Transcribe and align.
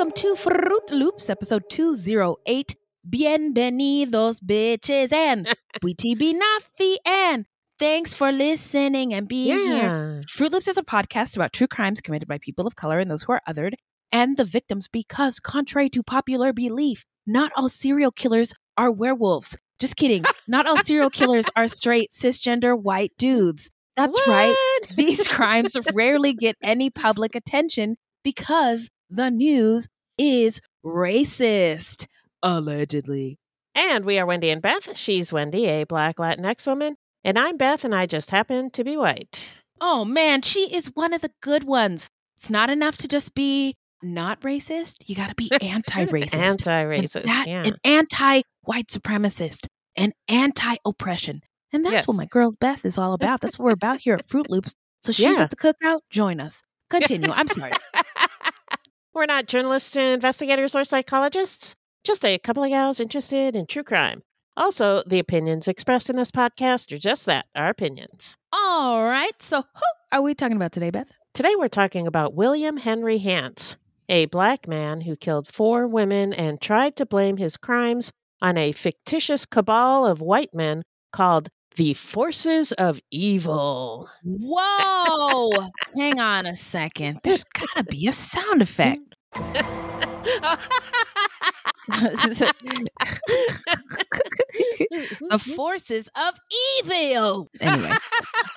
Welcome 0.00 0.12
to 0.14 0.34
Fruit 0.34 0.90
Loops, 0.90 1.28
episode 1.28 1.64
208. 1.68 2.74
Bienvenidos, 3.06 4.40
bitches, 4.42 5.12
and 5.12 5.46
Nafi, 5.84 6.96
and 7.04 7.44
thanks 7.78 8.14
for 8.14 8.32
listening 8.32 9.12
and 9.12 9.28
being 9.28 9.58
here. 9.58 10.22
Fruit 10.26 10.52
Loops 10.52 10.68
is 10.68 10.78
a 10.78 10.82
podcast 10.82 11.36
about 11.36 11.52
true 11.52 11.66
crimes 11.66 12.00
committed 12.00 12.26
by 12.26 12.38
people 12.38 12.66
of 12.66 12.76
color 12.76 12.98
and 12.98 13.10
those 13.10 13.24
who 13.24 13.34
are 13.34 13.42
othered, 13.46 13.74
and 14.10 14.38
the 14.38 14.46
victims, 14.46 14.88
because 14.88 15.38
contrary 15.38 15.90
to 15.90 16.02
popular 16.02 16.54
belief, 16.54 17.04
not 17.26 17.52
all 17.54 17.68
serial 17.68 18.10
killers 18.10 18.54
are 18.78 18.90
werewolves. 18.90 19.58
Just 19.78 19.96
kidding. 19.96 20.24
Not 20.48 20.66
all 20.66 20.78
serial 20.78 21.10
killers 21.10 21.50
are 21.54 21.68
straight, 21.78 22.12
cisgender, 22.12 22.74
white 22.74 23.12
dudes. 23.18 23.70
That's 23.96 24.18
right. 24.26 24.56
These 24.96 25.28
crimes 25.28 25.76
rarely 25.92 26.32
get 26.32 26.56
any 26.62 26.88
public 26.88 27.34
attention 27.34 27.96
because 28.24 28.88
the 29.10 29.30
news 29.30 29.88
is 30.18 30.60
racist, 30.84 32.06
allegedly. 32.42 33.38
And 33.74 34.04
we 34.04 34.18
are 34.18 34.26
Wendy 34.26 34.50
and 34.50 34.62
Beth. 34.62 34.96
She's 34.96 35.32
Wendy, 35.32 35.66
a 35.66 35.84
black 35.84 36.16
Latinx 36.16 36.66
woman. 36.66 36.96
And 37.24 37.38
I'm 37.38 37.56
Beth, 37.56 37.84
and 37.84 37.94
I 37.94 38.06
just 38.06 38.30
happen 38.30 38.70
to 38.70 38.84
be 38.84 38.96
white. 38.96 39.52
Oh 39.80 40.04
man, 40.04 40.42
she 40.42 40.74
is 40.74 40.90
one 40.94 41.12
of 41.12 41.20
the 41.22 41.30
good 41.42 41.64
ones. 41.64 42.08
It's 42.36 42.50
not 42.50 42.70
enough 42.70 42.96
to 42.98 43.08
just 43.08 43.34
be 43.34 43.74
not 44.02 44.40
racist. 44.40 44.96
You 45.06 45.14
got 45.14 45.28
to 45.28 45.34
be 45.34 45.50
anti-racist. 45.60 46.38
anti 46.38 46.84
racist. 46.84 47.24
that- 47.24 47.46
Yeah. 47.46 47.64
An 47.64 47.76
anti-white 47.84 48.88
supremacist, 48.88 49.66
an 49.96 50.12
anti-oppression. 50.28 51.42
And 51.72 51.84
that's 51.86 52.08
what 52.08 52.16
my 52.16 52.26
girls 52.26 52.56
Beth 52.56 52.84
is 52.84 52.98
all 52.98 53.12
about. 53.12 53.40
That's 53.40 53.58
what 53.58 53.66
we're 53.66 53.72
about 53.72 53.98
here 53.98 54.14
at 54.14 54.26
Fruit 54.26 54.50
Loops. 54.50 54.74
So 55.02 55.12
she's 55.12 55.36
Yeah. 55.36 55.44
at 55.44 55.50
the 55.50 55.56
cookout. 55.56 56.00
Join 56.10 56.40
us. 56.40 56.62
Continue. 56.90 57.30
I'm 57.30 57.46
sorry. 57.48 57.70
We're 59.12 59.26
not 59.26 59.46
journalists, 59.46 59.96
investigators, 59.96 60.76
or 60.76 60.84
psychologists, 60.84 61.74
just 62.04 62.24
a 62.24 62.38
couple 62.38 62.62
of 62.62 62.70
gals 62.70 63.00
interested 63.00 63.56
in 63.56 63.66
true 63.66 63.82
crime. 63.82 64.22
Also, 64.56 65.02
the 65.04 65.18
opinions 65.18 65.66
expressed 65.66 66.10
in 66.10 66.16
this 66.16 66.30
podcast 66.30 66.92
are 66.92 66.98
just 66.98 67.26
that 67.26 67.46
our 67.56 67.70
opinions. 67.70 68.36
All 68.52 69.02
right. 69.02 69.40
So 69.40 69.62
who 69.62 69.82
are 70.12 70.22
we 70.22 70.34
talking 70.34 70.56
about 70.56 70.70
today, 70.70 70.90
Beth? 70.90 71.12
Today, 71.34 71.54
we're 71.56 71.68
talking 71.68 72.06
about 72.06 72.34
William 72.34 72.76
Henry 72.76 73.18
Hance, 73.18 73.76
a 74.08 74.26
black 74.26 74.68
man 74.68 75.00
who 75.00 75.16
killed 75.16 75.48
four 75.48 75.88
women 75.88 76.32
and 76.32 76.60
tried 76.60 76.94
to 76.96 77.06
blame 77.06 77.36
his 77.36 77.56
crimes 77.56 78.12
on 78.40 78.56
a 78.56 78.70
fictitious 78.70 79.44
cabal 79.44 80.06
of 80.06 80.20
white 80.20 80.54
men 80.54 80.82
called 81.12 81.48
the 81.76 81.94
Forces 81.94 82.72
of 82.72 83.00
Evil. 83.10 84.08
Whoa! 84.24 85.50
Hang 85.96 86.20
on 86.20 86.46
a 86.46 86.54
second. 86.54 87.20
There's 87.22 87.44
got 87.44 87.68
to 87.76 87.84
be 87.84 88.06
a 88.06 88.12
sound 88.12 88.62
effect. 88.62 89.00
the 95.30 95.52
forces 95.56 96.08
of 96.16 96.34
evil. 96.80 97.48
Anyway. 97.60 97.90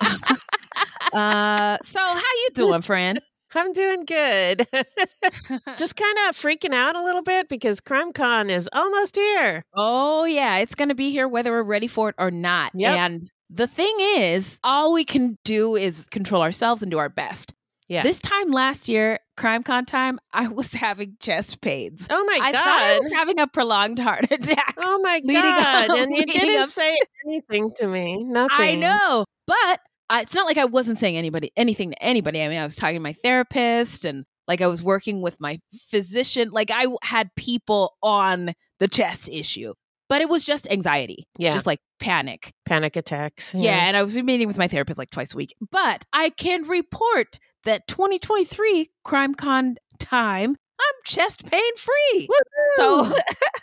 uh, 1.12 1.78
so 1.82 2.00
how 2.00 2.16
you 2.16 2.48
doing, 2.54 2.82
friend? 2.82 3.20
I'm 3.54 3.72
doing 3.72 4.04
good. 4.04 4.66
Just 5.76 5.96
kind 5.96 6.16
of 6.28 6.36
freaking 6.36 6.74
out 6.74 6.96
a 6.96 7.02
little 7.02 7.22
bit 7.22 7.48
because 7.48 7.80
CrimeCon 7.80 8.50
is 8.50 8.68
almost 8.72 9.16
here. 9.16 9.64
Oh 9.74 10.24
yeah, 10.24 10.56
it's 10.58 10.74
gonna 10.74 10.94
be 10.94 11.10
here 11.10 11.28
whether 11.28 11.50
we're 11.52 11.62
ready 11.62 11.86
for 11.86 12.08
it 12.10 12.14
or 12.18 12.30
not. 12.30 12.72
Yep. 12.74 12.98
And 12.98 13.22
the 13.50 13.66
thing 13.66 13.94
is, 14.16 14.58
all 14.64 14.92
we 14.92 15.04
can 15.04 15.38
do 15.44 15.76
is 15.76 16.06
control 16.08 16.42
ourselves 16.42 16.82
and 16.82 16.90
do 16.90 16.98
our 16.98 17.08
best. 17.08 17.54
Yeah. 17.86 18.02
This 18.02 18.20
time 18.22 18.50
last 18.50 18.88
year, 18.88 19.20
CrimeCon 19.36 19.86
time, 19.86 20.18
I 20.32 20.48
was 20.48 20.72
having 20.72 21.16
chest 21.20 21.60
pains. 21.60 22.06
oh 22.10 22.24
my 22.24 22.38
I 22.42 22.52
thought 22.52 22.66
I 22.66 22.98
was 22.98 23.10
having 23.12 23.38
a 23.38 23.46
prolonged 23.46 23.98
heart 23.98 24.24
attack. 24.30 24.74
Oh 24.78 24.98
my 25.00 25.20
god. 25.20 25.90
up- 25.90 25.98
and 25.98 26.14
you 26.14 26.24
didn't 26.26 26.62
up- 26.62 26.68
say 26.68 26.96
anything 27.26 27.72
to 27.76 27.86
me. 27.86 28.24
Nothing. 28.24 28.56
I 28.58 28.74
know, 28.76 29.24
but 29.46 29.80
I, 30.10 30.22
it's 30.22 30.34
not 30.34 30.46
like 30.46 30.58
I 30.58 30.64
wasn't 30.66 30.98
saying 30.98 31.16
anybody 31.16 31.50
anything 31.56 31.90
to 31.90 32.02
anybody. 32.02 32.42
I 32.42 32.48
mean, 32.48 32.58
I 32.58 32.64
was 32.64 32.76
talking 32.76 32.96
to 32.96 33.00
my 33.00 33.12
therapist 33.14 34.04
and 34.04 34.24
like 34.46 34.60
I 34.60 34.66
was 34.66 34.82
working 34.82 35.22
with 35.22 35.40
my 35.40 35.60
physician. 35.90 36.50
Like 36.50 36.70
I 36.70 36.86
had 37.02 37.30
people 37.36 37.96
on 38.02 38.52
the 38.80 38.88
chest 38.88 39.28
issue, 39.32 39.72
but 40.08 40.20
it 40.20 40.28
was 40.28 40.44
just 40.44 40.70
anxiety, 40.70 41.26
Yeah. 41.38 41.52
just 41.52 41.66
like 41.66 41.80
panic. 42.00 42.52
Panic 42.66 42.96
attacks. 42.96 43.54
Yeah. 43.54 43.86
and 43.86 43.96
I 43.96 44.02
was 44.02 44.16
meeting 44.16 44.46
with 44.48 44.58
my 44.58 44.68
therapist 44.68 44.98
like 44.98 45.10
twice 45.10 45.32
a 45.32 45.36
week. 45.36 45.54
But 45.70 46.04
I 46.12 46.30
can 46.30 46.64
report 46.68 47.38
that 47.64 47.88
2023 47.88 48.90
CrimeCon 49.06 49.76
time, 49.98 50.50
I'm 50.50 50.94
chest 51.06 51.50
pain 51.50 51.76
free. 51.76 52.28
So 52.76 53.10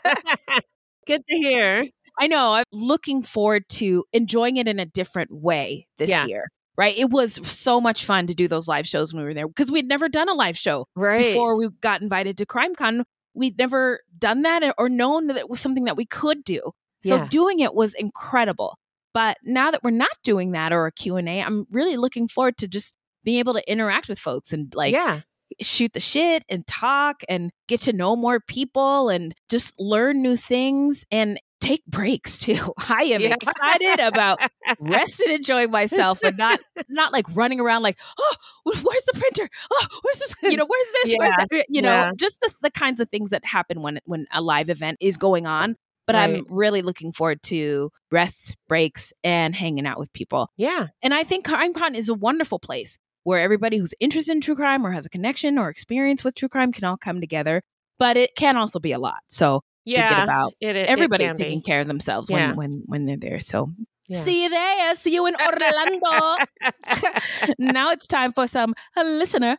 good 1.05 1.21
to 1.27 1.35
hear. 1.37 1.85
I 2.19 2.27
know. 2.27 2.53
I'm 2.53 2.63
looking 2.71 3.23
forward 3.23 3.63
to 3.69 4.05
enjoying 4.13 4.57
it 4.57 4.67
in 4.67 4.79
a 4.79 4.85
different 4.85 5.31
way 5.31 5.87
this 5.97 6.09
Yeah. 6.09 6.25
year. 6.25 6.47
Right. 6.77 6.97
It 6.97 7.09
was 7.09 7.33
so 7.47 7.79
much 7.81 8.05
fun 8.05 8.27
to 8.27 8.33
do 8.33 8.47
those 8.47 8.67
live 8.67 8.87
shows 8.87 9.13
when 9.13 9.21
we 9.23 9.27
were 9.27 9.33
there 9.33 9.47
because 9.47 9.69
we'd 9.71 9.87
never 9.87 10.07
done 10.09 10.29
a 10.29 10.33
live 10.33 10.57
show 10.57 10.85
Right. 10.95 11.25
before 11.25 11.55
we 11.57 11.69
got 11.81 12.01
invited 12.01 12.37
to 12.39 12.45
CrimeCon. 12.45 13.03
We'd 13.33 13.57
never 13.57 13.99
done 14.17 14.41
that 14.43 14.73
or 14.77 14.89
known 14.89 15.27
that 15.27 15.37
it 15.37 15.49
was 15.49 15.59
something 15.59 15.83
that 15.85 15.97
we 15.97 16.05
could 16.05 16.43
do. 16.43 16.71
So 17.03 17.15
Yeah. 17.17 17.27
doing 17.29 17.59
it 17.59 17.73
was 17.75 17.93
incredible. 17.93 18.77
But 19.13 19.37
now 19.43 19.69
that 19.71 19.83
we're 19.83 19.91
not 19.91 20.11
doing 20.23 20.51
that 20.53 20.71
or 20.71 20.85
a 20.85 20.91
Q&A, 20.91 21.41
I'm 21.41 21.65
really 21.69 21.97
looking 21.97 22.27
forward 22.27 22.57
to 22.59 22.67
just 22.67 22.95
being 23.23 23.37
able 23.39 23.53
to 23.53 23.71
interact 23.71 24.07
with 24.07 24.17
folks 24.19 24.53
and 24.53 24.73
like 24.73 24.93
yeah. 24.93 25.21
shoot 25.59 25.91
the 25.93 25.99
shit 25.99 26.43
and 26.49 26.65
talk 26.65 27.21
and 27.27 27.51
get 27.67 27.81
to 27.81 27.93
know 27.93 28.15
more 28.15 28.39
people 28.39 29.09
and 29.09 29.35
just 29.49 29.75
learn 29.77 30.21
new 30.21 30.35
things 30.37 31.03
and 31.11 31.39
take 31.61 31.85
breaks 31.85 32.37
too. 32.39 32.73
I 32.89 33.03
am 33.03 33.21
Yeah. 33.21 33.35
excited 33.41 33.99
about 34.05 34.41
resting 34.79 35.27
and 35.29 35.37
enjoying 35.37 35.71
myself 35.71 36.19
and 36.23 36.35
not 36.37 36.59
not 36.89 37.13
like 37.13 37.25
running 37.33 37.59
around 37.61 37.83
like, 37.83 37.97
oh, 38.19 38.35
where's 38.65 39.05
the 39.05 39.13
printer? 39.17 39.49
Oh, 39.71 39.85
where's 40.01 40.19
this? 40.19 40.35
You 40.43 40.57
know, 40.57 40.65
where's 40.67 40.87
this? 41.03 41.15
Where's 41.17 41.33
that? 41.37 41.65
You 41.69 41.81
know, 41.81 41.89
Yeah. 41.89 42.11
just 42.17 42.37
the, 42.41 42.51
the 42.63 42.71
kinds 42.71 42.99
of 42.99 43.09
things 43.09 43.29
that 43.29 43.45
happen 43.45 43.81
when 43.81 43.99
when 44.05 44.25
a 44.33 44.41
live 44.41 44.69
event 44.69 44.97
is 44.99 45.15
going 45.15 45.45
on. 45.47 45.77
But 46.07 46.15
Right. 46.15 46.23
I'm 46.37 46.45
really 46.49 46.81
looking 46.81 47.13
forward 47.13 47.41
to 47.43 47.91
rests, 48.11 48.55
breaks, 48.67 49.13
and 49.23 49.55
hanging 49.55 49.85
out 49.85 49.99
with 49.99 50.11
people. 50.13 50.49
Yeah. 50.57 50.87
And 51.03 51.13
I 51.13 51.23
think 51.23 51.45
CrimeCon 51.45 51.93
is 51.95 52.09
a 52.09 52.13
wonderful 52.15 52.57
place 52.59 52.97
where 53.23 53.39
everybody 53.39 53.77
who's 53.77 53.93
interested 53.99 54.31
in 54.31 54.41
true 54.41 54.55
crime 54.55 54.85
or 54.85 54.91
has 54.91 55.05
a 55.05 55.09
connection 55.09 55.59
or 55.59 55.69
experience 55.69 56.23
with 56.23 56.33
true 56.35 56.49
crime 56.49 56.71
can 56.73 56.83
all 56.85 56.97
come 56.97 57.21
together. 57.21 57.61
But 57.99 58.17
it 58.17 58.31
can 58.35 58.57
also 58.57 58.79
be 58.79 58.91
a 58.93 58.99
lot. 58.99 59.19
So 59.29 59.61
Yeah. 59.85 60.07
thinking 60.09 60.23
about 60.23 60.53
it, 60.61 60.75
it, 60.75 60.87
everybody 60.89 61.25
it 61.25 61.37
taking 61.37 61.59
be. 61.59 61.63
care 61.63 61.81
of 61.81 61.87
themselves 61.87 62.29
Yeah. 62.29 62.49
when, 62.53 62.55
when 62.57 62.83
when 62.85 63.05
they're 63.05 63.17
there. 63.17 63.39
So 63.39 63.71
Yeah. 64.07 64.19
see 64.21 64.43
you 64.43 64.49
there. 64.49 64.95
See 64.95 65.13
you 65.13 65.25
in 65.27 65.35
Orlando. 65.35 66.45
now 67.59 67.91
it's 67.91 68.07
time 68.07 68.31
for 68.33 68.47
some 68.47 68.73
listener 68.95 69.57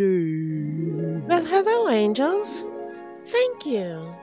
later. 0.00 1.22
Well, 1.28 1.44
hello, 1.44 1.88
angels. 1.88 2.64
Thank 3.26 3.66
you. 3.66 4.14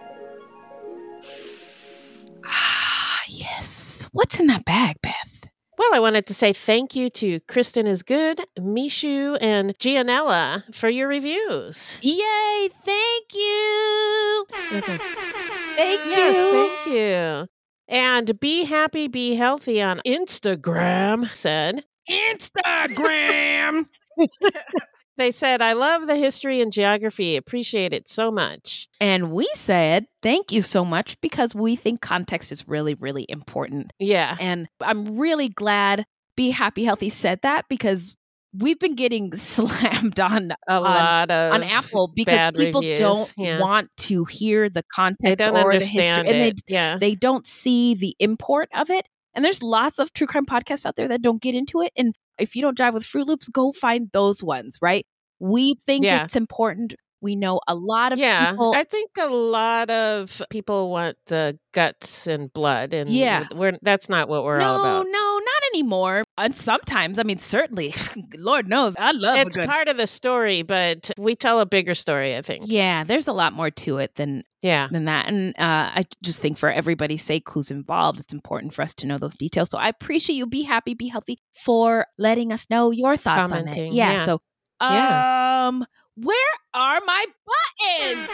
Ah, 2.45 3.22
yes. 3.30 4.07
What's 4.12 4.40
in 4.40 4.48
that 4.48 4.66
bag, 4.66 4.98
Beth? 5.01 5.37
Well, 5.78 5.94
I 5.94 6.00
wanted 6.00 6.26
to 6.28 6.34
say 6.34 6.54
thank 6.54 6.96
you 6.96 7.10
to 7.12 7.40
Kristen 7.42 7.86
is 7.86 8.02
Good, 8.02 8.42
Mishu, 8.60 9.38
and 9.40 9.78
Gianella 9.78 10.64
for 10.74 10.90
your 10.90 11.08
reviews. 11.08 12.00
Yay! 12.02 12.70
Thank 12.84 13.34
you. 13.34 14.46
Thank 14.50 14.88
you. 14.88 16.12
Yes, 16.12 16.82
thank 16.84 16.96
you. 16.96 17.48
And 17.88 18.40
Be 18.40 18.66
Happy, 18.66 19.08
Be 19.08 19.36
Healthy 19.36 19.82
on 19.82 20.02
Instagram 20.06 21.34
said, 21.36 21.84
Instagram. 22.10 23.86
they 25.18 25.31
said, 25.31 25.62
I 25.62 25.74
love 25.74 26.08
the 26.08 26.16
history 26.16 26.62
and 26.62 26.72
geography. 26.72 27.36
Appreciate 27.36 27.94
it 27.94 28.08
so 28.08 28.31
much. 28.31 28.88
and 29.00 29.31
we 29.31 29.48
said 29.56 30.08
thank 30.22 30.52
you 30.52 30.62
so 30.62 30.84
much 30.84 31.19
because 31.22 31.56
we 31.56 31.75
think 31.75 32.02
context 32.02 32.52
is 32.52 32.68
really, 32.68 32.96
really 32.96 33.25
important. 33.30 33.94
Yeah. 34.00 34.36
And 34.40 34.68
I'm 34.81 35.18
really 35.18 35.50
glad 35.50 36.06
Be 36.36 36.50
Happy 36.50 36.84
Healthy 36.84 37.10
said 37.10 37.40
that 37.44 37.66
because 37.69 38.16
we've 38.58 38.80
been 38.80 38.96
getting 38.96 39.36
slammed 39.36 40.19
on 40.19 40.52
A 40.68 40.74
on, 40.74 40.84
lot 40.84 41.31
of 41.31 41.54
on 41.54 41.64
Apple 41.64 42.12
because 42.16 42.52
people 42.56 42.81
reviews, 42.81 43.00
don't 43.00 43.34
yeah. 43.38 43.60
want 43.60 43.90
to 43.98 44.25
hear 44.25 44.69
the 44.69 44.84
context 44.94 45.44
or 45.44 45.52
the 45.52 45.80
history 45.80 46.00
understand 46.00 46.28
and 46.28 46.42
they 46.42 46.54
yeah. 46.68 46.98
they 46.98 47.16
don't 47.16 47.46
see 47.48 47.96
the 47.96 48.16
import 48.19 48.69
of 48.74 48.90
it. 48.90 49.06
And 49.34 49.46
there's 49.46 49.62
lots 49.62 50.00
of 50.00 50.14
true 50.14 50.25
crime 50.25 50.48
podcasts 50.48 50.86
out 50.86 50.96
there 50.96 51.08
that 51.10 51.22
don't 51.22 51.42
get 51.42 51.54
into 51.54 51.81
it. 51.81 51.92
And 51.96 52.16
if 52.39 52.56
you 52.56 52.62
don't 52.62 52.78
drive 52.78 52.94
with 52.94 53.06
Fruit 53.06 53.28
Loops, 53.28 53.48
go 53.50 53.72
find 53.72 54.10
those 54.13 54.44
ones, 54.44 54.78
right? 54.81 55.06
We 55.39 55.75
think 55.86 56.06
Yeah. 56.06 56.24
it's 56.24 56.36
important. 56.36 56.95
We 57.28 57.36
know 57.36 57.60
a 57.68 57.76
lot 57.76 58.14
of 58.14 58.20
yeah, 58.20 58.52
people. 58.52 58.72
I 58.74 58.86
think 58.86 59.12
a 59.20 59.28
lot 59.28 59.90
of 59.90 60.42
people 60.50 60.90
want 60.92 61.18
the 61.26 61.60
guts 61.74 62.26
and 62.26 62.52
blood, 62.54 62.94
and 62.94 63.10
Yeah. 63.10 63.48
we're 63.54 63.78
that's 63.82 64.08
not 64.08 64.30
what 64.30 64.46
we're 64.46 64.60
no, 64.60 64.66
all 64.76 64.80
about. 64.80 65.06
no, 65.08 65.12
no, 65.12 65.40
not 65.40 65.64
anymore. 65.74 66.24
And 66.38 66.56
sometimes, 66.58 67.20
I 67.20 67.24
mean, 67.24 67.38
certainly, 67.38 67.94
Lord 68.38 68.70
knows, 68.70 68.96
I 68.96 69.12
love 69.12 69.40
It's 69.40 69.58
a 69.58 69.60
good. 69.60 69.70
part 69.70 69.90
of 69.90 69.98
the 69.98 70.08
story, 70.08 70.62
but 70.62 71.12
we 71.18 71.36
tell 71.36 71.60
a 71.60 71.66
bigger 71.66 71.96
story. 71.96 72.38
I 72.38 72.42
think. 72.42 72.64
yeah, 72.68 73.04
there's 73.04 73.28
a 73.28 73.34
lot 73.34 73.52
more 73.52 73.72
to 73.72 73.98
it 73.98 74.16
than 74.16 74.44
Yeah. 74.62 74.88
than 74.90 75.04
that. 75.06 75.28
And 75.28 75.50
uh, 75.60 75.92
I 76.00 76.06
just 76.24 76.40
think 76.40 76.58
for 76.58 76.72
everybody's 76.72 77.24
sake 77.24 77.50
who's 77.50 77.72
involved, 77.72 78.22
it's 78.22 78.34
important 78.34 78.74
for 78.74 78.84
us 78.84 78.94
to 78.96 79.06
know 79.06 79.18
those 79.18 79.36
details. 79.36 79.70
So 79.70 79.78
I 79.78 79.90
appreciate 79.90 80.38
you. 80.38 80.48
Be 80.48 80.62
happy, 80.64 80.94
be 80.94 81.10
healthy 81.10 81.40
for 81.66 82.06
letting 82.18 82.54
us 82.54 82.68
know 82.70 82.92
your 82.92 83.18
thoughts 83.18 83.52
on 83.52 83.68
it. 83.68 83.76
Yeah. 83.92 84.14
yeah. 84.14 84.24
So, 84.26 84.40
Yeah. 84.80 85.72
Where 86.18 86.54
are 86.74 87.00
my 87.06 87.25
buttons? 87.46 88.28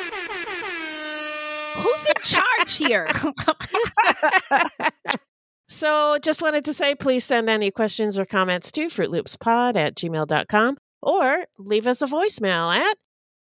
Who's 1.75 2.05
in 2.05 2.13
charge 2.23 2.75
here? 2.75 3.07
so 5.67 6.17
just 6.21 6.41
wanted 6.41 6.63
to 6.65 6.73
say, 6.73 6.95
please 6.95 7.23
send 7.25 7.49
any 7.49 7.71
questions 7.71 8.17
or 8.17 8.25
comments 8.25 8.71
to 8.73 8.87
fruitloopspod 8.87 9.75
at 9.75 9.95
gmail.com 9.95 10.77
or 11.01 11.45
leave 11.57 11.87
us 11.87 12.01
a 12.01 12.05
voicemail 12.05 12.73
at 12.73 12.95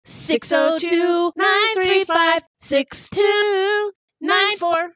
602 0.06 1.32
935 1.36 2.44
6294 2.60 4.92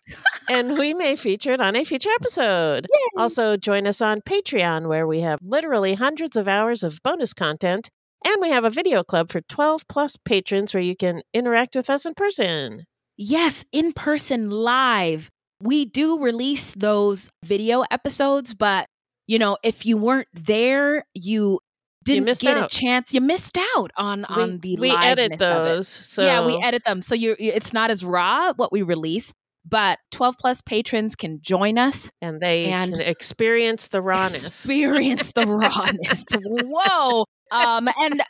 and 0.49 0.77
we 0.77 0.93
may 0.93 1.15
feature 1.15 1.53
it 1.53 1.61
on 1.61 1.75
a 1.75 1.83
future 1.83 2.11
episode. 2.19 2.85
Also, 3.17 3.57
join 3.57 3.87
us 3.87 4.01
on 4.01 4.21
Patreon, 4.21 4.87
where 4.87 5.07
we 5.07 5.21
have 5.21 5.39
literally 5.41 5.95
hundreds 5.95 6.35
of 6.35 6.47
hours 6.47 6.83
of 6.83 7.01
bonus 7.03 7.33
content. 7.33 7.89
And 8.25 8.37
we 8.39 8.49
have 8.49 8.63
a 8.65 8.69
video 8.69 9.03
club 9.03 9.31
for 9.31 9.41
12 9.41 9.87
plus 9.87 10.15
patrons 10.17 10.73
where 10.73 10.83
you 10.83 10.95
can 10.95 11.21
interact 11.33 11.75
with 11.75 11.89
us 11.89 12.05
in 12.05 12.13
person. 12.13 12.85
Yes, 13.17 13.65
in 13.71 13.93
person 13.93 14.49
live. 14.49 15.29
We 15.61 15.85
do 15.85 16.19
release 16.19 16.73
those 16.73 17.29
video 17.43 17.83
episodes, 17.91 18.53
but 18.55 18.87
you 19.27 19.39
know, 19.39 19.57
if 19.63 19.85
you 19.85 19.97
weren't 19.97 20.27
there, 20.33 21.05
you 21.13 21.59
didn't 22.03 22.25
missed 22.25 22.41
get 22.41 22.57
out. 22.57 22.73
a 22.73 22.77
chance. 22.77 23.13
You 23.13 23.21
missed 23.21 23.57
out 23.75 23.91
on 23.95 24.25
on 24.25 24.57
the 24.59 24.75
we 24.77 24.91
edit 24.91 25.33
liveness 25.33 25.35
of 25.35 25.65
it. 25.65 25.69
those. 25.69 25.87
So 25.87 26.25
yeah, 26.25 26.45
we 26.45 26.61
edit 26.61 26.83
them, 26.83 27.01
so 27.01 27.15
you 27.15 27.35
it's 27.39 27.73
not 27.73 27.91
as 27.91 28.03
raw 28.03 28.53
what 28.53 28.71
we 28.71 28.81
release. 28.81 29.33
But 29.63 29.99
twelve 30.09 30.37
plus 30.39 30.61
patrons 30.61 31.15
can 31.15 31.39
join 31.41 31.77
us, 31.77 32.11
and 32.21 32.41
they 32.41 32.65
and 32.65 32.93
can 32.93 33.01
experience 33.01 33.89
the 33.89 34.01
rawness. 34.01 34.47
experience 34.47 35.33
the 35.33 35.45
rawness. 35.45 36.25
Whoa! 36.43 37.25
Um, 37.51 37.89
and 37.99 38.21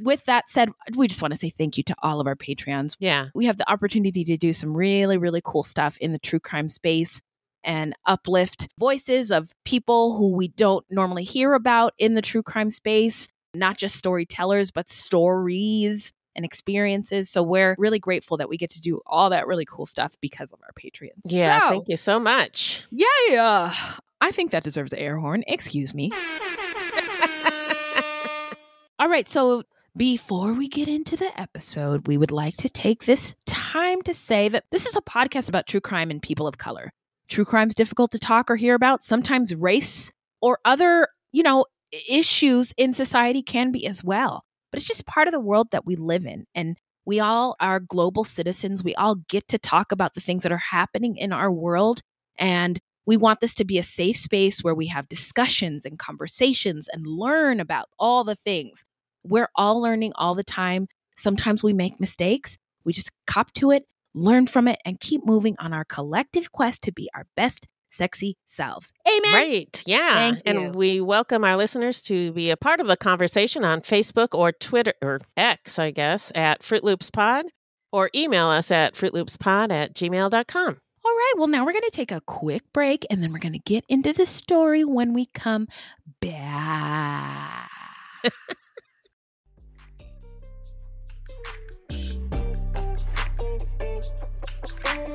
with 0.00 0.24
that 0.24 0.50
said, 0.50 0.70
we 0.96 1.06
just 1.06 1.22
want 1.22 1.34
to 1.34 1.38
say 1.38 1.50
thank 1.50 1.76
you 1.76 1.82
to 1.84 1.94
all 2.02 2.20
of 2.20 2.26
our 2.26 2.36
Patreons 2.36 2.96
yeah. 2.98 3.28
we 3.34 3.46
have 3.46 3.58
the 3.58 3.70
opportunity 3.70 4.24
to 4.24 4.36
do 4.36 4.52
some 4.52 4.76
really, 4.76 5.18
really 5.18 5.42
cool 5.44 5.62
stuff 5.62 5.96
in 5.98 6.12
the 6.12 6.18
true 6.18 6.40
crime 6.40 6.68
space 6.68 7.22
and 7.62 7.94
uplift 8.06 8.68
voices 8.78 9.30
of 9.30 9.52
people 9.64 10.16
who 10.16 10.32
we 10.32 10.48
don't 10.48 10.84
normally 10.90 11.24
hear 11.24 11.54
about 11.54 11.92
in 11.98 12.14
the 12.14 12.22
true 12.22 12.42
crime 12.42 12.70
space, 12.70 13.28
not 13.54 13.76
just 13.76 13.96
storytellers, 13.96 14.70
but 14.70 14.88
stories 14.88 16.12
and 16.34 16.44
experiences. 16.44 17.28
So 17.28 17.42
we're 17.42 17.74
really 17.78 17.98
grateful 17.98 18.36
that 18.38 18.48
we 18.48 18.56
get 18.56 18.70
to 18.70 18.80
do 18.80 19.00
all 19.06 19.30
that 19.30 19.46
really 19.46 19.66
cool 19.66 19.86
stuff 19.86 20.16
because 20.20 20.52
of 20.52 20.60
our 20.62 20.70
Patreons. 20.72 21.20
Yeah. 21.24 21.60
So, 21.60 21.68
Thank 21.70 21.88
you 21.88 21.96
so 21.96 22.18
much. 22.18 22.86
Yeah. 22.90 23.74
I 24.20 24.30
think 24.30 24.52
that 24.52 24.62
deserves 24.62 24.92
an 24.92 24.98
air 24.98 25.18
horn. 25.18 25.44
Excuse 25.46 25.94
me. 25.94 26.12
All 29.00 29.08
right. 29.08 29.30
So 29.30 29.62
before 29.96 30.52
we 30.52 30.68
get 30.68 30.86
into 30.86 31.16
the 31.16 31.40
episode, 31.40 32.06
we 32.06 32.18
would 32.18 32.30
like 32.30 32.58
to 32.58 32.68
take 32.68 33.06
this 33.06 33.34
time 33.46 34.02
to 34.02 34.12
say 34.12 34.46
that 34.50 34.64
this 34.70 34.84
is 34.84 34.94
a 34.94 35.00
podcast 35.00 35.48
about 35.48 35.66
true 35.66 35.80
crime 35.80 36.10
and 36.10 36.20
people 36.20 36.46
of 36.46 36.58
color. 36.58 36.92
True 37.26 37.46
crime's 37.46 37.74
difficult 37.74 38.10
to 38.10 38.18
talk 38.18 38.50
or 38.50 38.56
hear 38.56 38.74
about. 38.74 39.02
Sometimes 39.02 39.54
race 39.54 40.12
or 40.42 40.58
other, 40.66 41.08
you 41.32 41.42
know, 41.42 41.64
issues 42.10 42.74
in 42.76 42.92
society 42.92 43.42
can 43.42 43.72
be 43.72 43.86
as 43.86 44.04
well. 44.04 44.44
But 44.70 44.80
it's 44.80 44.88
just 44.88 45.06
part 45.06 45.26
of 45.26 45.32
the 45.32 45.40
world 45.40 45.68
that 45.70 45.86
we 45.86 45.96
live 45.96 46.26
in. 46.26 46.44
And 46.54 46.76
we 47.06 47.20
all 47.20 47.56
are 47.58 47.80
global 47.80 48.22
citizens. 48.22 48.84
We 48.84 48.94
all 48.96 49.14
get 49.30 49.48
to 49.48 49.58
talk 49.58 49.92
about 49.92 50.12
the 50.12 50.20
things 50.20 50.42
that 50.42 50.52
are 50.52 50.58
happening 50.58 51.16
in 51.16 51.32
our 51.32 51.50
world. 51.50 52.02
And 52.36 52.78
we 53.06 53.16
want 53.16 53.40
this 53.40 53.54
to 53.54 53.64
be 53.64 53.78
a 53.78 53.82
safe 53.82 54.18
space 54.18 54.62
where 54.62 54.74
we 54.74 54.88
have 54.88 55.08
discussions 55.08 55.86
and 55.86 55.98
conversations 55.98 56.86
and 56.92 57.06
learn 57.06 57.60
about 57.60 57.88
all 57.98 58.24
the 58.24 58.36
things. 58.36 58.84
We're 59.24 59.48
all 59.54 59.80
learning 59.80 60.12
all 60.16 60.34
the 60.34 60.44
time. 60.44 60.88
Sometimes 61.16 61.62
we 61.62 61.72
make 61.72 62.00
mistakes. 62.00 62.56
We 62.84 62.92
just 62.92 63.10
cop 63.26 63.52
to 63.54 63.70
it, 63.70 63.86
learn 64.14 64.46
from 64.46 64.68
it, 64.68 64.78
and 64.84 64.98
keep 65.00 65.24
moving 65.26 65.56
on 65.58 65.72
our 65.72 65.84
collective 65.84 66.52
quest 66.52 66.82
to 66.84 66.92
be 66.92 67.08
our 67.14 67.26
best 67.36 67.66
sexy 67.90 68.36
selves. 68.46 68.92
Amen. 69.06 69.34
Right. 69.34 69.82
Yeah. 69.84 70.14
Thank 70.14 70.36
you. 70.36 70.42
and 70.44 70.74
we 70.74 71.00
welcome 71.00 71.44
our 71.44 71.56
listeners 71.56 72.00
to 72.02 72.32
be 72.32 72.50
a 72.50 72.56
part 72.56 72.80
of 72.80 72.86
the 72.86 72.96
conversation 72.96 73.64
on 73.64 73.80
Facebook 73.80 74.28
or 74.32 74.52
Twitter 74.52 74.94
or 75.02 75.20
X, 75.36 75.78
I 75.78 75.90
guess, 75.90 76.32
at 76.34 76.62
Fruit 76.62 76.84
Loops 76.84 77.10
Pod 77.10 77.46
or 77.92 78.08
email 78.14 78.46
us 78.46 78.70
at 78.70 78.94
fruitloopspod 78.94 79.72
at 79.72 79.94
gmail.com. 79.94 80.78
All 81.02 81.12
right. 81.12 81.32
Well, 81.36 81.48
now 81.48 81.64
we're 81.64 81.72
going 81.72 81.82
to 81.82 81.90
take 81.90 82.12
a 82.12 82.20
quick 82.20 82.62
break 82.72 83.04
and 83.10 83.22
then 83.22 83.32
we're 83.32 83.38
going 83.38 83.52
to 83.52 83.58
get 83.58 83.84
into 83.88 84.12
the 84.12 84.26
story 84.26 84.84
when 84.84 85.12
we 85.12 85.26
come 85.26 85.66
back. 86.20 87.70
A 95.10 95.14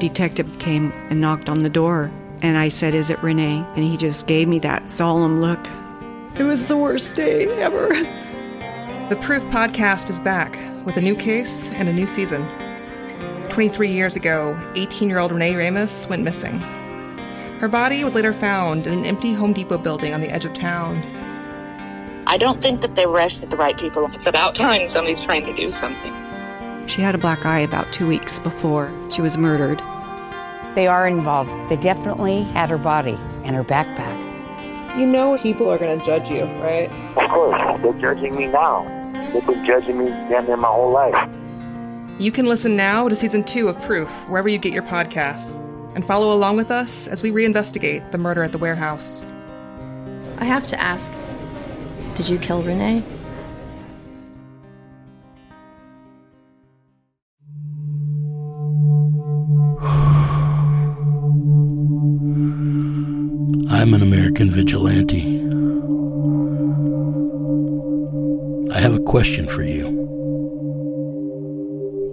detective 0.00 0.58
came 0.58 0.90
and 1.10 1.20
knocked 1.20 1.48
on 1.48 1.62
the 1.62 1.70
door, 1.70 2.10
and 2.40 2.58
I 2.58 2.68
said, 2.68 2.96
Is 2.96 3.10
it 3.10 3.22
Renee? 3.22 3.64
And 3.76 3.84
he 3.84 3.96
just 3.96 4.26
gave 4.26 4.48
me 4.48 4.58
that 4.58 4.90
solemn 4.90 5.40
look. 5.40 5.60
It 6.34 6.42
was 6.42 6.66
the 6.66 6.76
worst 6.76 7.14
day 7.14 7.46
ever. 7.62 7.90
The 9.08 9.18
Proof 9.20 9.44
podcast 9.44 10.10
is 10.10 10.18
back 10.18 10.58
with 10.84 10.96
a 10.96 11.00
new 11.00 11.14
case 11.14 11.70
and 11.70 11.88
a 11.88 11.92
new 11.92 12.08
season. 12.08 12.44
23 13.52 13.90
years 13.90 14.16
ago, 14.16 14.58
18 14.76 15.10
year 15.10 15.18
old 15.18 15.30
Renee 15.30 15.54
Ramos 15.54 16.08
went 16.08 16.22
missing. 16.22 16.58
Her 17.60 17.68
body 17.68 18.02
was 18.02 18.14
later 18.14 18.32
found 18.32 18.86
in 18.86 19.00
an 19.00 19.04
empty 19.04 19.34
Home 19.34 19.52
Depot 19.52 19.76
building 19.76 20.14
on 20.14 20.22
the 20.22 20.30
edge 20.30 20.46
of 20.46 20.54
town. 20.54 21.02
I 22.26 22.38
don't 22.38 22.62
think 22.62 22.80
that 22.80 22.96
they 22.96 23.04
arrested 23.04 23.50
the 23.50 23.58
right 23.58 23.76
people. 23.76 24.06
It's 24.06 24.24
about 24.24 24.54
time 24.54 24.88
somebody's 24.88 25.22
trying 25.22 25.44
to 25.44 25.54
do 25.54 25.70
something. 25.70 26.14
She 26.88 27.02
had 27.02 27.14
a 27.14 27.18
black 27.18 27.44
eye 27.44 27.58
about 27.58 27.92
two 27.92 28.06
weeks 28.06 28.38
before 28.38 28.90
she 29.10 29.20
was 29.20 29.36
murdered. 29.36 29.80
They 30.74 30.86
are 30.86 31.06
involved. 31.06 31.50
They 31.70 31.76
definitely 31.76 32.44
had 32.44 32.70
her 32.70 32.78
body 32.78 33.18
and 33.44 33.54
her 33.54 33.64
backpack. 33.64 34.98
You 34.98 35.06
know 35.06 35.36
people 35.36 35.70
are 35.70 35.76
going 35.76 36.00
to 36.00 36.06
judge 36.06 36.30
you, 36.30 36.44
right? 36.62 36.90
Of 37.18 37.28
course, 37.28 37.82
they're 37.82 38.14
judging 38.14 38.34
me 38.34 38.46
now. 38.46 38.84
They've 39.34 39.44
been 39.44 39.66
judging 39.66 39.98
me 39.98 40.06
damn 40.06 40.46
near 40.46 40.56
my 40.56 40.68
whole 40.68 40.90
life. 40.90 41.41
You 42.18 42.30
can 42.30 42.46
listen 42.46 42.76
now 42.76 43.08
to 43.08 43.16
season 43.16 43.42
two 43.42 43.68
of 43.68 43.80
Proof 43.82 44.08
wherever 44.28 44.48
you 44.48 44.58
get 44.58 44.72
your 44.72 44.82
podcasts. 44.84 45.60
and 45.94 46.06
follow 46.06 46.32
along 46.34 46.56
with 46.56 46.70
us 46.70 47.06
as 47.06 47.22
we 47.22 47.30
reinvestigate 47.30 48.12
the 48.12 48.18
murder 48.18 48.42
at 48.42 48.50
the 48.52 48.56
warehouse. 48.56 49.26
I 50.38 50.44
have 50.44 50.66
to 50.68 50.80
ask 50.80 51.12
Did 52.14 52.30
you 52.30 52.38
kill 52.38 52.62
Renee? 52.62 53.02
I'm 63.70 63.94
an 63.94 64.02
American 64.02 64.50
vigilante. 64.50 65.40
I 68.72 68.78
have 68.78 68.94
a 68.94 69.00
question 69.00 69.46
for 69.48 69.62
you. 69.62 70.21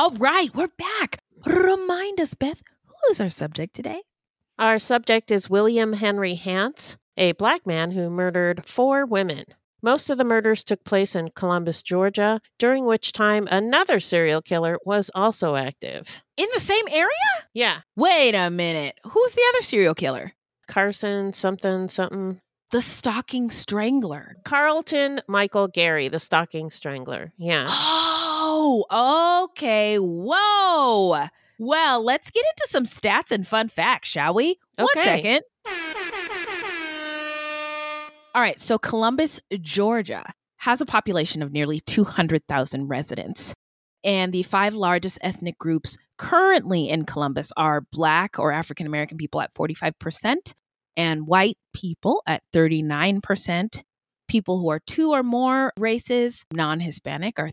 All 0.00 0.12
right, 0.12 0.48
we're 0.54 0.68
back. 0.78 1.18
Remind 1.44 2.20
us, 2.20 2.32
Beth, 2.32 2.62
who 2.86 3.10
is 3.10 3.20
our 3.20 3.28
subject 3.28 3.74
today? 3.74 4.00
Our 4.58 4.78
subject 4.78 5.30
is 5.30 5.50
William 5.50 5.92
Henry 5.92 6.36
Hance, 6.36 6.96
a 7.18 7.32
black 7.32 7.66
man 7.66 7.90
who 7.90 8.08
murdered 8.08 8.64
four 8.64 9.04
women. 9.04 9.44
Most 9.82 10.08
of 10.08 10.16
the 10.16 10.24
murders 10.24 10.64
took 10.64 10.82
place 10.84 11.14
in 11.14 11.32
Columbus, 11.32 11.82
Georgia, 11.82 12.40
during 12.58 12.86
which 12.86 13.12
time 13.12 13.46
another 13.50 14.00
serial 14.00 14.40
killer 14.40 14.78
was 14.86 15.10
also 15.14 15.54
active. 15.54 16.22
In 16.38 16.48
the 16.54 16.60
same 16.60 16.86
area? 16.90 17.10
Yeah, 17.52 17.80
Wait 17.94 18.34
a 18.34 18.48
minute. 18.48 18.98
Who's 19.04 19.34
the 19.34 19.44
other 19.50 19.60
serial 19.60 19.94
killer? 19.94 20.32
Carson, 20.66 21.34
something, 21.34 21.88
something. 21.88 22.40
The 22.70 22.80
stalking 22.80 23.50
strangler. 23.50 24.36
Carlton 24.46 25.20
Michael 25.28 25.68
Gary, 25.68 26.08
the 26.08 26.20
stalking 26.20 26.70
strangler. 26.70 27.34
Yeah. 27.36 27.68
Oh, 28.42 29.48
okay. 29.52 29.96
Whoa. 29.98 31.26
Well, 31.58 32.02
let's 32.02 32.30
get 32.30 32.40
into 32.56 32.68
some 32.70 32.84
stats 32.84 33.30
and 33.30 33.46
fun 33.46 33.68
facts, 33.68 34.08
shall 34.08 34.32
we? 34.34 34.58
One 34.76 34.88
Okay. 34.96 35.04
second. 35.04 35.40
All 38.34 38.40
right. 38.40 38.60
So, 38.60 38.78
Columbus, 38.78 39.40
Georgia 39.60 40.24
has 40.58 40.80
a 40.80 40.86
population 40.86 41.42
of 41.42 41.52
nearly 41.52 41.80
200,000 41.80 42.88
residents. 42.88 43.52
And 44.02 44.32
the 44.32 44.42
five 44.44 44.72
largest 44.72 45.18
ethnic 45.20 45.58
groups 45.58 45.98
currently 46.16 46.88
in 46.88 47.04
Columbus 47.04 47.52
are 47.58 47.82
Black 47.92 48.38
or 48.38 48.52
African 48.52 48.86
American 48.86 49.18
people 49.18 49.42
at 49.42 49.52
45%, 49.54 50.54
and 50.96 51.26
white 51.26 51.58
people 51.74 52.22
at 52.26 52.42
39%. 52.54 53.82
People 54.28 54.60
who 54.60 54.70
are 54.70 54.80
two 54.86 55.10
or 55.10 55.22
more 55.22 55.72
races, 55.76 56.46
non 56.52 56.80
Hispanic, 56.80 57.38
are 57.38 57.50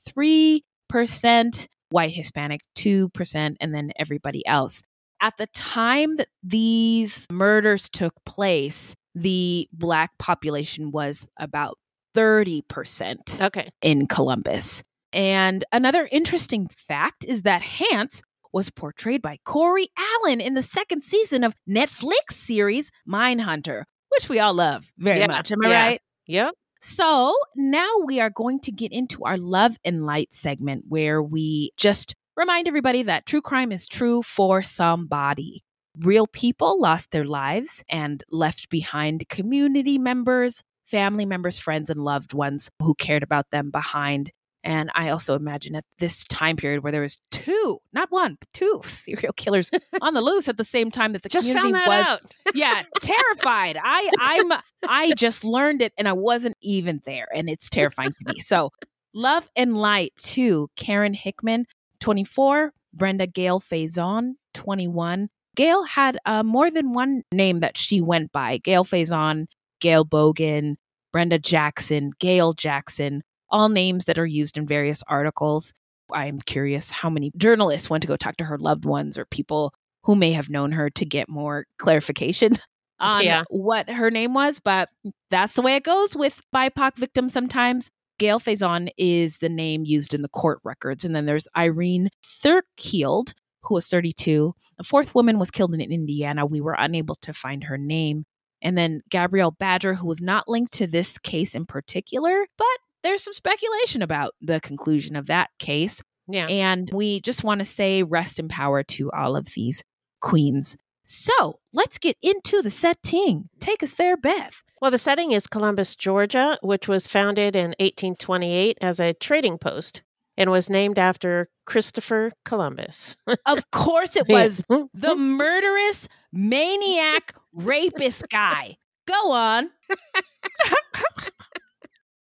3%, 0.92 1.68
white 1.90 2.12
Hispanic 2.14 2.62
2%, 2.76 3.56
and 3.60 3.74
then 3.74 3.92
everybody 3.98 4.46
else. 4.46 4.84
At 5.22 5.38
the 5.38 5.48
time 5.48 6.18
that 6.18 6.28
these 6.44 7.26
murders 7.32 7.90
took 7.90 8.14
place, 8.26 8.94
the 9.16 9.68
Black 9.74 10.12
population 10.20 10.92
was 10.92 11.28
about 11.40 11.78
30% 12.16 13.42
Okay. 13.42 13.70
in 13.82 14.08
Columbus. 14.08 14.84
And 15.14 15.64
another 15.72 16.08
interesting 16.12 16.68
fact 16.68 17.26
is 17.26 17.44
that 17.44 17.62
Hance 17.64 18.22
was 18.54 18.70
portrayed 18.70 19.22
by 19.22 19.38
Corey 19.46 19.88
Allen 19.98 20.40
in 20.42 20.54
the 20.54 20.64
second 20.64 21.04
season 21.04 21.44
of 21.44 21.54
Netflix 21.68 22.32
series 22.34 22.92
Mindhunter, 23.08 23.84
which 24.10 24.30
we 24.30 24.40
all 24.40 24.54
love 24.54 24.92
very 24.98 25.20
Yeah, 25.20 25.28
much. 25.28 25.52
Am 25.52 25.60
I 25.66 25.70
yeah. 25.70 25.84
right? 25.86 26.02
Yep. 26.28 26.54
So 26.82 27.36
now 27.56 27.90
we 28.06 28.20
are 28.20 28.30
going 28.30 28.60
to 28.62 28.72
get 28.72 28.92
into 28.92 29.24
our 29.24 29.38
love 29.38 29.78
and 29.84 30.06
light 30.06 30.34
segment 30.34 30.86
where 30.88 31.22
we 31.22 31.72
just 31.78 32.16
remind 32.36 32.68
everybody 32.68 33.04
that 33.04 33.26
true 33.26 33.42
crime 33.42 33.72
is 33.72 33.88
true 33.88 34.22
for 34.22 34.62
somebody. 34.62 35.64
Real 35.98 36.28
people 36.28 36.80
lost 36.80 37.12
their 37.12 37.26
lives 37.26 37.84
and 37.90 38.24
left 38.30 38.70
behind 38.70 39.28
community 39.30 39.98
members, 39.98 40.62
family 40.86 41.26
members, 41.26 41.58
friends, 41.58 41.90
and 41.90 42.04
loved 42.04 42.34
ones 42.34 42.70
who 42.80 42.94
cared 42.94 43.24
about 43.24 43.48
them 43.52 43.72
behind. 43.72 44.32
And 44.64 44.90
I 44.96 45.10
also 45.10 45.36
imagine 45.36 45.76
at 45.76 45.86
this 46.00 46.26
time 46.26 46.56
period 46.56 46.84
where 46.84 46.92
there 46.92 47.02
was 47.02 47.22
two, 47.32 47.80
not 47.94 48.12
one, 48.12 48.38
but 48.40 48.50
two 48.54 48.82
serial 48.86 49.34
killers 49.34 49.72
on 50.02 50.14
the 50.14 50.22
loose 50.22 50.50
at 50.50 50.58
the 50.58 50.64
same 50.64 50.92
time 50.92 51.14
that 51.14 51.22
the 51.24 51.30
Just 51.30 51.48
community 51.48 51.74
was 51.88 52.06
out. 52.06 52.22
yeah, 52.54 52.84
terrified. 53.02 53.78
I 53.82 54.12
I'm 54.20 54.52
I 54.88 55.14
just 55.14 55.44
learned 55.44 55.82
it 55.82 55.94
and 55.98 56.08
I 56.08 56.14
wasn't 56.14 56.58
even 56.62 57.02
there 57.06 57.28
and 57.34 57.50
it's 57.50 57.70
terrifying 57.70 58.10
to 58.10 58.34
me. 58.34 58.40
So, 58.40 58.72
Love 59.14 59.50
and 59.56 59.78
Light 59.78 60.14
to 60.18 60.70
Karen 60.76 61.14
Hickman, 61.14 61.66
24, 62.00 62.74
Brenda 62.94 63.28
Gale 63.28 63.60
Faison, 63.60 64.34
21. 64.54 65.30
Gail 65.56 65.84
had 65.84 66.20
uh, 66.26 66.44
more 66.44 66.70
than 66.70 66.94
one 66.94 67.24
name 67.32 67.62
that 67.62 67.78
she 67.78 68.00
went 68.00 68.32
by. 68.32 68.58
Gail 68.60 68.86
Faison, 68.86 69.48
Gail 69.80 70.06
Bogan, 70.06 70.76
Brenda 71.12 71.40
Jackson, 71.40 72.12
Gail 72.20 72.54
Jackson, 72.54 73.24
all 73.50 73.70
names 73.70 74.06
that 74.06 74.18
are 74.20 74.26
used 74.26 74.58
in 74.58 74.66
various 74.68 75.04
articles. 75.08 75.74
I'm 76.14 76.40
curious 76.40 76.90
how 76.90 77.10
many 77.10 77.32
journalists 77.38 77.90
went 77.90 78.02
to 78.02 78.08
go 78.08 78.16
talk 78.16 78.38
to 78.38 78.46
her 78.46 78.58
loved 78.58 78.86
ones 78.86 79.18
or 79.18 79.26
people 79.26 79.74
who 80.04 80.16
may 80.16 80.32
have 80.32 80.50
known 80.50 80.72
her 80.74 80.90
to 80.92 81.06
get 81.06 81.28
more 81.30 81.66
clarification 81.80 82.54
on 83.00 83.24
Yeah. 83.24 83.44
what 83.50 83.90
her 83.90 84.10
name 84.10 84.34
was, 84.34 84.60
but 84.60 84.90
that's 85.30 85.54
the 85.56 85.62
way 85.62 85.76
it 85.76 85.84
goes 85.84 86.16
with 86.16 86.42
BIPOC 86.56 86.96
victims 86.98 87.34
sometimes. 87.34 87.90
Gail 88.20 88.40
Faison 88.40 88.90
is 88.98 89.38
the 89.40 89.50
name 89.50 89.84
used 89.86 90.14
in 90.14 90.22
the 90.24 90.30
court 90.30 90.60
records. 90.64 91.06
And 91.06 91.16
then 91.16 91.26
there's 91.26 91.48
Irene 91.56 92.10
Thirkield, 92.26 93.34
who 93.64 93.76
was 93.76 93.88
32. 93.88 94.54
A 94.80 94.84
fourth 94.84 95.14
woman 95.14 95.38
was 95.38 95.52
killed 95.52 95.74
in 95.76 95.82
Indiana. 95.82 96.46
We 96.46 96.62
were 96.62 96.76
unable 96.78 97.16
to 97.16 97.34
find 97.34 97.66
her 97.66 97.78
name. 97.78 98.26
And 98.62 98.76
then 98.78 99.02
Gabrielle 99.12 99.52
Badger, 99.52 99.96
who 99.96 100.08
was 100.08 100.22
not 100.22 100.48
linked 100.48 100.74
to 100.74 100.88
this 100.88 101.20
case 101.20 101.54
in 101.54 101.66
particular, 101.66 102.46
but 102.58 102.78
there's 103.04 103.24
some 103.24 103.34
speculation 103.34 104.02
about 104.02 104.34
the 104.42 104.60
conclusion 104.60 105.16
of 105.16 105.28
that 105.28 105.50
case. 105.60 106.02
Yeah. 106.28 106.48
And 106.48 106.90
we 106.94 107.22
just 107.22 107.44
want 107.44 107.60
to 107.60 107.66
say 107.66 108.04
rest 108.04 108.40
in 108.40 108.48
power 108.48 108.84
to 108.84 109.12
all 109.12 109.36
of 109.36 109.48
these 109.56 109.84
queens. 110.22 110.78
So 111.04 111.60
let's 111.74 111.98
get 111.98 112.18
into 112.22 112.62
the 112.62 112.70
setting. 112.70 113.50
Take 113.60 113.82
us 113.82 113.94
there, 113.94 114.18
Beth. 114.18 114.62
Well, 114.82 114.92
the 114.92 114.98
setting 114.98 115.32
is 115.32 115.48
Columbus, 115.48 115.96
Georgia, 115.96 116.58
which 116.62 116.88
was 116.88 117.08
founded 117.08 117.56
in 117.56 117.70
1828 117.80 118.78
as 118.82 119.00
a 119.00 119.14
trading 119.14 119.58
post 119.58 120.04
and 120.38 120.52
was 120.52 120.70
named 120.70 121.00
after 121.00 121.48
Christopher 121.66 122.32
Columbus. 122.46 123.16
Of 123.46 123.72
course, 123.72 124.16
it 124.16 124.28
was 124.28 124.64
the 124.94 125.16
murderous 125.16 126.08
maniac 126.32 127.34
rapist 127.54 128.30
guy. 128.30 128.78
Go 129.08 129.32
on. 129.32 129.70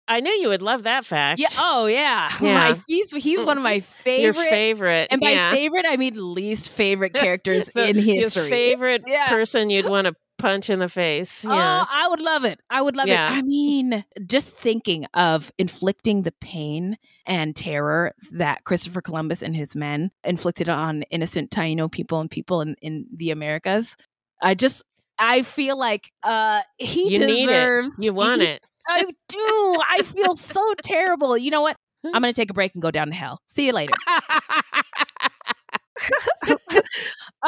I 0.06 0.20
knew 0.20 0.30
you 0.32 0.48
would 0.48 0.62
love 0.62 0.82
that 0.84 1.04
fact. 1.04 1.40
Yeah. 1.40 1.48
Oh, 1.58 1.86
yeah. 1.86 2.28
Yeah. 2.40 2.72
My, 2.72 2.80
he's 2.86 3.10
he's 3.12 3.40
one 3.42 3.56
of 3.56 3.62
my 3.62 3.74
Your 3.74 3.82
favorite. 3.82 4.48
favorite. 4.50 5.08
and 5.10 5.20
by 5.20 5.30
yeah. 5.30 5.50
favorite, 5.52 5.86
I 5.88 5.96
mean 5.96 6.34
least 6.34 6.68
favorite 6.68 7.14
characters 7.14 7.70
The- 7.74 7.88
in 7.88 7.96
your 7.96 8.04
history. 8.24 8.50
favorite 8.50 9.02
Yeah. 9.06 9.28
person 9.28 9.70
you'd 9.70 9.86
want 9.86 10.06
to 10.06 10.14
punch 10.36 10.68
in 10.68 10.78
the 10.80 10.88
face. 10.88 11.44
Yeah. 11.44 11.84
Oh, 11.84 11.86
I 11.90 12.08
would 12.08 12.20
love 12.20 12.44
it. 12.44 12.60
I 12.68 12.82
would 12.82 12.96
love 12.96 13.08
it. 13.08 13.18
I 13.18 13.40
mean, 13.42 14.04
just 14.26 14.48
thinking 14.48 15.06
of 15.14 15.50
inflicting 15.58 16.22
the 16.22 16.32
pain 16.40 16.98
and 17.24 17.54
terror 17.56 18.12
that 18.32 18.64
Christopher 18.64 19.00
Columbus 19.00 19.42
and 19.42 19.54
his 19.56 19.74
men 19.76 20.10
inflicted 20.24 20.68
on 20.68 21.02
innocent 21.04 21.50
Taino 21.50 21.90
people 21.90 22.20
and 22.20 22.30
people 22.30 22.60
in, 22.60 22.74
in 22.82 23.06
the 23.16 23.30
Americas. 23.30 23.96
I 24.42 24.54
just 24.54 24.82
I 25.18 25.42
feel 25.42 25.78
like 25.78 26.10
uh 26.24 26.60
he 26.76 27.10
you 27.16 27.24
need 27.24 27.46
deserves 27.46 27.98
it. 28.00 28.04
You 28.04 28.12
want 28.12 28.42
he- 28.42 28.48
it. 28.48 28.62
I 28.88 29.04
do. 29.28 29.76
I 29.88 30.02
feel 30.02 30.34
so 30.36 30.74
terrible. 30.82 31.36
You 31.38 31.50
know 31.50 31.62
what? 31.62 31.76
I'm 32.12 32.20
going 32.22 32.34
to 32.34 32.38
take 32.38 32.50
a 32.50 32.54
break 32.54 32.74
and 32.74 32.82
go 32.82 32.90
down 32.90 33.08
to 33.08 33.14
hell. 33.14 33.40
See 33.46 33.66
you 33.66 33.72
later. 33.72 33.94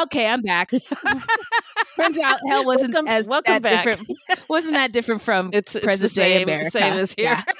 okay, 0.03 0.27
I'm 0.27 0.41
back. 0.41 0.71
Turns 1.95 2.17
out 2.19 2.39
hell 2.47 2.65
wasn't 2.65 2.93
Welcome- 2.93 3.07
as 3.07 3.27
welcome 3.27 3.61
that 3.61 3.83
different. 3.83 4.09
Wasn't 4.49 4.73
that 4.73 4.91
different 4.93 5.21
from 5.21 5.49
It's, 5.53 5.75
it's 5.75 5.85
present 5.85 6.09
the 6.11 6.15
day 6.15 6.37
same, 6.39 6.47
America? 6.47 6.71
same 6.71 6.93
as 6.93 7.13
here. 7.17 7.25
Yeah. 7.25 7.43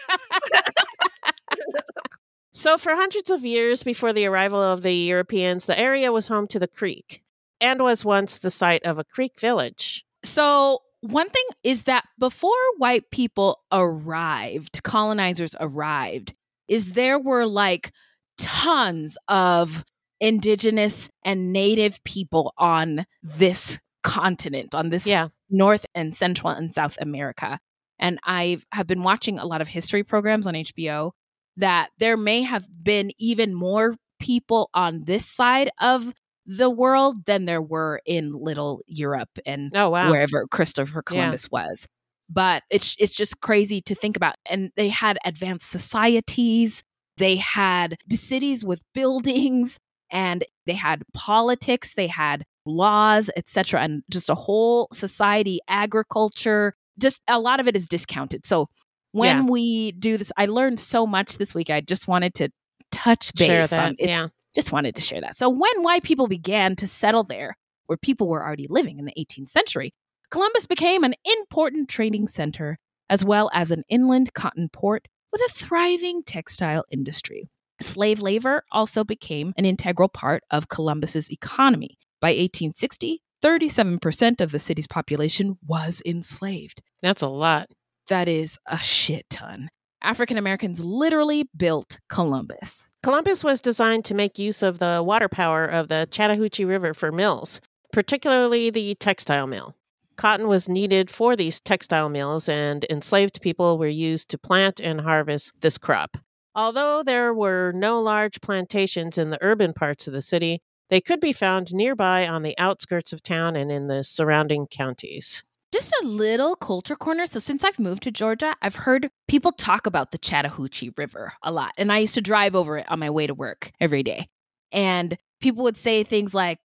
So, 2.54 2.78
for 2.80 2.96
hundreds 2.96 3.30
of 3.30 3.46
years 3.46 3.84
before 3.84 4.14
the 4.14 4.26
arrival 4.26 4.60
of 4.62 4.82
the 4.82 4.92
Europeans, 4.92 5.68
the 5.68 5.78
area 5.80 6.12
was 6.12 6.28
home 6.28 6.48
to 6.48 6.58
the 6.58 6.68
Creek 6.68 7.22
and 7.62 7.80
was 7.82 8.04
once 8.04 8.40
the 8.40 8.50
site 8.50 8.84
of 8.84 8.98
a 8.98 9.04
Creek 9.04 9.40
village. 9.40 10.04
So, 10.24 10.80
one 11.02 11.30
thing 11.30 11.44
is 11.64 11.84
that 11.84 12.06
before 12.20 12.52
white 12.78 13.10
people 13.12 13.60
arrived, 13.72 14.84
colonizers 14.84 15.56
arrived, 15.60 16.34
is 16.68 16.94
there 16.94 17.20
were 17.20 17.46
like 17.46 17.92
tons 18.38 19.18
of 19.28 19.84
indigenous 20.20 21.10
and 21.24 21.54
native 21.54 22.04
people 22.04 22.54
on 22.58 23.06
this 23.22 23.80
continent, 24.04 24.74
on 24.74 24.90
this 24.90 25.06
Yeah. 25.06 25.30
North 25.50 25.86
and 25.96 26.16
Central 26.16 26.50
and 26.52 26.74
South 26.74 26.98
America. 27.00 27.60
And 28.00 28.20
I 28.24 28.60
have 28.72 28.88
been 28.88 29.04
watching 29.04 29.40
a 29.40 29.46
lot 29.46 29.62
of 29.62 29.68
history 29.70 30.04
programs 30.04 30.46
on 30.48 30.56
HBO 30.56 31.12
that 31.58 31.90
there 31.98 32.18
may 32.18 32.42
have 32.44 32.68
been 32.84 33.12
even 33.18 33.54
more 33.54 33.96
people 34.20 34.70
on 34.74 35.02
this 35.06 35.26
side 35.26 35.70
of 35.80 36.14
the 36.48 36.70
world 36.70 37.26
than 37.26 37.46
there 37.46 37.62
were 37.62 38.02
in 38.06 38.32
little 38.34 38.82
Europe 38.88 39.30
and 39.46 39.72
Oh, 39.76 39.90
wow. 39.90 40.10
wherever 40.10 40.48
Christopher 40.50 41.02
Columbus 41.04 41.52
was. 41.52 41.88
But 42.30 42.64
it's 42.72 42.96
it's 43.00 43.14
just 43.16 43.42
crazy 43.42 43.82
to 43.82 43.94
think 43.94 44.16
about. 44.18 44.36
And 44.50 44.72
they 44.76 44.88
had 44.90 45.18
advanced 45.26 45.70
societies, 45.70 46.84
they 47.18 47.36
had 47.36 47.98
cities 48.12 48.64
with 48.66 48.82
buildings, 48.94 49.78
and 50.12 50.44
they 50.66 50.74
had 50.74 51.04
politics, 51.14 51.94
they 51.96 52.08
had 52.08 52.44
laws, 52.66 53.30
etc., 53.38 53.82
and 53.82 54.04
just 54.10 54.30
a 54.30 54.36
whole 54.36 54.88
society, 54.94 55.60
agriculture. 55.68 56.74
Just 57.00 57.22
a 57.28 57.40
lot 57.40 57.60
of 57.60 57.68
it 57.68 57.76
is 57.76 57.88
discounted. 57.88 58.46
So 58.46 58.68
when 59.12 59.38
Yeah. 59.38 59.44
we 59.52 59.92
do 59.94 60.18
this, 60.18 60.32
I 60.38 60.46
learned 60.48 60.80
so 60.80 61.06
much 61.08 61.38
this 61.38 61.54
week. 61.56 61.70
I 61.70 61.82
just 61.82 62.08
wanted 62.08 62.34
to 62.36 62.50
touch 62.92 63.34
base 63.36 63.48
Share 63.48 63.62
on 63.64 63.68
that, 63.70 63.96
it's, 64.00 64.10
yeah. 64.10 64.28
Just 64.58 64.72
wanted 64.72 64.96
to 64.96 65.02
share 65.02 65.22
that. 65.22 65.38
So 65.38 65.50
when 65.50 65.84
white 65.84 66.02
people 66.02 66.28
began 66.28 66.76
to 66.78 66.88
settle 66.88 67.24
there, 67.24 67.56
where 67.86 67.98
people 67.98 68.28
were 68.28 68.44
already 68.44 68.66
living 68.68 68.98
in 68.98 69.06
the 69.06 69.14
18th 69.18 69.50
century, 69.50 69.94
Columbus 70.32 70.66
became 70.66 71.04
an 71.04 71.14
important 71.26 71.90
trading 71.90 72.28
center 72.28 72.80
as 73.08 73.24
well 73.24 73.52
as 73.54 73.70
an 73.70 73.84
inland 73.88 74.34
cotton 74.34 74.68
port 74.74 75.08
with 75.32 75.42
a 75.42 75.54
thriving 75.54 76.24
textile 76.24 76.84
industry. 76.92 77.50
Slave 77.80 78.20
labor 78.20 78.64
also 78.72 79.04
became 79.04 79.54
an 79.58 79.66
integral 79.66 80.10
part 80.10 80.42
of 80.50 80.70
Columbus's 80.70 81.32
economy. 81.32 82.00
By 82.20 82.30
1860, 82.30 83.22
37% 83.44 84.42
of 84.42 84.52
the 84.52 84.58
city's 84.58 84.88
population 84.88 85.60
was 85.66 86.02
enslaved. 86.04 86.82
That's 87.04 87.22
a 87.22 87.28
lot. 87.28 87.70
That 88.08 88.28
is 88.28 88.58
a 88.66 88.80
shit 88.80 89.30
ton. 89.30 89.70
African 90.02 90.38
Americans 90.38 90.84
literally 90.84 91.50
built 91.56 92.00
Columbus. 92.10 92.92
Columbus 93.04 93.44
was 93.44 93.62
designed 93.62 94.06
to 94.06 94.14
make 94.14 94.38
use 94.38 94.62
of 94.62 94.80
the 94.80 95.04
water 95.06 95.30
power 95.30 95.66
of 95.66 95.88
the 95.88 96.08
Chattahoochee 96.12 96.66
River 96.66 96.94
for 96.94 97.12
mills, 97.12 97.62
particularly 97.92 98.70
the 98.70 98.96
textile 98.96 99.48
mill. 99.48 99.76
Cotton 100.18 100.48
was 100.48 100.68
needed 100.68 101.12
for 101.12 101.36
these 101.36 101.60
textile 101.60 102.10
mills, 102.10 102.50
and 102.50 102.86
enslaved 102.90 103.42
people 103.42 103.78
were 103.78 103.88
used 103.88 104.30
to 104.30 104.38
plant 104.38 104.80
and 104.80 105.02
harvest 105.02 105.54
this 105.62 105.78
crop. 105.78 106.18
Although 106.56 107.04
there 107.04 107.34
were 107.34 107.72
no 107.74 108.02
large 108.02 108.42
plantations 108.42 109.18
in 109.18 109.30
the 109.30 109.38
urban 109.42 109.74
parts 109.74 110.08
of 110.08 110.14
the 110.14 110.24
city, 110.24 110.60
they 110.90 111.02
could 111.02 111.20
be 111.20 111.34
found 111.34 111.74
nearby 111.74 112.28
on 112.28 112.42
the 112.42 112.58
outskirts 112.58 113.14
of 113.14 113.22
town 113.22 113.56
and 113.56 113.72
in 113.72 113.88
the 113.88 114.04
surrounding 114.04 114.66
counties. 114.66 115.44
Just 115.74 115.94
a 116.02 116.06
little 116.06 116.56
culture 116.56 116.96
corner. 116.96 117.26
So, 117.26 117.40
since 117.40 117.64
I've 117.64 117.78
moved 117.80 118.04
to 118.04 118.12
Georgia, 118.12 118.56
I've 118.62 118.76
heard 118.76 119.10
people 119.28 119.52
talk 119.52 119.86
about 119.86 120.12
the 120.12 120.18
Chattahoochee 120.18 120.92
River 120.98 121.34
a 121.44 121.52
lot. 121.52 121.72
And 121.78 121.92
I 121.92 121.98
used 122.00 122.16
to 122.16 122.22
drive 122.22 122.56
over 122.56 122.78
it 122.78 122.86
on 122.90 123.00
my 123.00 123.10
way 123.10 123.28
to 123.28 123.34
work 123.34 123.72
every 123.82 124.02
day. 124.04 124.28
And 124.72 125.18
people 125.42 125.64
would 125.64 125.78
say 125.78 126.04
things 126.04 126.34
like, 126.34 126.60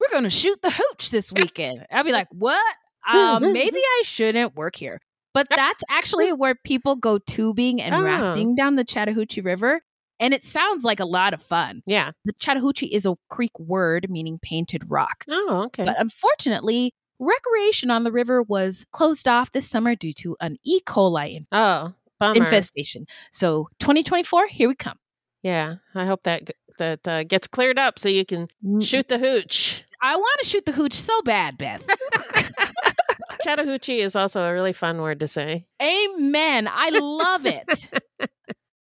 We're 0.00 0.10
going 0.10 0.24
to 0.24 0.30
shoot 0.30 0.60
the 0.62 0.70
hooch 0.70 1.10
this 1.10 1.32
weekend. 1.32 1.86
I'd 1.90 2.04
be 2.04 2.12
like, 2.12 2.28
What? 2.32 2.74
Um, 3.08 3.52
maybe 3.52 3.78
I 3.78 4.02
shouldn't 4.04 4.54
work 4.56 4.76
here. 4.76 5.00
But 5.34 5.46
that's 5.54 5.84
actually 5.88 6.32
where 6.32 6.54
people 6.64 6.96
go 6.96 7.18
tubing 7.18 7.80
and 7.80 7.94
Oh. 7.94 8.02
rafting 8.02 8.54
down 8.56 8.74
the 8.76 8.84
Chattahoochee 8.84 9.40
River. 9.40 9.82
And 10.20 10.34
it 10.34 10.44
sounds 10.44 10.82
like 10.84 10.98
a 10.98 11.04
lot 11.04 11.32
of 11.32 11.40
fun. 11.40 11.82
Yeah. 11.86 12.10
The 12.24 12.32
Chattahoochee 12.40 12.86
is 12.86 13.06
a 13.06 13.14
Creek 13.30 13.56
word 13.56 14.08
meaning 14.10 14.40
painted 14.42 14.82
rock. 14.90 15.24
Oh, 15.30 15.62
okay. 15.66 15.84
But 15.84 16.00
unfortunately, 16.00 16.92
recreation 17.18 17.90
on 17.90 18.04
the 18.04 18.12
river 18.12 18.42
was 18.42 18.86
closed 18.92 19.28
off 19.28 19.52
this 19.52 19.68
summer 19.68 19.94
due 19.94 20.12
to 20.14 20.36
an 20.40 20.56
E. 20.64 20.80
coli 20.80 21.36
in- 21.36 21.46
oh, 21.52 21.92
bummer. 22.18 22.36
infestation. 22.36 23.06
So 23.32 23.68
2024, 23.80 24.48
here 24.48 24.68
we 24.68 24.74
come. 24.74 24.98
Yeah, 25.42 25.76
I 25.94 26.04
hope 26.06 26.24
that 26.24 26.50
that 26.78 27.06
uh, 27.08 27.24
gets 27.24 27.48
cleared 27.48 27.78
up 27.78 27.98
so 27.98 28.08
you 28.08 28.24
can 28.24 28.48
shoot 28.80 29.08
the 29.08 29.18
hooch. 29.18 29.84
I 30.00 30.16
want 30.16 30.40
to 30.42 30.48
shoot 30.48 30.64
the 30.64 30.72
hooch 30.72 30.94
so 30.94 31.22
bad, 31.22 31.58
Beth. 31.58 31.84
Chattahoochee 33.42 34.00
is 34.00 34.14
also 34.16 34.42
a 34.42 34.52
really 34.52 34.72
fun 34.72 35.00
word 35.00 35.20
to 35.20 35.26
say. 35.26 35.66
Amen. 35.82 36.68
I 36.70 36.90
love 36.90 37.46
it. 37.46 37.88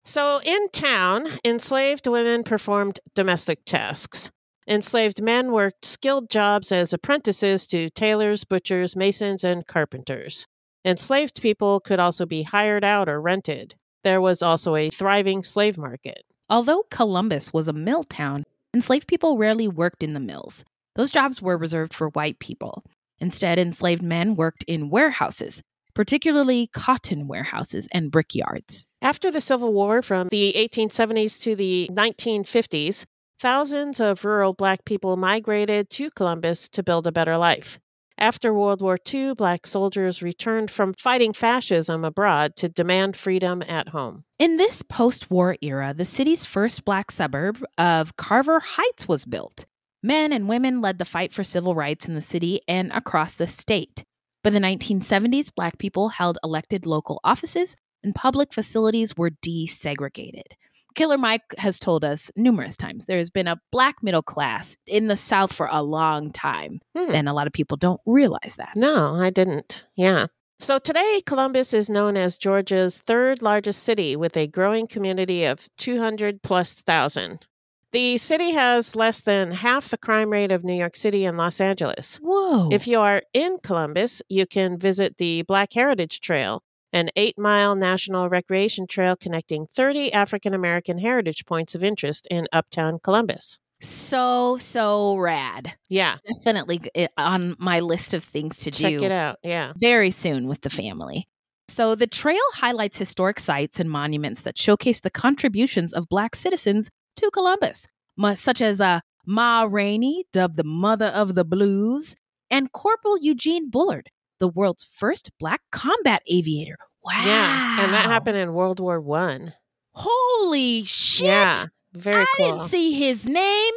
So, 0.08 0.40
in 0.46 0.70
town, 0.70 1.26
enslaved 1.44 2.06
women 2.06 2.44
performed 2.44 3.00
domestic 3.16 3.66
tasks. 3.66 4.30
Enslaved 4.68 5.22
men 5.22 5.52
worked 5.52 5.86
skilled 5.86 6.30
jobs 6.30 6.72
as 6.72 6.92
apprentices 6.92 7.68
to 7.68 7.90
tailors, 7.92 8.44
butchers, 8.44 8.96
masons, 8.96 9.44
and 9.44 9.68
carpenters. 9.68 10.48
Enslaved 10.84 11.42
people 11.42 11.80
could 11.80 12.00
also 12.00 12.26
be 12.26 12.44
hired 12.44 12.84
out 12.84 13.08
or 13.08 13.22
rented. 13.22 13.76
There 14.04 14.22
was 14.22 14.42
also 14.42 14.76
a 14.76 14.90
thriving 14.90 15.44
slave 15.44 15.78
market. 15.78 16.24
Although 16.50 16.84
Columbus 16.90 17.54
was 17.54 17.68
a 17.68 17.74
mill 17.74 18.04
town, 18.04 18.44
enslaved 18.74 19.08
people 19.08 19.38
rarely 19.38 19.68
worked 19.68 20.04
in 20.04 20.14
the 20.14 20.20
mills. 20.20 20.64
Those 20.96 21.12
jobs 21.12 21.42
were 21.42 21.58
reserved 21.58 21.94
for 21.94 22.10
white 22.10 22.40
people. 22.40 22.84
Instead, 23.20 23.60
enslaved 23.60 24.02
men 24.02 24.36
worked 24.36 24.64
in 24.68 24.90
warehouses, 24.90 25.62
particularly 25.94 26.68
cotton 26.68 27.28
warehouses 27.28 27.88
and 27.92 28.12
brickyards. 28.12 28.88
After 29.02 29.32
the 29.32 29.42
Civil 29.42 29.74
War 29.74 30.02
from 30.02 30.28
the 30.30 30.54
1870s 30.56 31.42
to 31.44 31.56
the 31.56 31.90
1950s, 31.92 33.06
thousands 33.40 34.00
of 34.00 34.24
rural 34.24 34.54
black 34.54 34.86
people 34.86 35.18
migrated 35.18 35.90
to 35.92 36.10
Columbus 36.12 36.70
to 36.70 36.84
build 36.84 37.08
a 37.08 37.12
better 37.12 37.38
life. 37.38 37.80
After 38.18 38.54
World 38.54 38.82
War 38.82 38.98
II, 39.14 39.34
black 39.34 39.68
soldiers 39.68 40.22
returned 40.22 40.72
from 40.72 40.94
fighting 40.94 41.34
fascism 41.34 42.06
abroad 42.06 42.56
to 42.58 42.70
demand 42.70 43.18
freedom 43.18 43.62
at 43.68 43.90
home. 43.90 44.24
In 44.40 44.56
this 44.56 44.82
post 44.82 45.30
war 45.30 45.58
era, 45.62 45.94
the 45.94 46.06
city's 46.06 46.46
first 46.46 46.86
black 46.86 47.12
suburb 47.12 47.62
of 47.78 48.16
Carver 48.16 48.62
Heights 48.62 49.08
was 49.08 49.26
built. 49.26 49.66
Men 50.02 50.32
and 50.32 50.48
women 50.48 50.80
led 50.80 50.98
the 50.98 51.04
fight 51.04 51.34
for 51.34 51.44
civil 51.44 51.76
rights 51.76 52.08
in 52.08 52.16
the 52.16 52.22
city 52.22 52.62
and 52.68 52.92
across 52.94 53.34
the 53.34 53.48
state. 53.48 54.06
By 54.44 54.52
the 54.52 54.60
1970s, 54.60 55.50
black 55.54 55.78
people 55.78 56.10
held 56.10 56.38
elected 56.44 56.86
local 56.86 57.20
offices 57.24 57.76
and 58.02 58.16
public 58.16 58.54
facilities 58.54 59.18
were 59.18 59.32
desegregated. 59.32 60.54
Killer 60.96 61.18
Mike 61.18 61.44
has 61.58 61.78
told 61.80 62.04
us 62.04 62.32
numerous 62.36 62.78
times 62.78 63.06
there 63.06 63.18
has 63.18 63.30
been 63.30 63.48
a 63.48 63.60
black 63.72 63.96
middle 64.02 64.22
class 64.24 64.78
in 64.88 65.08
the 65.08 65.16
South 65.18 65.54
for 65.54 65.68
a 65.72 65.84
long 65.84 66.32
time, 66.32 66.80
Hmm. 66.98 67.12
and 67.14 67.30
a 67.30 67.34
lot 67.34 67.48
of 67.48 67.54
people 67.54 67.78
don't 67.78 68.02
realize 68.06 68.56
that. 68.58 68.74
No, 68.76 69.16
I 69.16 69.30
didn't. 69.30 69.86
Yeah. 69.96 70.28
So 70.60 70.80
today, 70.80 71.22
Columbus 71.26 71.74
is 71.74 71.90
known 71.90 72.16
as 72.16 72.38
Georgia's 72.38 73.00
third 73.00 73.42
largest 73.42 73.84
city 73.84 74.16
with 74.16 74.38
a 74.38 74.48
growing 74.48 74.88
community 74.88 75.44
of 75.44 75.68
200 75.78 76.42
plus 76.44 76.74
thousand. 76.74 77.46
The 77.92 78.18
city 78.18 78.52
has 78.52 78.96
less 78.96 79.22
than 79.22 79.52
half 79.52 79.90
the 79.90 79.98
crime 79.98 80.30
rate 80.30 80.52
of 80.52 80.64
New 80.66 80.74
York 80.74 80.96
City 80.98 81.24
and 81.26 81.38
Los 81.38 81.62
Angeles. 81.62 82.18
Whoa. 82.22 82.70
If 82.72 82.88
you 82.88 83.00
are 83.00 83.22
in 83.34 83.58
Columbus, 83.64 84.22
you 84.28 84.46
can 84.46 84.78
visit 84.78 85.16
the 85.18 85.44
Black 85.44 85.72
Heritage 85.72 86.20
Trail, 86.20 86.62
an 86.96 87.10
eight 87.16 87.38
mile 87.38 87.76
national 87.76 88.30
recreation 88.30 88.88
trail 88.88 89.16
connecting 89.16 89.68
30 89.76 90.14
African 90.14 90.54
American 90.56 90.98
heritage 90.98 91.46
points 91.46 91.76
of 91.76 91.84
interest 91.84 92.26
in 92.32 92.48
uptown 92.54 92.98
Columbus. 93.04 93.60
so, 93.82 94.58
so 94.58 95.18
rad. 95.18 95.76
Yeah, 95.90 96.18
Definitely 96.44 96.80
on 97.18 97.56
my 97.60 97.82
list 97.82 98.14
of 98.14 98.24
things 98.24 98.58
to 98.60 98.72
check 98.72 98.98
do. 99.00 99.04
it 99.04 99.12
out. 99.12 99.38
Yeah. 99.44 99.74
very 99.78 100.10
soon 100.10 100.48
with 100.48 100.62
the 100.62 100.70
family. 100.70 101.28
So, 101.68 101.96
the 101.96 102.08
trail 102.08 102.42
highlights 102.54 102.98
historic 102.98 103.40
sites 103.40 103.80
and 103.80 103.90
monuments 103.90 104.42
that 104.42 104.58
showcase 104.58 105.02
the 105.02 105.10
contributions 105.10 105.92
of 105.94 106.08
Black 106.08 106.36
citizens 106.36 106.90
to 107.18 107.30
Columbus, 107.32 107.88
such 108.36 108.62
as 108.62 108.80
uh, 108.80 109.00
Ma 109.26 109.64
Rainey, 109.70 110.26
dubbed 110.32 110.58
the 110.58 110.64
Mother 110.64 111.08
of 111.08 111.36
the 111.36 111.44
Blues, 111.44 112.16
and 112.52 112.72
Corporal 112.72 113.18
Eugene 113.20 113.70
Bullard, 113.72 114.10
the 114.40 114.48
world's 114.48 114.84
first 114.84 115.32
Black 115.40 115.62
combat 115.72 116.22
aviator. 116.30 116.78
Wow. 117.04 117.22
Yeah. 117.26 117.84
And 117.84 117.94
that 117.94 118.06
happened 118.06 118.38
in 118.38 118.54
World 118.54 118.80
War 118.80 119.00
One. 119.00 119.54
Holy 119.94 120.84
shit. 120.84 121.26
Yeah. 121.28 121.64
Very 121.94 122.26
cool. 122.38 122.46
I 122.46 122.50
cool. 122.50 122.58
didn't 122.58 122.70
see 122.70 122.92
his 122.94 123.26
name 123.28 123.74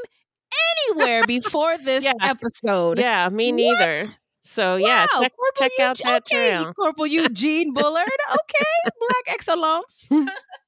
anywhere 0.90 1.22
before 1.26 1.78
this 1.78 2.04
Yeah. 2.04 2.12
episode. 2.20 2.98
Yeah, 2.98 3.28
me 3.28 3.52
neither. 3.52 3.96
What? 3.96 4.18
So 4.40 4.76
yeah, 4.76 5.06
Wow, 5.14 5.22
check, 5.22 5.32
check 5.56 5.72
out 5.80 5.98
that 6.04 6.22
okay, 6.26 6.50
trail. 6.56 6.72
Corporal 6.74 7.06
Eugene 7.06 7.72
Bullard. 7.74 8.08
Okay, 8.30 8.90
Black 8.98 9.24
excellence. 9.34 10.08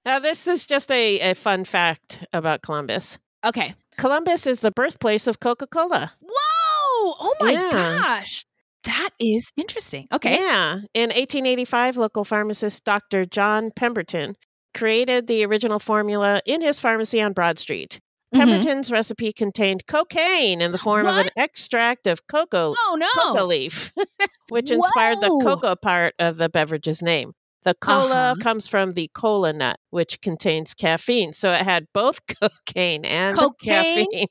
Now, 0.07 0.19
this 0.19 0.47
is 0.47 0.65
just 0.65 0.91
a, 0.91 1.21
a 1.21 1.35
fun 1.35 1.67
fact 1.67 2.25
about 2.33 2.63
Columbus. 2.63 3.19
Okay. 3.45 3.75
Columbus 3.99 4.47
is 4.47 4.61
the 4.61 4.71
birthplace 4.71 5.27
of 5.27 5.41
Coca 5.41 5.67
Cola. 5.67 6.11
Whoa! 6.23 7.15
Oh 7.21 7.35
my 7.41 7.53
Yeah. 7.53 7.71
gosh. 8.01 8.47
That 8.85 9.11
is 9.21 9.51
interesting. 9.57 10.07
Okay. 10.13 10.35
Yeah. 10.37 10.77
In 10.95 11.11
1885, 11.11 11.97
local 11.97 12.25
pharmacist 12.25 12.85
Dr. 12.85 13.27
John 13.27 13.71
Pemberton 13.77 14.37
created 14.75 15.27
the 15.27 15.45
original 15.45 15.79
formula 15.79 16.41
in 16.47 16.63
his 16.63 16.79
pharmacy 16.81 17.21
on 17.21 17.33
Broad 17.33 17.59
Street. 17.59 18.01
Mhm. 18.35 18.39
Pemberton's 18.39 18.91
recipe 18.93 19.33
contained 19.33 19.87
cocaine 19.87 20.61
in 20.63 20.71
the 20.73 20.79
form 20.79 21.07
of 21.07 21.17
an 21.17 21.31
extract 21.37 22.07
of 22.07 22.27
cocoa, 22.29 22.75
Oh 22.79 22.97
no. 22.99 23.09
coca 23.21 23.45
leaf, 23.45 23.93
which 24.51 24.71
inspired 24.71 25.21
the 25.21 25.29
cocoa 25.43 25.75
part 25.75 26.15
of 26.21 26.37
the 26.37 26.49
beverage's 26.49 27.03
name. 27.03 27.33
The 27.65 27.75
cola 27.75 28.31
Uh-huh. 28.31 28.35
comes 28.41 28.67
from 28.69 28.93
the 28.95 29.11
cola 29.15 29.53
nut, 29.53 29.79
which 29.91 30.21
contains 30.23 30.73
caffeine. 30.73 31.33
So 31.35 31.53
it 31.53 31.61
had 31.63 31.87
both 31.93 32.21
cocaine 32.41 33.05
and 33.05 33.37
Cocaine? 33.37 34.07
caffeine. 34.13 34.27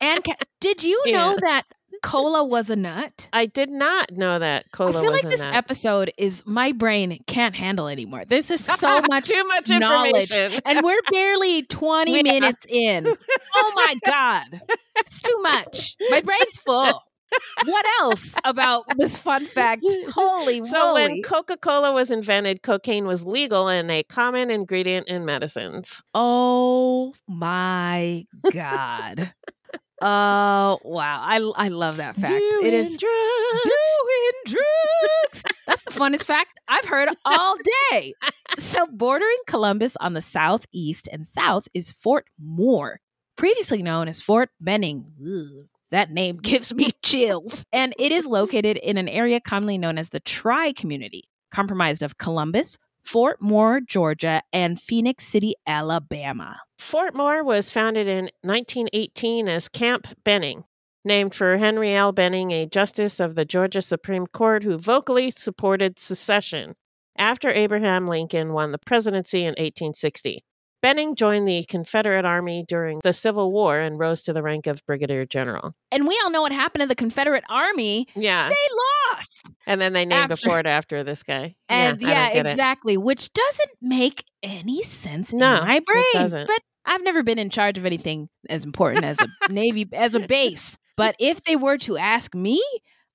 And 0.00 0.22
ca- 0.22 0.36
did 0.60 0.84
you 0.84 1.02
Yeah. 1.06 1.12
know 1.16 1.36
that 1.40 1.62
cola 2.02 2.44
was 2.44 2.70
a 2.70 2.76
nut? 2.76 3.28
I 3.32 3.46
did 3.46 3.70
not 3.70 4.12
know 4.12 4.38
that 4.38 4.70
cola 4.72 4.98
I 4.98 5.02
feel 5.02 5.12
like 5.12 5.22
this 5.22 5.40
nut. 5.40 5.54
episode 5.54 6.12
is 6.18 6.42
my 6.46 6.72
brain 6.72 7.18
can't 7.26 7.56
handle 7.56 7.88
anymore. 7.88 8.24
There's 8.26 8.48
just 8.48 8.64
so 8.78 9.00
much 9.08 9.28
Too 9.28 9.44
much 9.44 9.68
knowledge. 9.68 10.30
information. 10.30 10.60
and 10.64 10.84
we're 10.84 11.02
barely 11.10 11.62
20 11.62 12.12
Yeah. 12.16 12.22
minutes 12.22 12.66
in. 12.68 13.06
Oh 13.54 13.72
my 13.74 13.94
God. 14.06 14.62
It's 14.98 15.20
too 15.22 15.38
much. 15.42 15.96
My 16.10 16.20
brain's 16.20 16.58
full. 16.58 17.02
What 17.66 17.84
else 18.00 18.32
about 18.42 18.84
this 18.96 19.18
fun 19.18 19.44
fact? 19.46 19.84
Holy 20.14 20.62
So 20.64 20.78
moly. 20.94 21.02
when 21.02 21.22
Coca-Cola 21.22 21.92
was 21.92 22.10
invented, 22.10 22.62
cocaine 22.62 23.06
was 23.06 23.22
legal 23.22 23.68
and 23.68 23.90
a 23.90 24.02
common 24.04 24.50
ingredient 24.50 25.08
in 25.08 25.26
medicines. 25.26 26.02
oh 26.14 27.12
my 27.28 28.24
God. 28.50 29.34
Oh, 30.00 30.78
wow. 30.84 31.20
I, 31.24 31.36
I 31.56 31.68
love 31.68 31.96
that 31.96 32.16
fact. 32.16 32.32
it 32.32 32.74
is 32.74 32.96
drugs. 32.96 33.64
doing 33.64 34.32
drugs. 34.46 35.42
That's 35.66 35.82
the 35.84 35.90
funnest 35.90 36.22
fact 36.22 36.58
I've 36.68 36.84
heard 36.84 37.08
all 37.24 37.56
day. 37.90 38.14
So, 38.58 38.86
bordering 38.86 39.36
Columbus 39.46 39.96
on 40.00 40.14
the 40.14 40.20
southeast 40.20 41.08
and 41.12 41.26
south 41.26 41.68
is 41.74 41.92
Fort 41.92 42.26
Moore, 42.40 43.00
previously 43.36 43.82
known 43.82 44.08
as 44.08 44.20
Fort 44.22 44.50
Benning. 44.60 45.12
Ugh, 45.20 45.66
that 45.90 46.10
name 46.10 46.36
gives 46.42 46.74
me 46.74 46.90
chills. 47.02 47.64
And 47.72 47.94
it 47.98 48.12
is 48.12 48.26
located 48.26 48.76
in 48.78 48.96
an 48.96 49.08
area 49.08 49.40
commonly 49.40 49.78
known 49.78 49.98
as 49.98 50.08
the 50.10 50.20
Tri 50.20 50.72
Community, 50.72 51.28
comprised 51.52 52.02
of 52.02 52.18
Columbus, 52.18 52.78
Fort 53.10 53.40
Moore, 53.40 53.80
Georgia, 53.80 54.42
and 54.52 54.78
Phenix 54.78 55.26
City, 55.26 55.54
Alabama. 55.66 56.60
Fort 56.78 57.14
Moore 57.14 57.42
was 57.42 57.70
founded 57.70 58.06
in 58.06 58.28
1918 58.42 59.48
as 59.48 59.66
Camp 59.66 60.06
Benning, 60.24 60.64
named 61.06 61.34
for 61.34 61.56
Henry 61.56 61.94
L. 61.94 62.12
Benning, 62.12 62.50
a 62.50 62.66
justice 62.66 63.18
of 63.18 63.34
the 63.34 63.46
Georgia 63.46 63.80
Supreme 63.80 64.26
Court 64.26 64.62
who 64.62 64.76
vocally 64.76 65.30
supported 65.30 65.98
secession 65.98 66.74
after 67.16 67.48
Abraham 67.48 68.06
Lincoln 68.06 68.52
won 68.52 68.72
the 68.72 68.78
presidency 68.78 69.40
in 69.40 69.52
1860. 69.52 70.44
Benning 70.80 71.16
joined 71.16 71.48
the 71.48 71.64
Confederate 71.64 72.24
Army 72.24 72.64
during 72.68 73.00
the 73.02 73.12
Civil 73.12 73.50
War 73.52 73.78
and 73.80 73.98
rose 73.98 74.22
to 74.22 74.32
the 74.32 74.42
rank 74.42 74.66
of 74.68 74.84
brigadier 74.86 75.26
general. 75.26 75.74
And 75.90 76.06
we 76.06 76.18
all 76.22 76.30
know 76.30 76.42
what 76.42 76.52
happened 76.52 76.82
to 76.82 76.86
the 76.86 76.94
Confederate 76.94 77.42
Army. 77.50 78.06
Yeah, 78.14 78.48
They 78.48 78.54
lost. 79.12 79.50
and 79.66 79.80
then 79.80 79.92
they 79.92 80.04
named 80.04 80.30
After- 80.30 80.48
a 80.48 80.50
fort 80.50 80.66
after 80.66 81.02
this 81.02 81.22
guy. 81.24 81.56
And 81.68 82.04
I 82.04 82.08
yeah, 82.08 82.28
don't 82.34 82.46
it. 82.46 82.50
exactly, 82.50 82.96
which 82.96 83.32
doesn't 83.32 83.70
make 83.82 84.24
any 84.42 84.82
sense 84.84 85.32
No, 85.32 85.56
in 85.62 85.64
my 85.66 85.76
it 85.76 85.86
brain. 85.86 86.04
doesn't. 86.12 86.46
But 86.46 86.60
I've 86.86 87.02
never 87.02 87.22
been 87.24 87.38
in 87.40 87.50
charge 87.50 87.76
of 87.76 87.84
anything 87.84 88.28
as 88.48 88.64
important 88.64 89.04
as 89.04 89.18
a 89.20 89.52
Navy 89.52 89.88
as 89.92 90.14
a 90.14 90.20
base. 90.20 90.78
But 90.96 91.16
if 91.18 91.42
they 91.42 91.56
were 91.56 91.76
to 91.78 91.96
ask 91.98 92.34
me, 92.34 92.62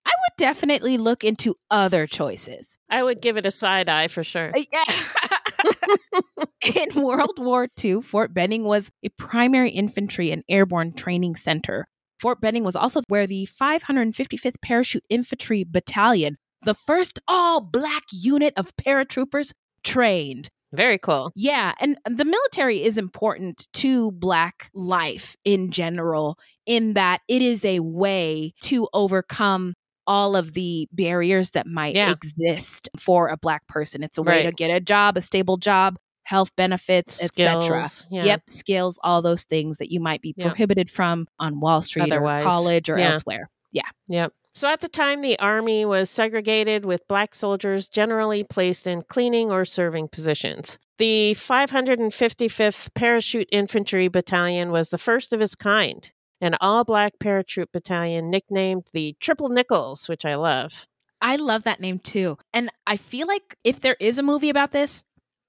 I 0.05 0.09
would 0.11 0.37
definitely 0.37 0.97
look 0.97 1.23
into 1.23 1.55
other 1.71 2.07
choices. 2.07 2.77
I 2.89 3.03
would 3.03 3.21
give 3.21 3.37
it 3.37 3.45
a 3.45 3.51
side 3.51 3.87
eye 3.89 4.09
for 4.09 4.23
sure. 4.23 4.51
Uh, 4.55 4.63
yeah. 4.71 4.83
in 6.75 7.01
World 7.01 7.37
War 7.37 7.67
II, 7.83 8.01
Fort 8.01 8.33
Benning 8.33 8.63
was 8.63 8.89
a 9.03 9.09
primary 9.09 9.71
infantry 9.71 10.31
and 10.31 10.43
airborne 10.49 10.93
training 10.93 11.35
center. 11.35 11.87
Fort 12.19 12.39
Benning 12.41 12.63
was 12.63 12.75
also 12.75 13.01
where 13.07 13.27
the 13.27 13.47
555th 13.59 14.61
Parachute 14.61 15.03
Infantry 15.09 15.63
Battalion, 15.63 16.37
the 16.63 16.73
first 16.73 17.19
all 17.27 17.61
black 17.61 18.03
unit 18.11 18.53
of 18.55 18.75
paratroopers, 18.77 19.51
trained. 19.83 20.49
Very 20.73 20.97
cool. 20.97 21.31
Yeah, 21.35 21.73
and 21.79 21.97
the 22.05 22.25
military 22.25 22.83
is 22.83 22.97
important 22.97 23.67
to 23.73 24.11
Black 24.11 24.71
life 24.73 25.35
in 25.45 25.69
general, 25.71 26.39
in 26.65 26.93
that 26.93 27.21
it 27.27 27.43
is 27.43 27.63
a 27.63 27.79
way 27.79 28.53
to 28.61 28.87
overcome 28.91 29.75
all 30.07 30.35
of 30.35 30.53
the 30.53 30.87
barriers 30.91 31.51
that 31.51 31.67
might 31.67 31.95
Yeah. 31.95 32.11
exist 32.11 32.89
for 32.97 33.29
a 33.29 33.37
Black 33.37 33.67
person. 33.67 34.03
It's 34.03 34.17
a 34.17 34.23
way 34.23 34.43
to 34.43 34.51
get 34.51 34.69
a 34.69 34.79
job, 34.79 35.17
a 35.17 35.21
stable 35.21 35.57
job, 35.57 35.97
health 36.23 36.55
benefits, 36.55 37.21
etc. 37.23 37.87
Yeah. 38.09 38.23
Yep, 38.23 38.43
skills, 38.49 38.99
all 39.03 39.21
those 39.21 39.43
things 39.43 39.77
that 39.77 39.91
you 39.91 39.99
might 39.99 40.21
be 40.21 40.33
prohibited 40.33 40.89
from 40.89 41.27
on 41.39 41.59
Wall 41.59 41.81
Street 41.81 42.11
Otherwise, 42.11 42.43
or 42.43 42.49
college 42.49 42.89
or 42.89 42.97
yeah. 42.97 43.11
elsewhere. 43.13 43.49
Yeah. 43.71 43.87
Yep. 44.07 44.33
So 44.55 44.67
at 44.67 44.81
the 44.81 44.87
time, 44.87 45.21
the 45.21 45.37
Army 45.39 45.83
was 45.83 46.11
segregated 46.11 46.85
with 46.85 47.07
black 47.07 47.33
soldiers 47.33 47.87
generally 47.87 48.43
placed 48.43 48.85
in 48.85 49.01
cleaning 49.01 49.51
or 49.51 49.65
serving 49.65 50.09
positions. 50.09 50.77
The 50.99 51.33
555th 51.33 52.93
Parachute 52.93 53.49
Infantry 53.51 54.07
Battalion 54.09 54.71
was 54.71 54.91
the 54.91 54.99
first 54.99 55.33
of 55.33 55.41
its 55.41 55.55
kind, 55.55 56.09
an 56.43 56.55
all 56.59 56.83
black 56.83 57.13
paratroop 57.19 57.67
battalion 57.71 58.29
nicknamed 58.29 58.87
the 58.91 59.15
Triple 59.21 59.47
Nickels, 59.49 60.09
which 60.09 60.25
I 60.25 60.35
love. 60.35 60.85
I 61.21 61.37
love 61.37 61.63
that 61.63 61.79
name 61.79 61.99
too. 61.99 62.37
And 62.53 62.69
I 62.85 62.97
feel 62.97 63.27
like 63.27 63.55
if 63.63 63.79
there 63.79 63.95
is 63.99 64.17
a 64.17 64.23
movie 64.23 64.49
about 64.49 64.73
this, 64.73 65.03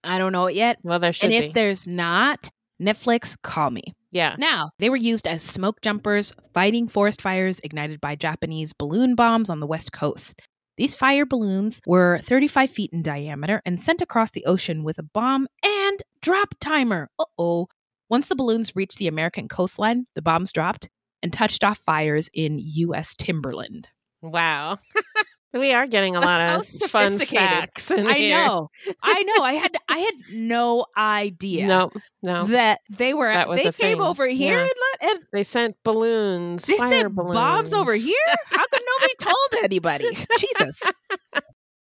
I 0.05 0.19
don't 0.19 0.31
know 0.33 0.47
it 0.47 0.55
yet. 0.55 0.79
Well, 0.85 1.01
there 1.01 1.13
should 1.13 1.33
and 1.33 1.33
if 1.33 1.47
be. 1.47 1.53
there's 1.53 1.87
not, 1.89 2.49
Netflix, 2.81 3.37
call 3.43 3.71
me. 3.71 3.83
yeah. 4.13 4.37
Now, 4.39 4.71
they 4.79 4.89
were 4.89 4.97
used 4.97 5.27
as 5.27 5.43
smoke 5.43 5.81
jumpers, 5.83 6.33
fighting 6.53 6.87
forest 6.87 7.21
fires 7.21 7.59
ignited 7.65 8.01
by 8.01 8.15
Japanese 8.15 8.73
balloon 8.73 9.17
bombs 9.17 9.51
on 9.51 9.59
the 9.59 9.67
West 9.67 9.91
Coast. 9.93 10.41
These 10.77 10.95
fire 10.95 11.27
balloons 11.27 11.81
were 11.87 12.21
35 12.23 12.71
feet 12.71 12.91
in 12.93 13.03
diameter 13.03 13.61
and 13.67 13.81
sent 13.81 14.01
across 14.01 14.31
the 14.31 14.45
ocean 14.45 14.85
with 14.85 14.99
a 14.99 15.03
bomb 15.05 15.49
and 15.65 16.03
drop 16.21 16.55
timer. 16.61 17.11
Uh 17.19 17.25
oh. 17.37 17.67
Once 18.11 18.29
the 18.29 18.37
balloons 18.37 18.73
reached 18.77 18.99
the 18.99 19.09
American 19.09 19.49
coastline, 19.49 20.07
the 20.15 20.23
bombs 20.23 20.53
dropped 20.53 20.89
and 21.23 21.33
touched 21.33 21.65
off 21.65 21.79
fires 21.87 22.29
in 22.35 22.59
U.S. 22.59 23.15
timberland. 23.15 23.89
Wow. 24.21 24.79
we 25.55 25.73
are 25.73 25.87
getting 25.87 26.17
a 26.17 26.21
That's 26.21 26.59
lot 26.59 26.65
so 26.67 26.85
of 26.85 26.91
fun 26.91 27.19
facts. 27.19 27.91
In 27.91 28.07
I 28.07 28.15
here. 28.19 28.45
know. 28.45 28.69
I 29.03 29.23
know. 29.23 29.43
I 29.45 29.53
had 29.55 29.77
I 29.89 29.99
had 29.99 30.15
no 30.33 30.85
idea 30.97 31.67
No, 31.67 31.91
no. 32.23 32.45
that 32.47 32.81
they 32.91 33.15
were 33.15 33.33
That 33.33 33.49
was 33.49 33.59
they 33.59 33.65
came 33.73 33.99
thing. 33.99 34.01
over 34.01 34.27
here 34.27 34.57
Yeah. 34.57 34.63
and, 34.63 34.71
let, 35.03 35.11
and 35.17 35.25
They 35.33 35.43
sent 35.43 35.77
balloons. 35.85 36.67
They 36.67 36.77
sent 36.77 37.15
balloons. 37.15 37.35
bombs 37.35 37.73
over 37.75 37.95
here? 37.95 38.15
How 38.47 38.67
come 38.67 38.81
nobody 39.01 39.15
told 39.21 39.65
anybody? 39.65 40.05
Jesus. 40.39 40.81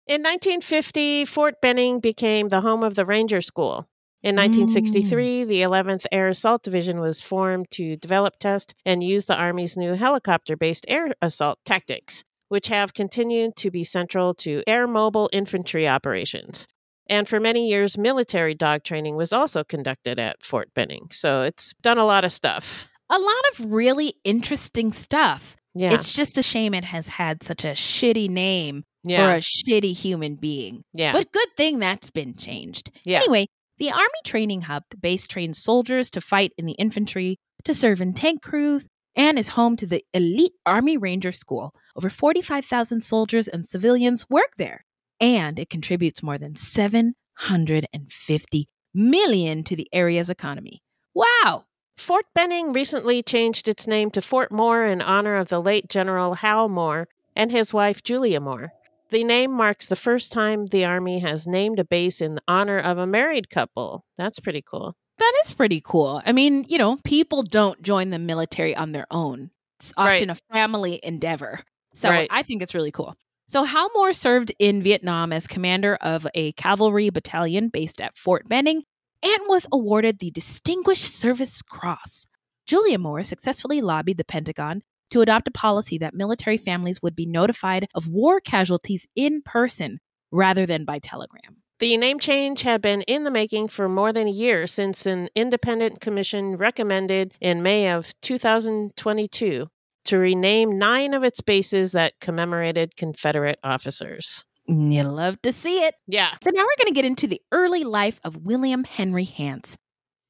In 0.05 0.21
1950, 0.21 1.25
Fort 1.25 1.61
Benning 1.61 1.99
became 2.01 2.49
the 2.49 2.59
home 2.61 2.83
of 2.83 2.95
the 2.95 3.05
Ranger 3.05 3.41
School. 3.41 3.87
In 4.23 4.35
mm. 4.35 4.39
1963, 4.39 5.43
the 5.43 5.61
11th 5.61 6.05
Air 6.11 6.29
Assault 6.29 6.63
Division 6.63 6.99
was 6.99 7.21
formed 7.21 7.69
to 7.71 7.97
develop, 7.97 8.39
test, 8.39 8.73
and 8.85 9.03
use 9.03 9.25
the 9.25 9.35
Army's 9.35 9.75
new 9.75 9.93
helicopter 9.93 10.55
based 10.55 10.85
air 10.87 11.13
assault 11.21 11.59
tactics, 11.65 12.23
which 12.47 12.67
have 12.67 12.93
continued 12.93 13.55
to 13.57 13.69
be 13.69 13.83
central 13.83 14.33
to 14.35 14.63
air 14.65 14.87
mobile 14.87 15.29
infantry 15.33 15.87
operations. 15.87 16.67
And 17.07 17.27
for 17.27 17.41
many 17.41 17.67
years, 17.69 17.97
military 17.97 18.55
dog 18.55 18.83
training 18.83 19.17
was 19.17 19.33
also 19.33 19.63
conducted 19.63 20.19
at 20.19 20.43
Fort 20.43 20.73
Benning. 20.73 21.07
So 21.11 21.41
it's 21.41 21.73
done 21.81 21.97
a 21.97 22.05
lot 22.05 22.23
of 22.23 22.31
stuff. 22.31 22.87
A 23.09 23.19
lot 23.19 23.43
of 23.51 23.71
really 23.71 24.15
interesting 24.23 24.93
stuff. 24.93 25.57
Yeah. 25.75 25.93
It's 25.93 26.13
just 26.13 26.37
a 26.37 26.43
shame 26.43 26.73
it 26.73 26.85
has 26.85 27.09
had 27.09 27.43
such 27.43 27.65
a 27.65 27.71
shitty 27.71 28.29
name 28.29 28.85
yeah. 29.03 29.17
for 29.17 29.35
a 29.35 29.39
shitty 29.39 29.93
human 29.93 30.35
being. 30.35 30.83
yeah. 30.93 31.11
But 31.11 31.31
good 31.33 31.49
thing 31.57 31.79
that's 31.79 32.09
been 32.09 32.35
changed. 32.35 32.89
Yeah. 33.03 33.17
Anyway, 33.17 33.47
the 33.77 33.91
Army 33.91 34.21
Training 34.23 34.63
Hub, 34.63 34.83
the 34.89 34.97
base 34.97 35.27
trains 35.27 35.61
soldiers 35.61 36.09
to 36.11 36.21
fight 36.21 36.53
in 36.57 36.65
the 36.65 36.73
infantry, 36.73 37.37
to 37.63 37.73
serve 37.73 38.01
in 38.01 38.13
tank 38.13 38.41
crews, 38.41 38.87
and 39.15 39.37
is 39.37 39.49
home 39.49 39.75
to 39.77 39.85
the 39.85 40.03
elite 40.13 40.53
Army 40.65 40.97
Ranger 40.97 41.31
School. 41.31 41.73
Over 41.95 42.09
45,000 42.09 43.01
soldiers 43.01 43.47
and 43.47 43.67
civilians 43.67 44.29
work 44.29 44.55
there, 44.57 44.85
and 45.19 45.59
it 45.59 45.69
contributes 45.69 46.23
more 46.23 46.37
than 46.37 46.55
750 46.55 48.67
million 48.93 49.63
to 49.63 49.75
the 49.75 49.89
area's 49.91 50.29
economy. 50.29 50.81
Wow! 51.13 51.65
Fort 51.97 52.25
Benning 52.33 52.73
recently 52.73 53.21
changed 53.21 53.67
its 53.67 53.85
name 53.85 54.09
to 54.11 54.21
Fort 54.21 54.51
Moore 54.51 54.83
in 54.83 55.01
honor 55.01 55.35
of 55.35 55.49
the 55.49 55.61
late 55.61 55.89
General 55.89 56.35
Hal 56.35 56.69
Moore 56.69 57.07
and 57.35 57.51
his 57.51 57.73
wife 57.73 58.03
Julia 58.03 58.39
Moore. 58.39 58.73
The 59.13 59.23
name 59.23 59.51
marks 59.51 59.85
the 59.85 59.95
first 59.95 60.31
time 60.31 60.65
the 60.65 60.85
Army 60.85 61.19
has 61.19 61.45
named 61.45 61.77
a 61.77 61.85
base 61.85 62.19
in 62.19 62.39
honor 62.47 62.79
of 62.79 62.97
a 62.97 63.05
married 63.05 63.47
couple. 63.47 64.07
That's 64.17 64.39
pretty 64.39 64.63
cool. 64.63 64.95
That 65.19 65.33
is 65.45 65.53
pretty 65.53 65.83
cool. 65.85 66.23
I 66.25 66.31
mean, 66.31 66.65
you 66.67 66.79
know, 66.79 66.97
people 67.03 67.43
don't 67.43 67.79
join 67.83 68.09
the 68.09 68.17
military 68.17 68.75
on 68.75 68.91
their 68.91 69.05
own. 69.11 69.51
It's 69.79 69.93
often 69.95 70.29
Right. 70.29 70.29
a 70.31 70.35
family 70.51 70.99
endeavor. 71.03 71.59
So 71.93 72.09
Right. 72.09 72.27
I 72.31 72.41
think 72.41 72.63
it's 72.63 72.73
really 72.73 72.91
cool. 72.91 73.13
So 73.47 73.65
Hal 73.65 73.91
Moore 73.93 74.13
served 74.13 74.51
in 74.57 74.81
Vietnam 74.81 75.31
as 75.31 75.45
commander 75.45 75.93
of 76.01 76.25
a 76.33 76.53
cavalry 76.53 77.11
battalion 77.11 77.69
based 77.69 78.01
at 78.01 78.17
Fort 78.17 78.49
Benning 78.49 78.81
and 79.21 79.41
was 79.47 79.67
awarded 79.71 80.17
the 80.17 80.31
Distinguished 80.31 81.05
Service 81.13 81.61
Cross. 81.61 82.25
Julia 82.65 82.97
Moore 82.97 83.23
successfully 83.23 83.79
lobbied 83.79 84.17
the 84.17 84.25
Pentagon 84.25 84.81
to 85.13 85.21
adopt 85.21 85.47
a 85.47 85.51
policy 85.51 85.99
that 85.99 86.15
military 86.15 86.57
families 86.57 86.99
would 87.03 87.15
be 87.15 87.27
notified 87.27 87.87
of 87.93 88.07
war 88.07 88.39
casualties 88.39 89.05
in 89.15 89.43
person 89.43 89.99
rather 90.31 90.65
than 90.65 90.85
by 90.85 90.97
telegram. 90.97 91.57
The 91.77 91.95
name 91.97 92.19
change 92.19 92.63
had 92.63 92.81
been 92.81 93.03
in 93.03 93.23
the 93.23 93.29
making 93.29 93.67
for 93.67 93.87
more 93.87 94.11
than 94.11 94.27
a 94.27 94.31
year 94.31 94.65
since 94.65 95.05
an 95.05 95.29
independent 95.35 96.01
commission 96.01 96.57
recommended 96.57 97.35
in 97.39 97.61
May 97.61 97.91
of 97.91 98.11
2022 98.21 99.67
to 100.05 100.17
rename 100.17 100.79
nine 100.79 101.13
of 101.13 101.23
its 101.23 101.41
bases 101.41 101.91
that 101.91 102.13
commemorated 102.19 102.95
Confederate 102.95 103.59
officers. 103.63 104.45
You 104.65 105.03
love 105.03 105.41
to 105.43 105.51
see 105.51 105.83
it. 105.83 105.93
Yeah. 106.07 106.31
So 106.41 106.49
now 106.51 106.61
we're 106.61 106.83
going 106.83 106.93
to 106.93 106.95
get 106.95 107.05
into 107.05 107.27
the 107.27 107.41
early 107.51 107.83
life 107.83 108.19
of 108.23 108.37
William 108.37 108.83
Henry 108.83 109.25
Hance. 109.25 109.77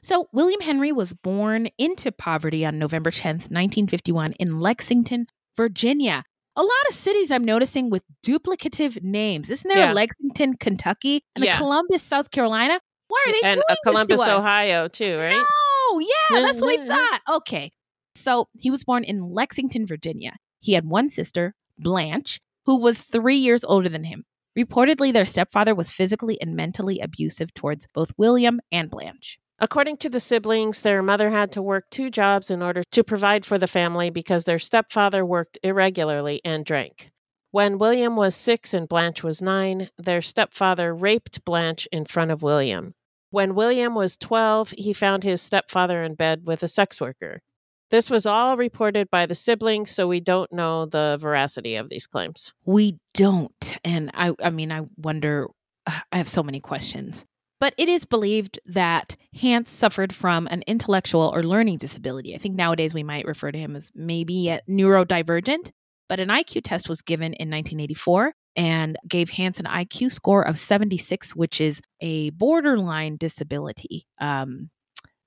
So 0.04 0.28
William 0.34 0.60
Henry 0.62 0.92
was 0.92 1.14
born 1.14 1.70
into 1.78 2.12
poverty 2.12 2.66
on 2.66 2.78
November 2.78 3.10
10th, 3.10 3.50
1951 3.50 4.34
in 4.34 4.60
Lexington, 4.60 5.28
Virginia. 5.56 6.24
A 6.56 6.62
lot 6.62 6.70
of 6.90 6.94
cities 6.94 7.32
I'm 7.32 7.46
noticing 7.46 7.90
with 7.90 8.04
duplicative 8.26 9.02
names. 9.02 9.50
Isn't 9.50 9.68
there 9.70 9.78
Yeah. 9.80 9.94
a 9.94 9.96
Lexington, 9.96 10.56
Kentucky, 10.58 11.22
and 11.36 11.46
Yeah. 11.46 11.56
a 11.56 11.58
Columbus, 11.58 12.04
South 12.04 12.32
Carolina? 12.32 12.80
Why 13.08 13.24
are 13.28 13.32
they 13.32 13.42
and 13.48 13.56
doing 13.56 13.64
uh, 13.70 13.76
Columbus, 13.84 14.18
to 14.20 14.24
us? 14.24 14.28
Ohio, 14.40 14.88
too, 14.90 15.18
right? 15.18 15.38
No, 15.38 16.00
yeah, 16.00 16.42
that's 16.42 16.62
what 16.62 16.80
I 16.80 16.86
thought. 16.88 17.22
Okay. 17.38 17.72
So 18.16 18.50
he 18.60 18.70
was 18.70 18.84
born 18.84 19.04
in 19.04 19.22
Lexington, 19.32 19.88
Virginia. 19.88 20.34
He 20.60 20.74
had 20.74 20.86
one 20.86 21.10
sister, 21.10 21.56
Blanche, 21.80 22.40
who 22.66 22.78
was 22.80 23.00
three 23.02 23.38
years 23.38 23.64
older 23.64 23.90
than 23.90 24.04
him. 24.04 24.26
Reportedly, 24.58 25.12
their 25.12 25.26
stepfather 25.26 25.74
was 25.74 25.90
physically 25.92 26.40
and 26.42 26.56
mentally 26.56 27.00
abusive 27.00 27.54
towards 27.54 27.88
both 27.94 28.12
William 28.18 28.60
and 28.72 28.90
Blanche. 28.90 29.40
According 29.64 29.96
to 30.00 30.10
the 30.10 30.20
siblings, 30.20 30.82
their 30.82 31.02
mother 31.02 31.30
had 31.30 31.54
to 31.54 31.62
work 31.62 31.86
two 31.90 32.10
jobs 32.10 32.52
in 32.52 32.62
order 32.62 32.84
to 32.92 33.02
provide 33.02 33.46
for 33.46 33.58
the 33.58 33.66
family 33.66 34.10
because 34.10 34.44
their 34.44 34.60
stepfather 34.60 35.26
worked 35.26 35.58
irregularly 35.64 36.42
and 36.44 36.66
drank. 36.66 37.12
When 37.52 37.78
William 37.78 38.18
was 38.18 38.36
six 38.36 38.74
and 38.74 38.90
Blanche 38.90 39.24
was 39.24 39.42
nine, 39.42 39.90
their 39.98 40.22
stepfather 40.22 40.94
raped 40.94 41.46
Blanche 41.46 41.88
in 41.94 42.04
front 42.04 42.32
of 42.32 42.44
William. 42.44 42.94
When 43.30 43.56
William 43.56 43.96
was 43.96 44.18
12, 44.18 44.72
he 44.72 44.92
found 44.92 45.24
his 45.24 45.42
stepfather 45.42 46.04
in 46.04 46.16
bed 46.16 46.42
with 46.44 46.62
a 46.64 46.68
sex 46.68 47.00
worker. 47.00 47.40
This 47.90 48.10
was 48.10 48.26
all 48.26 48.58
reported 48.58 49.10
by 49.10 49.26
the 49.26 49.34
siblings, 49.34 49.92
so 49.92 50.10
we 50.10 50.20
don't 50.20 50.52
know 50.52 50.88
the 50.88 51.18
veracity 51.22 51.78
of 51.78 51.88
these 51.88 52.06
claims. 52.06 52.54
We 52.66 52.98
don't. 53.14 53.78
And 53.86 54.12
I 54.14 54.34
I 54.44 54.50
mean 54.50 54.74
I 54.74 54.82
wonder 54.98 55.48
I 55.88 56.18
have 56.18 56.28
so 56.28 56.44
many 56.44 56.60
questions. 56.60 57.26
But 57.64 57.74
it 57.78 57.88
is 57.88 58.04
believed 58.04 58.60
that 58.66 59.16
Hance 59.40 59.72
suffered 59.72 60.14
from 60.14 60.48
an 60.48 60.66
intellectual 60.68 61.32
or 61.34 61.44
learning 61.44 61.78
disability. 61.78 62.36
I 62.36 62.38
think 62.38 62.56
nowadays 62.56 62.94
we 62.94 63.04
might 63.04 63.24
refer 63.26 63.54
to 63.54 63.58
him 63.58 63.78
as 63.78 63.90
maybe 63.96 64.50
a 64.50 64.60
neurodivergent, 64.70 65.72
but 66.10 66.20
an 66.20 66.28
IQ 66.28 66.64
test 66.66 66.90
was 66.90 67.02
given 67.02 67.28
in 67.28 67.50
1984 67.50 68.34
and 68.58 68.98
gave 69.08 69.30
Hance 69.30 69.62
an 69.62 69.66
IQ 69.66 70.12
score 70.12 70.46
of 70.46 70.58
76, 70.58 71.38
which 71.38 71.62
is 71.62 71.80
a 72.02 72.32
borderline 72.32 73.16
disability. 73.16 74.08
Um, 74.20 74.70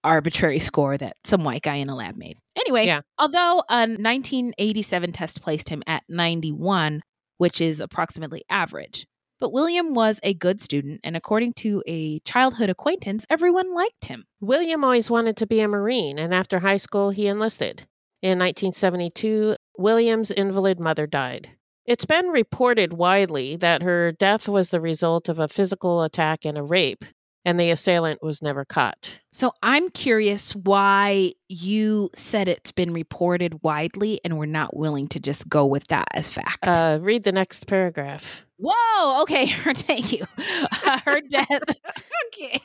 arbitrary 0.04 0.58
score 0.58 0.98
that 0.98 1.16
some 1.24 1.42
white 1.42 1.62
guy 1.62 1.76
in 1.76 1.88
a 1.88 1.96
lab 1.96 2.16
made. 2.16 2.36
Anyway, 2.54 2.84
Yeah. 2.84 3.00
although 3.18 3.62
a 3.70 3.86
1987 3.86 5.12
test 5.12 5.40
placed 5.40 5.70
him 5.70 5.82
at 5.86 6.02
91, 6.06 7.00
which 7.38 7.62
is 7.62 7.80
approximately 7.80 8.44
average. 8.50 9.06
But 9.38 9.52
William 9.52 9.92
was 9.92 10.18
a 10.22 10.32
good 10.32 10.60
student, 10.62 11.00
and 11.04 11.16
according 11.16 11.52
to 11.54 11.82
a 11.86 12.20
childhood 12.20 12.70
acquaintance, 12.70 13.26
everyone 13.28 13.74
liked 13.74 14.06
him. 14.06 14.24
William 14.40 14.82
always 14.82 15.10
wanted 15.10 15.36
to 15.36 15.46
be 15.46 15.60
a 15.60 15.68
Marine, 15.68 16.18
and 16.18 16.32
after 16.32 16.58
high 16.58 16.78
school, 16.78 17.10
he 17.10 17.26
enlisted. 17.26 17.86
In 18.22 18.38
1972, 18.38 19.56
William's 19.76 20.30
invalid 20.30 20.80
mother 20.80 21.06
died. 21.06 21.50
It's 21.84 22.06
been 22.06 22.28
reported 22.28 22.94
widely 22.94 23.56
that 23.56 23.82
her 23.82 24.12
death 24.12 24.48
was 24.48 24.70
the 24.70 24.80
result 24.80 25.28
of 25.28 25.38
a 25.38 25.48
physical 25.48 26.02
attack 26.02 26.44
and 26.46 26.56
a 26.56 26.62
rape, 26.62 27.04
and 27.46 27.58
the 27.60 27.70
assailant 27.70 28.22
was 28.22 28.42
never 28.42 28.64
caught. 28.64 29.18
So 29.32 29.52
I'm 29.62 29.88
curious 29.90 30.54
why 30.56 31.32
you 31.48 32.10
said 32.16 32.48
it's 32.48 32.72
been 32.72 32.92
reported 32.92 33.62
widely 33.62 34.20
and 34.24 34.36
we're 34.36 34.46
not 34.46 34.76
willing 34.76 35.06
to 35.08 35.20
just 35.20 35.48
go 35.48 35.64
with 35.64 35.86
that 35.86 36.08
as 36.12 36.28
fact. 36.28 36.66
Uh, 36.66 36.98
read 37.00 37.22
the 37.22 37.30
next 37.32 37.68
paragraph. 37.68 38.44
Whoa, 38.58 39.22
okay, 39.22 39.46
thank 39.74 40.12
you. 40.12 40.24
Uh, 40.84 40.98
her 41.04 41.20
death, 41.30 41.48
okay. 42.34 42.60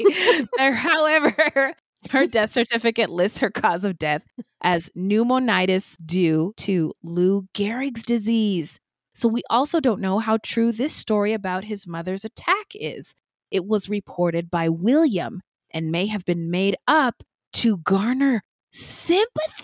There- 0.57 0.73
however, 0.73 1.75
her 2.09 2.25
death 2.25 2.51
certificate 2.51 3.11
lists 3.11 3.37
her 3.37 3.51
cause 3.51 3.85
of 3.85 3.99
death 3.99 4.23
as 4.63 4.89
pneumonitis 4.97 5.95
due 6.03 6.53
to 6.57 6.93
Lou 7.03 7.47
Gehrig's 7.53 8.03
disease. 8.03 8.79
So 9.13 9.27
we 9.27 9.43
also 9.49 9.79
don't 9.79 10.01
know 10.01 10.17
how 10.19 10.39
true 10.41 10.71
this 10.71 10.93
story 10.93 11.33
about 11.33 11.65
his 11.65 11.85
mother's 11.85 12.25
attack 12.25 12.67
is. 12.73 13.13
It 13.51 13.65
was 13.65 13.89
reported 13.89 14.49
by 14.49 14.69
William 14.69 15.41
and 15.71 15.91
may 15.91 16.07
have 16.07 16.25
been 16.25 16.49
made 16.49 16.75
up 16.87 17.23
to 17.53 17.77
garner 17.77 18.43
sympathy. 18.71 19.63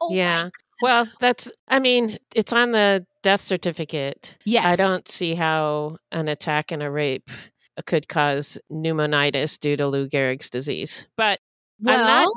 Oh 0.00 0.12
yeah. 0.12 0.50
Well, 0.82 1.08
that's, 1.20 1.50
I 1.68 1.78
mean, 1.78 2.18
it's 2.34 2.52
on 2.52 2.72
the 2.72 3.06
death 3.22 3.40
certificate. 3.40 4.36
Yes. 4.44 4.64
I 4.66 4.76
don't 4.76 5.08
see 5.08 5.34
how 5.34 5.96
an 6.12 6.28
attack 6.28 6.72
and 6.72 6.82
a 6.82 6.90
rape 6.90 7.30
could 7.86 8.08
cause 8.08 8.58
pneumonitis 8.70 9.58
due 9.58 9.76
to 9.76 9.86
Lou 9.86 10.08
Gehrig's 10.08 10.50
disease. 10.50 11.06
But 11.16 11.38
I'm 11.86 12.00
not- 12.00 12.28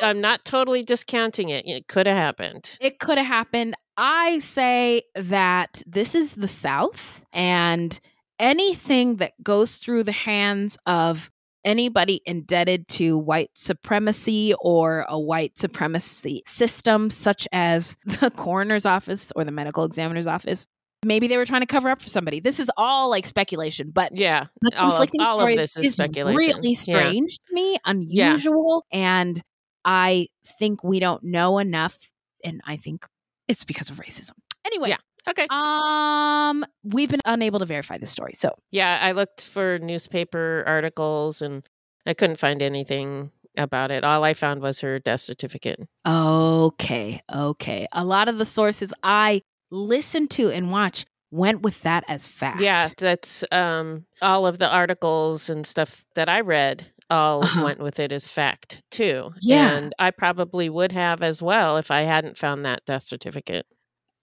I'm 0.00 0.20
not 0.20 0.44
totally 0.44 0.82
discounting 0.84 1.48
it. 1.48 1.66
It 1.66 1.88
could 1.88 2.06
have 2.06 2.16
happened. 2.16 2.78
It 2.80 3.00
could 3.00 3.18
have 3.18 3.26
happened. 3.26 3.74
I 3.96 4.38
say 4.38 5.02
that 5.16 5.82
this 5.86 6.14
is 6.14 6.34
the 6.34 6.46
South, 6.46 7.24
and 7.32 7.98
anything 8.38 9.16
that 9.16 9.32
goes 9.42 9.76
through 9.76 10.04
the 10.04 10.12
hands 10.12 10.76
of 10.86 11.30
anybody 11.64 12.20
indebted 12.24 12.88
to 12.88 13.18
white 13.18 13.50
supremacy 13.54 14.54
or 14.60 15.04
a 15.08 15.18
white 15.18 15.58
supremacy 15.58 16.42
system, 16.46 17.10
such 17.10 17.46
as 17.52 17.96
the 18.06 18.30
coroner's 18.30 18.86
office 18.86 19.32
or 19.36 19.44
the 19.44 19.50
medical 19.50 19.84
examiner's 19.84 20.26
office. 20.26 20.66
Maybe 21.04 21.28
they 21.28 21.36
were 21.36 21.46
trying 21.46 21.60
to 21.60 21.66
cover 21.66 21.90
up 21.90 22.02
for 22.02 22.08
somebody. 22.08 22.40
This 22.40 22.58
is 22.58 22.70
all 22.76 23.08
like 23.10 23.24
speculation, 23.26 23.90
but 23.92 24.16
Yeah. 24.16 24.46
the 24.60 24.76
all 24.78 24.86
of- 24.86 24.90
conflicting 24.92 25.20
all 25.20 25.40
of 25.40 25.48
this 25.48 25.76
is 25.76 25.94
speculation. 25.94 26.36
really 26.36 26.70
Yeah. 26.72 26.78
strange 26.80 27.38
to 27.46 27.54
me, 27.54 27.76
unusual, 27.84 28.84
and 28.92 29.40
I 29.84 30.26
think 30.58 30.82
we 30.82 30.98
don't 30.98 31.22
know 31.22 31.58
enough, 31.58 31.96
and 32.44 32.60
I 32.66 32.76
think 32.76 33.06
it's 33.46 33.64
because 33.64 33.90
of 33.90 33.96
racism. 33.96 34.32
Anyway, 34.66 34.88
Yeah. 34.90 34.96
Okay. 35.28 35.46
um, 35.50 36.64
we've 36.84 37.10
been 37.10 37.20
unable 37.24 37.58
to 37.58 37.66
verify 37.66 37.98
the 37.98 38.06
story, 38.06 38.32
so 38.34 38.54
Yeah, 38.70 38.98
I 39.02 39.12
looked 39.12 39.42
for 39.44 39.78
newspaper 39.78 40.64
articles 40.66 41.42
and 41.42 41.62
I 42.06 42.14
couldn't 42.14 42.38
find 42.38 42.62
anything 42.62 43.30
about 43.56 43.90
it. 43.90 44.04
All 44.04 44.24
I 44.24 44.34
found 44.34 44.62
was 44.62 44.80
her 44.80 44.98
death 44.98 45.20
certificate. 45.20 45.80
okay, 46.06 47.20
okay. 47.34 47.86
A 47.92 48.04
lot 48.04 48.28
of 48.28 48.38
the 48.38 48.44
sources 48.44 48.92
I 49.02 49.42
listened 49.70 50.30
to 50.32 50.50
and 50.50 50.70
watched 50.70 51.06
went 51.30 51.60
with 51.60 51.82
that 51.82 52.04
as 52.08 52.26
fact. 52.26 52.60
Yeah, 52.60 52.88
that's 52.96 53.44
um 53.52 54.06
all 54.22 54.46
of 54.46 54.58
the 54.58 54.68
articles 54.72 55.50
and 55.50 55.66
stuff 55.66 56.04
that 56.14 56.28
I 56.28 56.40
read 56.40 56.86
all 57.10 57.42
Uh-huh. 57.44 57.64
went 57.64 57.80
with 57.80 57.98
it 58.00 58.12
as 58.12 58.26
fact 58.26 58.82
too. 58.90 59.30
Yeah. 59.40 59.76
And 59.76 59.94
I 59.98 60.10
probably 60.10 60.70
would 60.70 60.92
have 60.92 61.22
as 61.22 61.42
well 61.42 61.76
if 61.76 61.90
I 61.90 62.02
hadn't 62.02 62.38
found 62.38 62.64
that 62.64 62.84
death 62.86 63.02
certificate. 63.04 63.66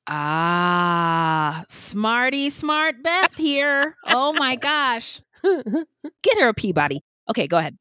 Ah, 0.07 1.65
smarty, 1.69 2.49
smart 2.49 3.01
Beth 3.03 3.35
here. 3.35 3.95
Oh 4.07 4.33
my 4.33 4.55
gosh, 4.55 5.21
get 5.43 6.39
her 6.39 6.49
a 6.49 6.53
Peabody. 6.53 7.01
Okay, 7.29 7.47
go 7.47 7.57
ahead. 7.57 7.77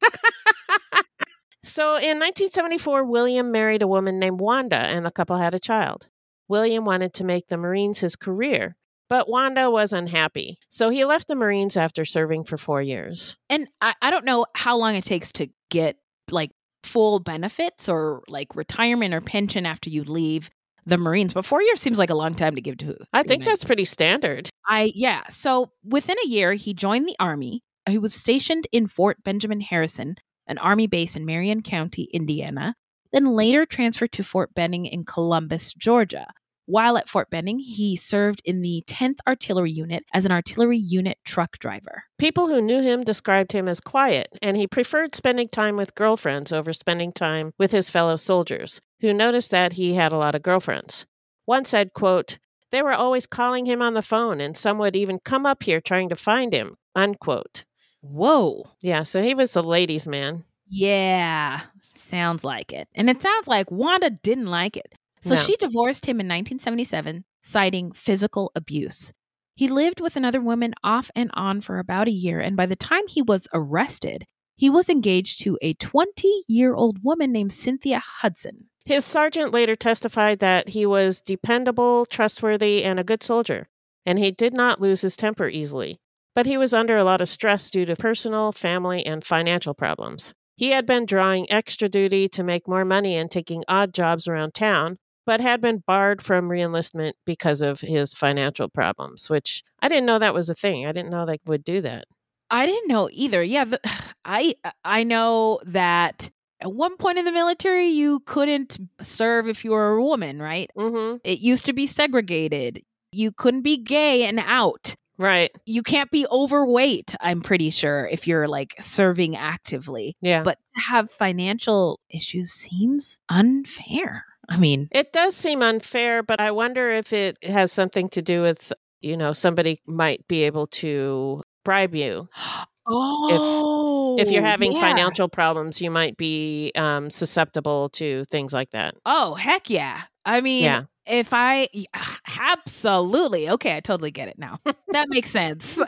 So 1.65 1.95
in 1.95 2.19
1974, 2.19 3.05
William 3.05 3.51
married 3.51 3.81
a 3.81 3.87
woman 3.87 4.19
named 4.19 4.39
Wanda, 4.39 4.77
and 4.77 5.03
the 5.03 5.09
couple 5.09 5.35
had 5.35 5.55
a 5.55 5.59
child. 5.59 6.07
William 6.47 6.85
wanted 6.85 7.15
to 7.15 7.23
make 7.23 7.47
the 7.47 7.57
Marines 7.57 7.97
his 7.97 8.15
career, 8.15 8.75
but 9.09 9.27
Wanda 9.27 9.71
was 9.71 9.91
unhappy. 9.91 10.59
So 10.69 10.91
he 10.91 11.05
left 11.05 11.27
the 11.27 11.33
Marines 11.33 11.75
after 11.75 12.05
serving 12.05 12.43
for 12.43 12.57
four 12.57 12.83
years. 12.83 13.35
And 13.49 13.67
I, 13.81 13.95
I 13.99 14.11
don't 14.11 14.25
know 14.25 14.45
how 14.53 14.77
long 14.77 14.95
it 14.95 15.05
takes 15.05 15.31
to 15.33 15.49
get 15.71 15.97
like 16.29 16.51
full 16.83 17.19
benefits 17.19 17.89
or 17.89 18.21
like 18.27 18.55
retirement 18.55 19.15
or 19.15 19.21
pension 19.21 19.65
after 19.65 19.89
you 19.89 20.03
leave 20.03 20.51
the 20.85 20.97
Marines. 20.97 21.33
But 21.33 21.45
four 21.45 21.61
years 21.61 21.81
seems 21.81 21.99
like 21.99 22.09
a 22.09 22.15
long 22.15 22.35
time 22.35 22.55
to 22.55 22.61
give 22.61 22.77
to. 22.77 22.95
I 23.13 23.23
think 23.23 23.43
that's 23.45 23.63
pretty 23.63 23.85
standard. 23.85 24.49
I 24.67 24.91
yeah. 24.95 25.23
So 25.29 25.71
within 25.83 26.17
a 26.23 26.27
year, 26.27 26.53
he 26.53 26.73
joined 26.73 27.07
the 27.07 27.15
army. 27.19 27.63
He 27.87 27.97
was 27.97 28.13
stationed 28.13 28.67
in 28.71 28.87
Fort 28.87 29.23
Benjamin 29.23 29.61
Harrison, 29.61 30.15
an 30.47 30.57
army 30.57 30.87
base 30.87 31.15
in 31.15 31.25
Marion 31.25 31.61
County, 31.61 32.09
Indiana. 32.13 32.75
Then 33.11 33.27
later 33.27 33.65
transferred 33.65 34.11
to 34.13 34.23
Fort 34.23 34.53
Benning 34.55 34.85
in 34.85 35.05
Columbus, 35.05 35.73
Georgia. 35.73 36.27
While 36.67 36.97
at 36.97 37.07
Fort 37.07 37.29
Benning, 37.29 37.59
he 37.59 37.95
served 37.95 38.41
in 38.43 38.61
the 38.61 38.83
10th 38.87 39.19
Artillery 39.27 39.71
Unit 39.71 40.03
as 40.13 40.25
an 40.25 40.31
artillery 40.31 40.77
unit 40.77 41.19
truck 41.23 41.59
driver. 41.59 42.03
People 42.17 42.47
who 42.47 42.59
knew 42.59 42.81
him 42.81 43.03
described 43.03 43.51
him 43.51 43.67
as 43.67 43.79
quiet, 43.79 44.29
and 44.41 44.57
he 44.57 44.65
preferred 44.65 45.13
spending 45.13 45.47
time 45.47 45.75
with 45.75 45.93
girlfriends 45.93 46.51
over 46.51 46.73
spending 46.73 47.11
time 47.11 47.53
with 47.59 47.71
his 47.71 47.89
fellow 47.89 48.15
soldiers, 48.15 48.81
who 49.01 49.13
noticed 49.13 49.51
that 49.51 49.73
he 49.73 49.93
had 49.93 50.11
a 50.11 50.17
lot 50.17 50.33
of 50.33 50.41
girlfriends. 50.41 51.05
One 51.45 51.65
said, 51.65 51.93
quote, 51.93 52.39
they 52.71 52.81
were 52.81 52.93
always 52.93 53.27
calling 53.27 53.65
him 53.65 53.83
on 53.83 53.93
the 53.93 54.01
phone, 54.01 54.41
and 54.41 54.57
some 54.57 54.79
would 54.79 54.95
even 54.95 55.19
come 55.19 55.45
up 55.45 55.61
here 55.61 55.79
trying 55.79 56.09
to 56.09 56.15
find 56.15 56.51
him, 56.51 56.75
unquote. 56.95 57.63
Whoa. 58.01 58.65
Yeah, 58.81 59.03
so 59.03 59.21
he 59.21 59.35
was 59.35 59.55
a 59.55 59.61
ladies' 59.61 60.07
man. 60.07 60.43
Yeah, 60.67 61.61
sounds 61.93 62.43
like 62.43 62.73
it. 62.73 62.87
And 62.95 63.07
it 63.09 63.21
sounds 63.21 63.47
like 63.47 63.69
Wanda 63.69 64.09
didn't 64.09 64.47
like 64.47 64.77
it. 64.77 64.95
So 65.25 65.33
No. 65.33 65.41
she 65.41 65.55
divorced 65.55 66.05
him 66.05 66.19
in 66.19 66.27
1977, 66.27 67.25
citing 67.41 67.91
physical 67.91 68.51
abuse. 68.53 69.11
He 69.55 69.67
lived 69.67 69.99
with 69.99 70.15
another 70.15 70.39
woman 70.39 70.75
off 70.83 71.09
and 71.15 71.31
on 71.33 71.61
for 71.61 71.79
about 71.79 72.07
a 72.07 72.11
year, 72.11 72.39
and 72.39 72.55
by 72.55 72.67
the 72.67 72.75
time 72.75 73.07
he 73.07 73.23
was 73.23 73.47
arrested, 73.51 74.25
he 74.55 74.69
was 74.69 74.87
engaged 74.87 75.41
to 75.41 75.57
a 75.63 75.73
20 75.73 76.43
year 76.47 76.75
old 76.75 77.03
woman 77.03 77.31
named 77.31 77.51
Cynthia 77.53 77.99
Hudson. 77.99 78.69
His 78.85 79.03
sergeant 79.03 79.51
later 79.51 79.75
testified 79.75 80.39
that 80.39 80.69
he 80.69 80.85
was 80.85 81.21
dependable, 81.21 82.05
trustworthy, 82.05 82.83
and 82.83 82.99
a 82.99 83.03
good 83.03 83.23
soldier, 83.23 83.67
and 84.05 84.19
he 84.19 84.29
did 84.29 84.53
not 84.53 84.79
lose 84.79 85.01
his 85.01 85.17
temper 85.17 85.47
easily. 85.47 85.97
But 86.35 86.45
he 86.45 86.57
was 86.59 86.73
under 86.73 86.97
a 86.97 87.03
lot 87.03 87.21
of 87.21 87.29
stress 87.29 87.71
due 87.71 87.85
to 87.85 87.95
personal, 87.95 88.51
family, 88.51 89.03
and 89.03 89.25
financial 89.25 89.73
problems. 89.73 90.33
He 90.57 90.69
had 90.69 90.85
been 90.85 91.05
drawing 91.07 91.51
extra 91.51 91.89
duty 91.89 92.29
to 92.29 92.43
make 92.43 92.67
more 92.67 92.85
money 92.85 93.15
and 93.15 93.31
taking 93.31 93.63
odd 93.67 93.93
jobs 93.93 94.27
around 94.27 94.53
town, 94.53 94.97
but 95.25 95.41
had 95.41 95.61
been 95.61 95.83
barred 95.85 96.21
from 96.21 96.49
reenlistment 96.49 97.13
because 97.25 97.61
of 97.61 97.79
his 97.81 98.13
financial 98.13 98.69
problems, 98.69 99.29
which 99.29 99.63
I 99.81 99.89
didn't 99.89 100.05
know 100.05 100.19
that 100.19 100.33
was 100.33 100.49
a 100.49 100.55
thing. 100.55 100.85
I 100.85 100.91
didn't 100.91 101.11
know 101.11 101.25
they 101.25 101.39
would 101.45 101.63
do 101.63 101.81
that. 101.81 102.05
I 102.51 102.65
didn't 102.65 102.87
know 102.87 103.09
either. 103.11 103.43
Yeah, 103.43 103.65
the, 103.65 103.79
I 104.25 104.55
I 104.83 105.03
know 105.03 105.59
that 105.65 106.29
at 106.61 106.73
one 106.73 106.97
point 106.97 107.17
in 107.17 107.25
the 107.25 107.31
military 107.31 107.87
you 107.87 108.21
couldn't 108.21 108.77
serve 109.01 109.47
if 109.47 109.63
you 109.63 109.71
were 109.71 109.93
a 109.93 110.03
woman, 110.03 110.41
right? 110.41 110.69
Mm-hmm. 110.77 111.17
It 111.23 111.39
used 111.39 111.65
to 111.65 111.73
be 111.73 111.87
segregated. 111.87 112.81
You 113.11 113.31
couldn't 113.31 113.61
be 113.61 113.77
gay 113.77 114.25
and 114.25 114.39
out. 114.39 114.95
Right. 115.17 115.49
You 115.65 115.81
can't 115.81 116.11
be 116.11 116.27
overweight, 116.29 117.15
I'm 117.21 117.41
pretty 117.41 117.69
sure, 117.69 118.07
if 118.11 118.27
you're 118.27 118.47
like 118.47 118.75
serving 118.81 119.35
actively. 119.37 120.17
Yeah. 120.21 120.43
But 120.43 120.57
to 120.75 120.81
have 120.81 121.09
financial 121.09 121.99
issues 122.09 122.51
seems 122.51 123.19
unfair. 123.29 124.25
I 124.49 124.57
mean, 124.57 124.87
It 124.91 125.11
does 125.13 125.35
seem 125.35 125.61
unfair, 125.61 126.23
but 126.23 126.39
I 126.39 126.51
wonder 126.51 126.89
if 126.89 127.13
it 127.13 127.43
has 127.43 127.71
something 127.71 128.09
to 128.09 128.21
do 128.21 128.41
with, 128.41 128.71
you 129.01 129.17
know, 129.17 129.33
somebody 129.33 129.81
might 129.85 130.27
be 130.27 130.43
able 130.43 130.67
to 130.67 131.43
bribe 131.63 131.95
you. 131.95 132.27
oh, 132.87 134.15
if 134.19 134.29
you're 134.29 134.43
having 134.43 134.73
yeah. 134.73 134.81
financial 134.81 135.27
problems, 135.27 135.81
you 135.81 135.89
might 135.91 136.17
be 136.17 136.71
um, 136.75 137.09
susceptible 137.09 137.89
to 137.89 138.23
things 138.25 138.53
like 138.53 138.71
that. 138.71 138.95
Oh, 139.05 139.33
heck 139.35 139.69
yeah. 139.69 140.03
I 140.25 140.41
mean, 140.41 140.63
Yeah. 140.63 140.83
if 141.05 141.33
I 141.33 141.67
absolutely 142.39 143.49
okay, 143.49 143.75
I 143.75 143.79
totally 143.79 144.11
get 144.11 144.27
it 144.27 144.37
now. 144.37 144.59
that 144.89 145.09
makes 145.09 145.29
sense. 145.31 145.79
Uh, 145.79 145.87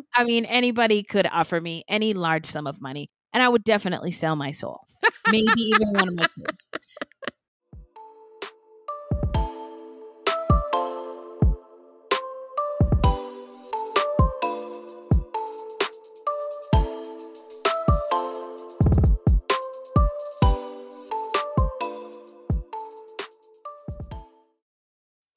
I 0.14 0.24
mean, 0.24 0.44
anybody 0.44 1.02
could 1.02 1.26
offer 1.30 1.60
me 1.60 1.84
any 1.88 2.14
large 2.14 2.46
sum 2.46 2.66
of 2.66 2.80
money, 2.80 3.10
and 3.32 3.42
I 3.42 3.48
would 3.48 3.64
definitely 3.64 4.10
sell 4.12 4.36
my 4.36 4.50
soul. 4.52 4.86
Maybe 5.30 5.48
even 5.56 5.92
one 5.92 6.08
of 6.08 6.14
my 6.14 6.26
kids. 6.36 6.58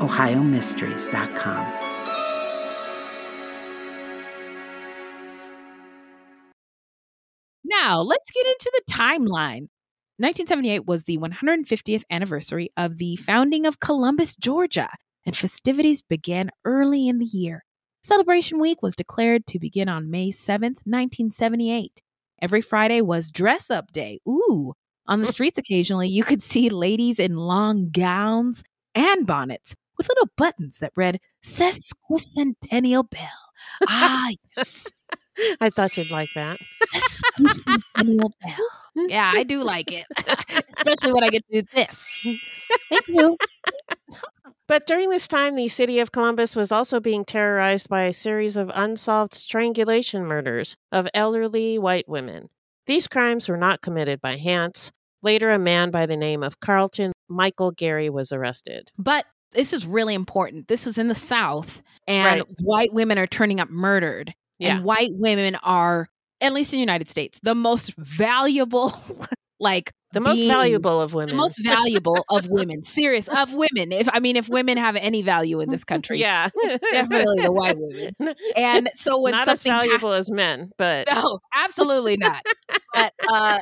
OhioMysteries.com. 0.00 1.84
Now, 7.64 8.00
let's 8.00 8.30
get 8.30 8.46
into 8.46 8.72
the 8.74 8.92
timeline. 8.92 9.68
1978 10.18 10.86
was 10.86 11.04
the 11.04 11.18
150th 11.18 12.02
anniversary 12.10 12.70
of 12.76 12.98
the 12.98 13.16
founding 13.16 13.66
of 13.66 13.80
Columbus, 13.80 14.36
Georgia, 14.36 14.88
and 15.24 15.36
festivities 15.36 16.02
began 16.02 16.50
early 16.64 17.08
in 17.08 17.18
the 17.18 17.24
year. 17.24 17.64
Celebration 18.04 18.60
Week 18.60 18.82
was 18.82 18.96
declared 18.96 19.46
to 19.46 19.58
begin 19.58 19.88
on 19.88 20.10
May 20.10 20.30
7th, 20.30 20.82
1978. 20.84 22.00
Every 22.42 22.60
Friday 22.60 23.00
was 23.00 23.30
dress 23.30 23.70
up 23.70 23.92
day. 23.92 24.20
Ooh. 24.28 24.74
On 25.06 25.20
the 25.20 25.26
streets, 25.32 25.58
occasionally, 25.58 26.08
you 26.08 26.24
could 26.24 26.42
see 26.42 26.68
ladies 26.68 27.18
in 27.18 27.36
long 27.36 27.90
gowns 27.90 28.62
and 28.94 29.26
bonnets 29.26 29.74
with 29.96 30.08
little 30.08 30.30
buttons 30.36 30.78
that 30.78 30.92
read 30.96 31.20
Sesquicentennial 31.42 33.08
Bell. 33.08 33.28
Ah, 33.88 34.30
yes. 34.56 34.96
I 35.60 35.70
thought 35.70 35.96
you'd 35.96 36.10
like 36.10 36.30
that. 36.34 36.58
Sesquicentennial 36.94 38.32
Bell. 38.42 39.08
Yeah, 39.08 39.32
I 39.34 39.42
do 39.42 39.62
like 39.62 39.92
it, 39.92 40.06
especially 40.68 41.12
when 41.12 41.24
I 41.24 41.28
get 41.28 41.44
to 41.50 41.62
do 41.62 41.68
this. 41.74 42.20
Thank 42.88 43.08
you. 43.08 43.36
But 44.66 44.86
during 44.86 45.10
this 45.10 45.28
time, 45.28 45.56
the 45.56 45.68
city 45.68 45.98
of 45.98 46.12
Columbus 46.12 46.56
was 46.56 46.72
also 46.72 46.98
being 46.98 47.24
terrorized 47.24 47.88
by 47.88 48.04
a 48.04 48.14
series 48.14 48.56
of 48.56 48.70
unsolved 48.74 49.34
strangulation 49.34 50.24
murders 50.24 50.76
of 50.90 51.08
elderly 51.12 51.78
white 51.78 52.08
women. 52.08 52.48
These 52.86 53.08
crimes 53.08 53.48
were 53.48 53.56
not 53.56 53.82
committed 53.82 54.20
by 54.20 54.36
Hance. 54.36 54.90
Later, 55.22 55.50
a 55.50 55.58
man 55.58 55.90
by 55.90 56.06
the 56.06 56.16
name 56.16 56.42
of 56.42 56.60
Carlton 56.60 57.12
Michael 57.28 57.72
Gary 57.72 58.10
was 58.10 58.32
arrested. 58.32 58.90
But 58.98 59.26
this 59.54 59.72
is 59.72 59.86
really 59.86 60.14
important. 60.14 60.68
This 60.68 60.86
is 60.86 60.98
in 60.98 61.08
the 61.08 61.14
South, 61.14 61.82
and 62.06 62.40
Right. 62.40 62.46
white 62.60 62.92
women 62.92 63.18
are 63.18 63.26
turning 63.26 63.60
up 63.60 63.70
murdered. 63.70 64.34
Yeah. 64.58 64.76
And 64.76 64.84
white 64.84 65.10
women 65.12 65.56
are, 65.56 66.08
at 66.40 66.52
least 66.52 66.72
in 66.72 66.76
the 66.78 66.82
United 66.82 67.08
States, 67.08 67.40
the 67.42 67.54
most 67.54 67.94
valuable, 67.96 68.92
like 69.60 69.92
The 70.12 70.20
most 70.20 70.36
beings- 70.38 70.52
valuable 70.52 71.00
of 71.00 71.12
women. 71.14 71.34
The 71.34 71.40
most 71.40 71.58
valuable 71.64 72.24
of 72.30 72.48
women. 72.48 72.82
Serious 72.84 73.28
of 73.28 73.52
women. 73.54 73.90
If 73.92 74.08
I 74.12 74.20
mean, 74.20 74.36
if 74.36 74.48
women 74.48 74.76
have 74.78 74.94
any 74.96 75.22
value 75.22 75.60
in 75.60 75.70
this 75.70 75.82
country, 75.84 76.18
yeah. 76.18 76.50
definitely 76.92 77.42
the 77.42 77.50
white 77.52 77.76
women. 77.76 78.34
And 78.56 78.90
so 78.94 79.18
when 79.20 79.32
not 79.32 79.44
something 79.46 79.72
hap- 79.72 79.82
valuable 79.82 80.12
as 80.12 80.30
men, 80.30 80.70
but 80.78 81.08
no, 81.12 81.40
absolutely 81.54 82.16
not. 82.16 82.42
but 82.92 83.12
uh, 83.28 83.58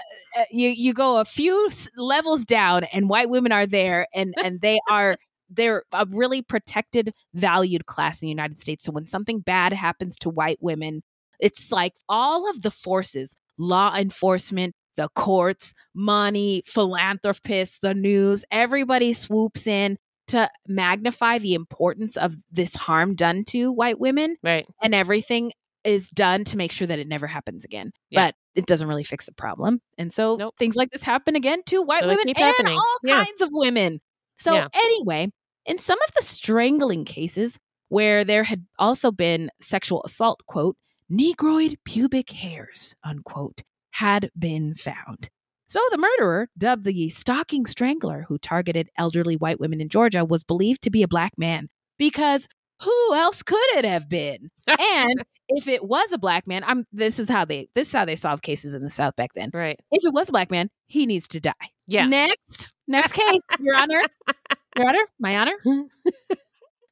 you 0.51 0.69
you 0.69 0.93
go 0.93 1.19
a 1.19 1.25
few 1.25 1.71
levels 1.97 2.45
down, 2.45 2.85
and 2.85 3.09
white 3.09 3.31
women 3.31 3.51
are 3.53 3.67
there, 3.67 4.07
and 4.15 4.35
and 4.45 4.61
they 4.61 4.79
are 4.91 5.17
they're 5.55 5.85
a 5.93 6.07
really 6.11 6.43
protected, 6.43 7.13
valued 7.35 7.87
class 7.87 8.21
in 8.21 8.27
the 8.27 8.31
United 8.31 8.61
States. 8.61 8.85
So 8.85 8.93
when 8.93 9.07
something 9.07 9.41
bad 9.41 9.73
happens 9.73 10.17
to 10.19 10.29
white 10.31 10.59
women, 10.61 11.03
it's 11.41 11.73
like 11.73 11.93
all 12.09 12.49
of 12.51 12.63
the 12.63 12.71
forces, 12.71 13.37
law 13.59 13.95
enforcement, 13.97 14.75
the 14.97 15.09
courts, 15.15 15.75
money, 15.95 16.63
philanthropists, 16.67 17.79
the 17.79 17.95
news, 17.95 18.45
everybody 18.51 19.13
swoops 19.13 19.67
in 19.67 19.97
to 20.29 20.49
magnify 20.69 21.39
the 21.39 21.55
importance 21.55 22.17
of 22.17 22.37
this 22.51 22.75
harm 22.77 23.15
done 23.15 23.45
to 23.45 23.73
white 23.73 23.99
women. 23.99 24.37
Right. 24.43 24.67
And 24.83 24.95
everything 24.95 25.53
is 25.85 26.11
done 26.11 26.45
to 26.45 26.57
make 26.57 26.71
sure 26.71 26.87
that 26.87 27.01
it 27.01 27.09
never 27.09 27.27
happens 27.27 27.65
again. 27.65 27.91
Yeah. 28.11 28.27
But 28.27 28.35
it 28.55 28.67
doesn't 28.67 28.87
really 28.87 29.03
fix 29.03 29.27
the 29.27 29.33
problem. 29.33 29.81
And 29.99 30.13
so 30.13 30.37
Nope. 30.37 30.55
things 30.59 30.77
like 30.77 30.91
this 30.93 31.03
happen 31.03 31.35
again 31.35 31.63
to 31.67 31.83
white 31.83 32.03
So 32.03 32.07
women 32.07 32.29
and 32.29 32.37
happening. 32.39 32.79
all 32.79 32.97
Yeah. 33.03 33.25
kinds 33.25 33.41
of 33.41 33.49
women. 33.51 34.01
So 34.39 34.55
Yeah. 34.55 34.69
anyway, 34.73 35.33
in 35.67 35.79
some 35.79 35.99
of 36.07 36.15
the 36.15 36.23
strangling 36.23 37.05
cases 37.05 37.59
where 37.89 38.25
there 38.25 38.45
had 38.45 38.67
also 38.79 39.11
been 39.11 39.51
sexual 39.61 40.03
assault, 40.05 40.41
quote, 40.47 40.77
negroid 41.11 41.77
pubic 41.85 42.31
hairs, 42.31 42.97
unquote, 43.05 43.63
had 43.93 44.31
been 44.39 44.75
found. 44.75 45.29
So 45.67 45.81
the 45.91 45.99
murderer, 45.99 46.49
dubbed 46.57 46.85
the 46.85 47.09
stocking 47.11 47.67
strangler 47.67 48.27
who 48.29 48.39
targeted 48.39 48.91
elderly 48.99 49.37
white 49.37 49.61
women 49.61 49.81
in 49.81 49.89
Georgia, 49.89 50.25
was 50.25 50.45
believed 50.45 50.83
to 50.83 50.91
be 50.91 51.03
a 51.03 51.09
black 51.09 51.33
man 51.39 51.69
because 51.99 52.47
who 52.83 53.15
else 53.15 53.43
could 53.43 53.59
it 53.77 53.85
have 53.85 54.09
been? 54.09 54.51
and 54.69 55.25
if 55.49 55.69
it 55.69 55.85
was 55.85 56.13
a 56.13 56.19
black 56.19 56.47
man, 56.47 56.65
I'm 56.67 56.87
this 56.93 57.19
is 57.19 57.29
how 57.29 57.45
they 57.45 57.69
this 57.75 57.89
is 57.89 57.95
how 57.95 58.05
they 58.05 58.17
solve 58.17 58.43
cases 58.43 58.75
in 58.75 58.83
the 58.83 58.91
South 58.91 59.17
back 59.17 59.33
then. 59.35 59.51
Right. 59.53 59.79
If 59.91 60.05
it 60.05 60.13
was 60.13 60.29
a 60.29 60.33
black 60.33 60.51
man, 60.51 60.69
he 60.87 61.07
needs 61.07 61.29
to 61.29 61.41
die. 61.41 61.53
Yeah. 61.87 62.07
Next, 62.07 62.71
next 62.87 63.13
case, 63.13 63.41
Your 63.61 63.77
Honor, 63.77 64.03
Your 64.79 64.89
Honor, 64.89 65.07
my 65.19 65.37
honor. 65.37 65.57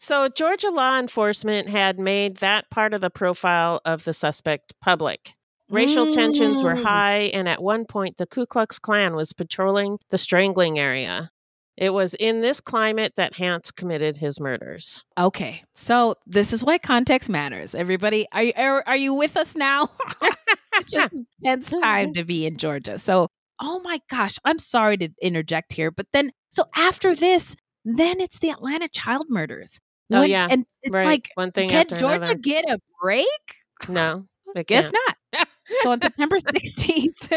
So, 0.02 0.30
Georgia 0.30 0.70
law 0.70 0.98
enforcement 0.98 1.68
had 1.68 1.98
made 1.98 2.36
that 2.38 2.70
part 2.70 2.94
of 2.94 3.02
the 3.02 3.10
profile 3.10 3.82
of 3.84 4.04
the 4.04 4.14
suspect 4.14 4.72
public. 4.80 5.34
Racial 5.68 6.10
tensions 6.10 6.62
were 6.62 6.74
Mm. 6.74 6.82
high, 6.84 7.18
and 7.34 7.46
at 7.46 7.62
one 7.62 7.84
point, 7.84 8.16
the 8.16 8.24
Ku 8.26 8.46
Klux 8.46 8.78
Klan 8.78 9.14
was 9.14 9.34
patrolling 9.34 9.98
the 10.08 10.16
strangling 10.16 10.78
area. 10.78 11.30
It 11.76 11.90
was 11.90 12.14
in 12.14 12.40
this 12.40 12.62
climate 12.62 13.12
that 13.16 13.34
Hance 13.34 13.70
committed 13.70 14.16
his 14.16 14.40
murders. 14.40 15.04
Okay, 15.18 15.62
so 15.74 16.14
this 16.26 16.54
is 16.54 16.64
why 16.64 16.78
context 16.78 17.28
matters. 17.28 17.74
Everybody, 17.74 18.26
are 18.32 18.42
you 18.42 18.52
are, 18.56 18.82
are 18.86 18.96
you 18.96 19.12
with 19.12 19.36
us 19.36 19.54
now? 19.54 19.90
it's 20.76 20.90
just 20.92 21.12
a 21.12 21.26
tense 21.44 21.70
time 21.82 22.14
to 22.14 22.24
be 22.24 22.46
in 22.46 22.56
Georgia. 22.56 22.98
So, 22.98 23.28
oh 23.60 23.80
my 23.80 24.00
gosh, 24.08 24.36
I'm 24.46 24.58
sorry 24.58 24.96
to 24.96 25.10
interject 25.20 25.74
here, 25.74 25.90
but 25.90 26.06
then 26.14 26.32
so 26.48 26.64
after 26.74 27.14
this, 27.14 27.54
then 27.84 28.20
it's 28.20 28.38
the 28.38 28.50
Atlanta 28.50 28.88
child 28.88 29.26
murders. 29.28 29.80
Oh, 30.12 30.20
When- 30.20 30.30
yeah, 30.30 30.46
and 30.50 30.66
it's 30.82 30.92
right. 30.94 31.06
like, 31.06 31.30
One 31.34 31.52
thing 31.52 31.68
can 31.68 31.86
Georgia 31.88 32.06
another. 32.16 32.34
get 32.34 32.64
a 32.64 32.78
break? 33.02 33.26
No, 33.88 34.26
they 34.54 34.64
Guess 34.64 34.90
not. 34.92 35.48
so 35.82 35.92
on 35.92 36.02
September 36.02 36.38
16th, 36.38 37.30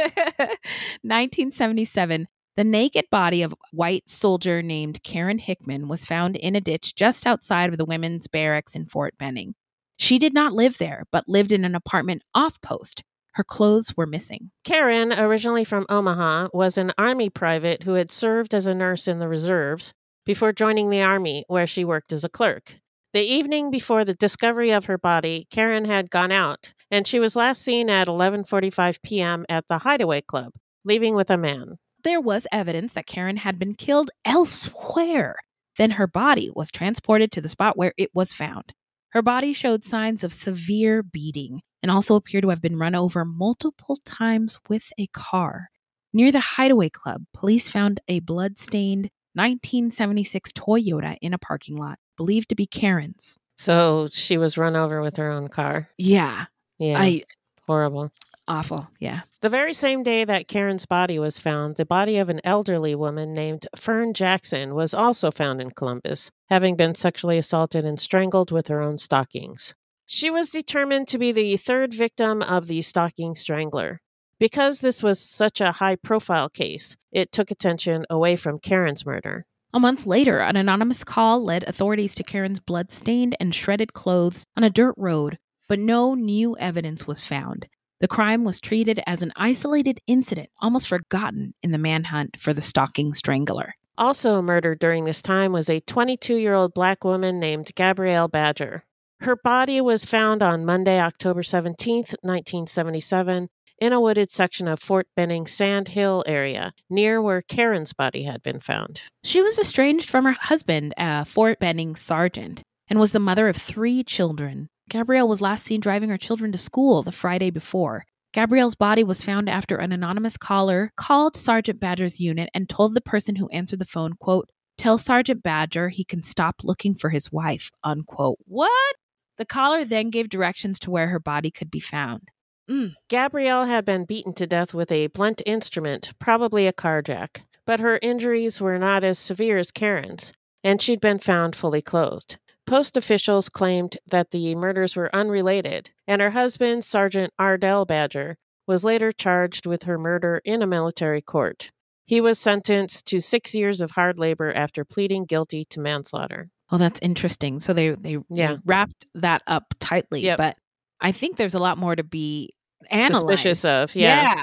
1977, 1.04 2.28
the 2.58 2.64
naked 2.64 3.06
body 3.12 3.42
of 3.42 3.54
a 3.54 3.58
white 3.72 4.10
soldier 4.10 4.62
named 4.62 5.04
Karen 5.04 5.38
Hickman 5.40 5.88
was 5.88 6.06
found 6.06 6.36
in 6.36 6.56
a 6.56 6.62
ditch 6.62 6.96
just 6.96 7.26
outside 7.28 7.70
of 7.70 7.78
the 7.78 7.86
women's 7.86 8.28
barracks 8.28 8.76
in 8.76 8.86
Fort 8.86 9.18
Benning. 9.18 9.56
She 9.98 10.18
did 10.18 10.34
not 10.34 10.54
live 10.54 10.78
there, 10.80 11.04
but 11.12 11.30
lived 11.30 11.52
in 11.52 11.64
an 11.66 11.76
apartment 11.76 12.24
off 12.34 12.60
post. 12.62 13.04
Her 13.34 13.44
clothes 13.44 13.94
were 13.98 14.06
missing. 14.06 14.52
Karen, 14.64 15.12
originally 15.14 15.64
from 15.64 15.86
Omaha, 15.90 16.50
was 16.54 16.78
an 16.78 16.92
Army 16.98 17.30
private 17.30 17.84
who 17.84 17.94
had 17.94 18.12
served 18.12 18.54
as 18.54 18.66
a 18.68 18.76
nurse 18.76 19.08
in 19.08 19.20
the 19.20 19.28
reserves 19.28 19.94
before 20.26 20.54
joining 20.54 20.90
the 20.90 21.02
Army, 21.02 21.46
where 21.48 21.68
she 21.68 21.84
worked 21.84 22.14
as 22.14 22.24
a 22.24 22.30
clerk. 22.30 22.76
The 23.14 23.22
evening 23.22 23.70
before 23.70 24.04
the 24.06 24.16
discovery 24.16 24.72
of 24.72 24.86
her 24.86 24.98
body, 24.98 25.48
Karen 25.52 25.86
had 25.86 26.10
gone 26.10 26.32
out, 26.32 26.74
and 26.90 27.06
she 27.06 27.20
was 27.20 27.36
last 27.36 27.62
seen 27.62 27.90
at 27.90 28.08
11:45 28.08 29.02
p.m. 29.04 29.46
at 29.50 29.68
the 29.68 29.80
Hideaway 29.80 30.22
Club, 30.22 30.54
leaving 30.84 31.14
with 31.14 31.30
a 31.30 31.38
man. 31.38 31.78
There 32.04 32.20
was 32.20 32.48
evidence 32.52 32.94
that 32.94 33.06
Karen 33.06 33.38
had 33.38 33.60
been 33.60 33.76
killed 33.76 34.10
elsewhere. 34.26 35.36
Then 35.78 35.92
her 35.92 36.08
body 36.08 36.50
was 36.54 36.72
transported 36.72 37.32
to 37.32 37.42
the 37.42 37.50
spot 37.50 37.78
where 37.78 37.94
it 37.98 38.10
was 38.14 38.34
found. 38.34 38.74
Her 39.10 39.22
body 39.22 39.54
showed 39.54 39.84
signs 39.84 40.24
of 40.24 40.34
severe 40.34 41.04
beating 41.04 41.62
and 41.84 41.92
also 41.92 42.16
appeared 42.16 42.42
to 42.42 42.50
have 42.50 42.62
been 42.62 42.78
run 42.78 42.96
over 42.96 43.24
multiple 43.24 44.00
times 44.06 44.60
with 44.68 44.92
a 44.98 45.08
car. 45.08 45.70
Near 46.14 46.32
the 46.32 46.40
Hideaway 46.40 46.90
Club, 46.90 47.26
police 47.34 47.70
found 47.70 48.02
a 48.08 48.20
blood-stained 48.22 49.10
1976 49.36 50.52
Toyota 50.54 51.18
in 51.22 51.34
a 51.34 51.38
parking 51.38 51.76
lot, 51.78 52.00
believed 52.18 52.50
to 52.50 52.56
be 52.56 52.66
Karen's. 52.66 53.38
So 53.58 54.10
she 54.12 54.38
was 54.38 54.58
run 54.58 54.76
over 54.76 55.02
with 55.02 55.18
her 55.18 55.30
own 55.32 55.48
car. 55.48 55.90
Yeah, 55.98 56.46
Yeah, 56.80 57.00
I 57.00 57.24
horrible. 57.68 58.12
awful. 58.48 58.90
Yeah. 59.00 59.22
The 59.42 59.50
very 59.50 59.74
same 59.74 60.04
day 60.04 60.24
that 60.26 60.48
Karen's 60.48 60.86
body 60.86 61.20
was 61.20 61.38
found, 61.40 61.76
the 61.76 61.86
body 61.86 62.18
of 62.18 62.30
an 62.30 62.42
elderly 62.44 62.96
woman 62.96 63.34
named 63.34 63.68
Fern 63.76 64.14
Jackson 64.14 64.74
was 64.74 64.94
also 64.94 65.32
found 65.32 65.62
in 65.62 65.72
Columbus, 65.72 66.32
having 66.50 66.76
been 66.76 66.96
sexually 66.96 67.38
assaulted 67.38 67.86
and 67.86 68.00
strangled 68.00 68.52
with 68.52 68.68
her 68.68 68.82
own 68.82 68.98
stockings. 68.98 69.76
She 70.06 70.30
was 70.30 70.50
determined 70.50 71.08
to 71.10 71.18
be 71.18 71.32
the 71.32 71.56
third 71.58 71.94
victim 71.94 72.42
of 72.42 72.68
the 72.68 72.82
stocking 72.82 73.36
strangler. 73.36 74.02
Because 74.40 74.82
this 74.82 75.04
was 75.04 75.20
such 75.20 75.62
a 75.62 75.72
high 75.72 75.96
profile 75.96 76.50
case, 76.50 76.96
it 77.12 77.32
took 77.32 77.52
attention 77.52 78.06
away 78.10 78.36
from 78.36 78.60
Karen's 78.60 79.06
murder. 79.06 79.46
A 79.74 79.80
month 79.80 80.06
later, 80.06 80.40
an 80.40 80.56
anonymous 80.56 81.04
call 81.04 81.44
led 81.44 81.64
authorities 81.64 82.14
to 82.16 82.24
Karen's 82.24 82.60
blood-stained 82.60 83.36
and 83.40 83.56
shredded 83.56 83.94
clothes 83.94 84.46
on 84.56 84.64
a 84.64 84.70
dirt 84.70 84.96
road, 84.98 85.40
but 85.68 85.80
no 85.80 86.14
new 86.14 86.56
evidence 86.58 87.08
was 87.08 87.22
found. 87.22 87.68
The 88.00 88.08
crime 88.08 88.44
was 88.44 88.60
treated 88.60 89.02
as 89.08 89.24
an 89.24 89.32
isolated 89.36 90.00
incident, 90.08 90.50
almost 90.62 90.88
forgotten 90.88 91.54
in 91.64 91.72
the 91.72 91.78
manhunt 91.78 92.38
for 92.38 92.54
the 92.54 92.62
stocking 92.62 93.14
strangler. 93.14 93.76
Also 93.98 94.42
murdered 94.42 94.80
during 94.80 95.06
this 95.06 95.22
time 95.22 95.54
was 95.54 95.70
a 95.70 95.80
22 95.80 96.36
year 96.36 96.54
old 96.54 96.74
black 96.74 97.04
woman 97.04 97.40
named 97.40 97.72
Gabrielle 97.76 98.28
Badger. 98.28 98.84
Her 99.22 99.38
body 99.38 99.80
was 99.80 100.04
found 100.04 100.44
on 100.44 100.66
Monday, 100.66 101.00
October 101.00 101.44
17th, 101.44 102.14
1977, 102.24 103.50
in 103.84 103.92
a 103.92 104.00
wooded 104.00 104.32
section 104.32 104.66
of 104.66 104.80
Fort 104.80 105.08
Benning 105.14 105.46
Sand 105.46 105.90
Hill 105.90 106.24
area, 106.26 106.72
near 106.90 107.22
where 107.22 107.42
Karen's 107.42 107.92
body 107.92 108.24
had 108.24 108.42
been 108.42 108.62
found. 108.62 109.02
She 109.26 109.42
was 109.42 109.60
estranged 109.60 110.10
from 110.10 110.24
her 110.24 110.38
husband, 110.40 110.94
a 110.96 111.26
Fort 111.26 111.60
Benning 111.60 111.98
sergeant, 111.98 112.64
and 112.88 112.98
was 112.98 113.12
the 113.12 113.20
mother 113.20 113.50
of 113.50 113.58
three 113.58 114.02
children. 114.02 114.70
Gabrielle 114.90 115.28
was 115.28 115.42
last 115.42 115.66
seen 115.66 115.82
driving 115.82 116.08
her 116.08 116.18
children 116.18 116.54
to 116.54 116.58
school 116.58 117.04
the 117.04 117.12
Friday 117.12 117.50
before. 117.50 118.06
Gabrielle's 118.34 118.74
body 118.74 119.04
was 119.04 119.22
found 119.22 119.50
after 119.50 119.76
an 119.76 119.92
anonymous 119.92 120.38
caller 120.38 120.94
called 120.96 121.36
Sergeant 121.36 121.82
Badger's 121.82 122.22
unit 122.22 122.50
and 122.54 122.70
told 122.70 122.94
the 122.94 123.02
person 123.02 123.36
who 123.36 123.50
answered 123.50 123.80
the 123.80 123.86
phone, 123.86 124.14
quote, 124.14 124.50
Tell 124.78 124.98
Sergeant 124.98 125.44
Badger 125.44 125.90
he 125.90 126.06
can 126.06 126.24
stop 126.24 126.62
looking 126.64 126.96
for 126.96 127.10
his 127.10 127.34
wife, 127.34 127.70
unquote. 127.84 128.38
What? 128.46 128.96
The 129.38 129.46
caller 129.46 129.84
then 129.84 130.10
gave 130.10 130.30
directions 130.30 130.80
to 130.80 130.90
where 130.90 131.08
her 131.08 131.20
body 131.20 131.52
could 131.52 131.70
be 131.70 131.82
found. 131.82 132.30
Mm. 132.70 132.94
Gabrielle 133.10 133.66
had 133.66 133.86
been 133.86 134.06
beaten 134.06 134.34
to 134.34 134.48
death 134.48 134.74
with 134.74 134.92
a 134.92 135.08
blunt 135.08 135.42
instrument, 135.46 136.14
probably 136.20 136.66
a 136.68 136.74
car 136.74 137.02
jack, 137.02 137.44
but 137.66 137.80
her 137.80 138.00
injuries 138.02 138.62
were 138.62 138.80
not 138.80 139.04
as 139.04 139.20
severe 139.20 139.58
as 139.58 139.72
Karen's, 139.72 140.34
and 140.64 140.82
she'd 140.82 141.02
been 141.02 141.20
found 141.20 141.56
fully 141.56 141.82
clothed. 141.82 142.38
Post 142.66 142.96
officials 142.96 143.50
claimed 143.50 143.98
that 144.10 144.32
the 144.32 144.56
murders 144.56 144.96
were 144.96 145.14
unrelated, 145.14 145.90
and 146.08 146.22
her 146.22 146.30
husband, 146.32 146.86
Sergeant 146.86 147.34
Ardell 147.38 147.84
Badger, 147.86 148.38
was 148.66 148.86
later 148.86 149.12
charged 149.12 149.66
with 149.66 149.84
her 149.84 149.98
murder 150.00 150.42
in 150.46 150.62
a 150.62 150.68
military 150.68 151.22
court. 151.22 151.72
He 152.06 152.22
was 152.22 152.40
sentenced 152.40 153.06
to 153.08 153.20
six 153.20 153.54
years 153.54 153.82
of 153.82 153.92
hard 153.92 154.18
labor 154.18 154.52
after 154.54 154.86
pleading 154.86 155.26
guilty 155.26 155.66
to 155.72 155.82
manslaughter. 155.82 156.50
Oh, 156.72 156.78
that's 156.78 157.00
interesting. 157.02 157.60
So 157.60 157.74
they 157.74 157.90
they, 157.92 158.18
Yeah. 158.30 158.54
they 158.54 158.60
wrapped 158.66 159.06
that 159.16 159.42
up 159.48 159.74
tightly, 159.80 160.22
Yep. 160.22 160.38
but 160.38 160.58
I 161.04 161.12
think 161.12 161.38
there's 161.38 161.54
a 161.54 161.60
lot 161.60 161.78
more 161.78 161.96
to 161.96 162.04
be 162.04 162.54
analyzed. 162.90 163.28
Suspicious 163.28 163.66
of, 163.66 163.96
yeah. 163.96 164.42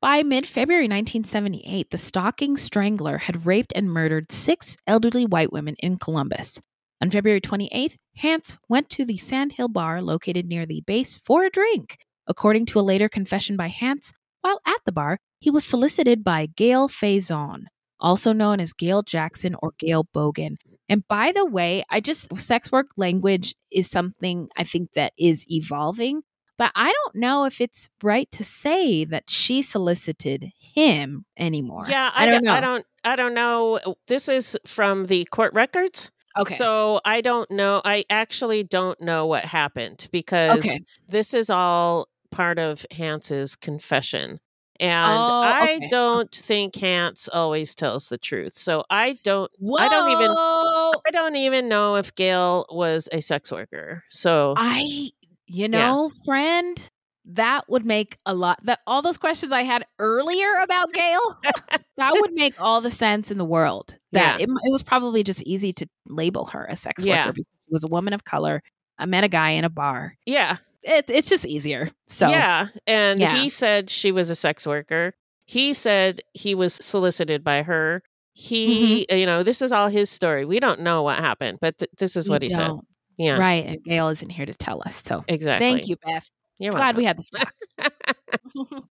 By 0.00 0.22
mid 0.22 0.46
February 0.46 0.84
1978, 0.84 1.90
the 1.90 1.96
stocking 1.96 2.58
strangler 2.58 3.18
had 3.18 3.46
raped 3.46 3.72
and 3.74 3.90
murdered 3.90 4.30
six 4.30 4.76
elderly 4.86 5.24
white 5.24 5.50
women 5.50 5.76
in 5.78 5.96
Columbus. 5.96 6.60
On 7.00 7.10
February 7.10 7.40
28th, 7.40 7.96
Hance 8.16 8.58
went 8.68 8.90
to 8.90 9.06
the 9.06 9.16
Sandhill 9.16 9.68
Bar 9.68 10.02
located 10.02 10.46
near 10.46 10.66
the 10.66 10.82
base 10.86 11.20
for 11.24 11.44
a 11.44 11.50
drink. 11.50 11.96
According 12.26 12.66
to 12.66 12.80
a 12.80 12.82
later 12.82 13.08
confession 13.08 13.56
by 13.56 13.68
Hance, 13.68 14.12
while 14.42 14.60
at 14.66 14.78
the 14.84 14.92
bar, 14.92 15.18
he 15.38 15.50
was 15.50 15.64
solicited 15.64 16.22
by 16.22 16.48
Gail 16.54 16.88
Faison, 16.88 17.64
also 17.98 18.34
known 18.34 18.60
as 18.60 18.74
Gail 18.74 19.02
Jackson 19.02 19.56
or 19.62 19.72
Gail 19.78 20.06
Bogan. 20.14 20.56
And 20.88 21.06
by 21.08 21.32
the 21.32 21.46
way, 21.46 21.84
I 21.90 22.00
just 22.00 22.36
sex 22.36 22.70
work 22.70 22.88
language 22.96 23.54
is 23.70 23.90
something 23.90 24.48
I 24.56 24.64
think 24.64 24.92
that 24.94 25.12
is 25.18 25.46
evolving. 25.50 26.22
But 26.56 26.70
I 26.76 26.92
don't 26.92 27.16
know 27.16 27.46
if 27.46 27.60
it's 27.60 27.88
right 28.02 28.30
to 28.30 28.44
say 28.44 29.04
that 29.06 29.24
she 29.28 29.60
solicited 29.62 30.52
him 30.74 31.24
anymore. 31.36 31.84
Yeah, 31.88 32.12
I, 32.14 32.26
don't 32.30 32.44
know. 32.44 32.52
I 32.52 32.60
don't. 32.60 32.86
I 33.02 33.16
don't 33.16 33.34
know. 33.34 33.80
This 34.06 34.28
is 34.28 34.56
from 34.64 35.06
the 35.06 35.24
court 35.26 35.52
records. 35.52 36.12
Okay. 36.38 36.54
So 36.54 37.00
I 37.04 37.22
don't 37.22 37.50
know. 37.50 37.82
I 37.84 38.04
actually 38.08 38.62
don't 38.62 39.00
know 39.00 39.26
what 39.26 39.44
happened 39.44 40.08
because 40.12 40.58
Okay. 40.64 40.78
this 41.08 41.34
is 41.34 41.50
all 41.50 42.08
part 42.30 42.58
of 42.58 42.84
Hance's 42.92 43.56
confession. 43.56 44.38
And 44.80 45.06
Oh, 45.30 45.40
I 45.42 45.74
okay. 45.76 45.88
don't 45.88 46.30
think 46.32 46.74
Hance 46.74 47.28
always 47.32 47.74
tells 47.76 48.08
the 48.08 48.18
truth. 48.18 48.54
So 48.54 48.84
I 48.90 49.18
don't 49.22 49.50
I 49.78 49.88
don't 49.88 50.10
even 50.10 50.32
Whoa! 50.32 50.73
I 51.06 51.10
don't 51.10 51.36
even 51.36 51.68
know 51.68 51.96
if 51.96 52.14
Gail 52.14 52.66
was 52.70 53.08
a 53.12 53.20
sex 53.20 53.50
worker. 53.52 54.02
So 54.10 54.54
I, 54.56 55.10
you 55.46 55.68
know, 55.68 56.10
friend, 56.24 56.90
that 57.26 57.64
would 57.68 57.84
make 57.84 58.18
a 58.26 58.34
lot. 58.34 58.58
That 58.64 58.80
all 58.86 59.02
those 59.02 59.16
questions 59.18 59.52
I 59.52 59.62
had 59.62 59.84
earlier 59.98 60.56
about 60.62 60.92
Gail, 60.92 61.20
that 61.96 62.12
would 62.12 62.32
make 62.32 62.60
all 62.60 62.80
the 62.80 62.90
sense 62.90 63.30
in 63.30 63.38
the 63.38 63.44
world. 63.44 63.96
That 64.12 64.40
Yeah. 64.40 64.44
it, 64.44 64.48
it 64.50 64.72
was 64.72 64.82
probably 64.82 65.22
just 65.22 65.42
easy 65.42 65.72
to 65.74 65.86
label 66.08 66.46
her 66.46 66.64
a 66.66 66.76
sex 66.76 67.04
Yeah. 67.04 67.26
worker 67.26 67.32
because 67.34 67.52
she 67.66 67.72
was 67.72 67.84
a 67.84 67.88
woman 67.88 68.12
of 68.12 68.24
color. 68.24 68.62
I 68.98 69.06
met 69.06 69.24
a 69.24 69.28
guy 69.28 69.50
in 69.50 69.64
a 69.64 69.70
bar. 69.70 70.16
yeah. 70.26 70.58
It, 70.86 71.06
it's 71.08 71.30
just 71.30 71.46
easier. 71.46 71.88
So 72.08 72.28
yeah. 72.28 72.66
And 72.86 73.18
Yeah. 73.18 73.34
he 73.36 73.48
said 73.48 73.88
she 73.88 74.12
was 74.12 74.28
a 74.28 74.34
sex 74.34 74.66
worker. 74.66 75.14
He 75.46 75.72
said 75.72 76.20
he 76.34 76.54
was 76.54 76.74
solicited 76.74 77.42
by 77.42 77.62
her. 77.62 78.02
He, 78.34 79.06
Mm-hmm. 79.08 79.16
you 79.16 79.26
know, 79.26 79.42
this 79.42 79.62
is 79.62 79.72
all 79.72 79.88
his 79.88 80.10
story. 80.10 80.44
We 80.44 80.60
don't 80.60 80.80
know 80.80 81.02
what 81.02 81.18
happened, 81.18 81.58
but 81.60 81.78
th- 81.78 81.90
this 81.98 82.16
is 82.16 82.28
we 82.28 82.32
what 82.34 82.42
he 82.42 82.48
said. 82.48 82.66
don't. 82.66 82.86
Yeah. 83.16 83.38
Right. 83.38 83.64
And 83.64 83.82
Gail 83.84 84.08
isn't 84.08 84.30
here 84.30 84.44
to 84.44 84.54
tell 84.54 84.82
us. 84.84 85.02
So 85.04 85.24
Exactly. 85.28 85.66
thank 85.68 85.86
you, 85.88 85.96
Beth. 86.04 86.28
You're 86.58 86.72
Glad 86.72 86.96
welcome. 86.96 86.98
we 86.98 87.04
had 87.04 87.16
this 87.18 87.30
talk. 87.30 87.52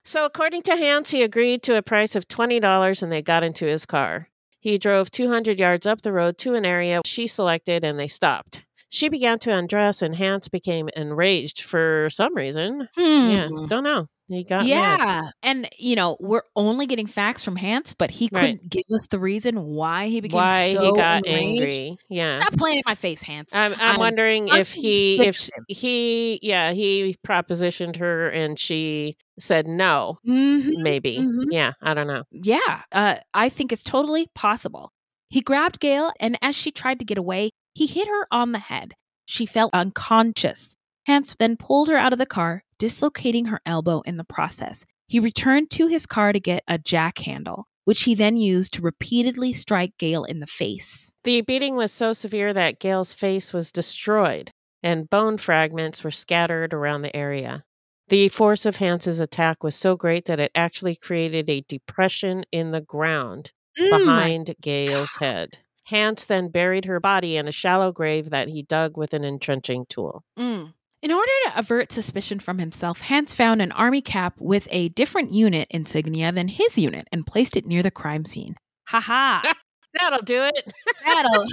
So, 0.05 0.25
according 0.25 0.61
to 0.63 0.75
Hance, 0.75 1.11
he 1.11 1.21
agreed 1.21 1.61
to 1.63 1.75
a 1.75 1.81
price 1.81 2.15
of 2.15 2.27
$20 2.27 3.03
and 3.03 3.11
they 3.11 3.21
got 3.21 3.43
into 3.43 3.65
his 3.65 3.85
car. 3.85 4.27
He 4.59 4.77
drove 4.77 5.11
200 5.11 5.59
yards 5.59 5.85
up 5.85 6.01
the 6.01 6.11
road 6.13 6.37
to 6.39 6.55
an 6.55 6.65
area 6.65 7.01
she 7.05 7.27
selected 7.27 7.83
and 7.83 7.99
they 7.99 8.07
stopped. 8.07 8.63
She 8.89 9.09
began 9.09 9.39
to 9.39 9.55
undress 9.55 10.01
and 10.01 10.15
Hance 10.15 10.47
became 10.49 10.89
enraged 10.95 11.61
for 11.61 12.09
some 12.11 12.35
reason. 12.35 12.87
Yeah, 12.97 13.47
Hmm. 13.47 13.65
don't 13.67 13.83
know. 13.83 14.07
He 14.27 14.43
got 14.43 14.59
mad. 14.63 14.67
Yeah. 14.67 15.21
And, 15.41 15.67
you 15.79 15.95
know, 15.95 16.15
we're 16.19 16.43
only 16.55 16.85
getting 16.85 17.07
facts 17.07 17.43
from 17.43 17.55
Hance, 17.55 17.95
but 17.95 18.11
he 18.11 18.29
couldn't 18.29 18.69
give 18.69 18.83
us 18.93 19.07
the 19.07 19.17
reason 19.17 19.63
why 19.63 20.07
he 20.07 20.21
became 20.21 20.37
Why 20.37 20.73
so 20.73 20.83
he 20.83 20.91
got 20.91 21.25
enraged. 21.25 21.59
angry. 21.79 21.97
Yeah. 22.09 22.37
Stop 22.37 22.53
playing 22.53 22.77
in 22.77 22.83
my 22.85 22.93
face, 22.93 23.23
Hance. 23.23 23.55
I'm, 23.55 23.73
I'm 23.73 23.79
I'm 23.81 23.99
wondering 23.99 24.47
if 24.49 24.71
he 24.71 25.19
if 25.23 25.49
he 25.67 26.39
yeah 26.43 26.71
he 26.73 27.15
propositioned 27.25 27.95
her 27.95 28.29
and 28.29 28.59
she 28.59 29.15
said 29.39 29.65
no 29.65 30.19
Mhm, 30.27 30.73
maybe 30.83 31.17
mhm. 31.17 31.45
yeah 31.49 31.73
I 31.81 31.93
don't 31.95 32.07
know 32.07 32.23
Yeah, 32.31 32.81
uh, 32.91 33.15
I 33.33 33.49
think 33.49 33.71
it's 33.71 33.83
totally 33.83 34.27
possible. 34.35 34.91
He 35.29 35.41
grabbed 35.41 35.79
Gail, 35.79 36.11
and 36.19 36.37
as 36.41 36.55
she 36.55 36.71
tried 36.71 36.99
to 36.99 37.05
get 37.05 37.17
away, 37.17 37.49
he 37.79 37.85
hit 37.85 38.09
her 38.09 38.27
on 38.29 38.51
the 38.51 38.59
head. 38.59 38.93
She 39.25 39.45
fell 39.45 39.69
unconscious. 39.71 40.75
Hance 41.05 41.33
then 41.39 41.55
pulled 41.55 41.87
her 41.87 41.95
out 41.97 42.11
of 42.11 42.19
the 42.19 42.25
car, 42.25 42.65
dislocating 42.77 43.45
her 43.45 43.61
elbow 43.65 44.01
in 44.01 44.17
the 44.17 44.25
process. 44.25 44.85
He 45.07 45.17
returned 45.17 45.71
to 45.71 45.87
his 45.87 46.05
car 46.05 46.33
to 46.33 46.41
get 46.41 46.61
a 46.67 46.77
jack 46.77 47.19
handle, 47.19 47.69
which 47.85 48.03
he 48.03 48.15
then 48.15 48.35
used 48.35 48.73
to 48.73 48.81
repeatedly 48.81 49.53
strike 49.53 49.93
Gail 49.97 50.25
in 50.25 50.41
the 50.41 50.45
face. 50.45 51.13
The 51.23 51.39
beating 51.39 51.77
was 51.77 51.93
so 51.93 52.11
severe 52.11 52.53
that 52.53 52.81
Gail's 52.81 53.13
face 53.13 53.53
was 53.53 53.71
destroyed 53.71 54.51
and 54.83 55.09
bone 55.09 55.37
fragments 55.37 56.03
were 56.03 56.11
scattered 56.11 56.73
around 56.73 57.03
the 57.03 57.15
area. 57.15 57.63
The 58.09 58.27
force 58.27 58.65
of 58.65 58.75
Hance's 58.75 59.21
attack 59.21 59.63
was 59.63 59.75
so 59.75 59.95
great 59.95 60.25
that 60.25 60.41
it 60.41 60.51
actually 60.53 60.97
created 60.97 61.49
a 61.49 61.61
depression 61.61 62.43
in 62.51 62.71
the 62.71 62.81
ground 62.81 63.53
Mm, 63.79 63.89
behind 63.99 64.55
Gail's 64.61 65.15
head. 65.17 65.59
Hance 65.89 66.25
then 66.25 66.49
buried 66.49 66.85
her 66.85 66.99
body 66.99 67.35
in 67.35 67.47
a 67.47 67.51
shallow 67.51 67.91
grave 67.91 68.29
that 68.29 68.47
he 68.47 68.61
dug 68.61 68.95
with 68.95 69.13
an 69.13 69.23
entrenching 69.23 69.85
tool. 69.89 70.23
Mm. 70.37 70.73
In 71.01 71.11
order 71.11 71.31
to 71.45 71.57
avert 71.57 71.91
suspicion 71.91 72.39
from 72.39 72.59
himself, 72.59 73.01
Hance 73.01 73.33
found 73.33 73.59
an 73.59 73.71
army 73.71 74.01
cap 74.01 74.35
with 74.39 74.67
a 74.69 74.89
different 74.89 75.31
unit 75.31 75.67
insignia 75.71 76.31
than 76.31 76.47
his 76.47 76.77
unit 76.77 77.07
and 77.11 77.25
placed 77.25 77.57
it 77.57 77.65
near 77.65 77.81
the 77.81 77.89
crime 77.89 78.23
scene. 78.25 78.55
Ha 78.89 78.99
ha! 78.99 79.53
That'll 79.99 80.21
do 80.21 80.43
it. 80.43 80.73
That'll. 81.07 81.45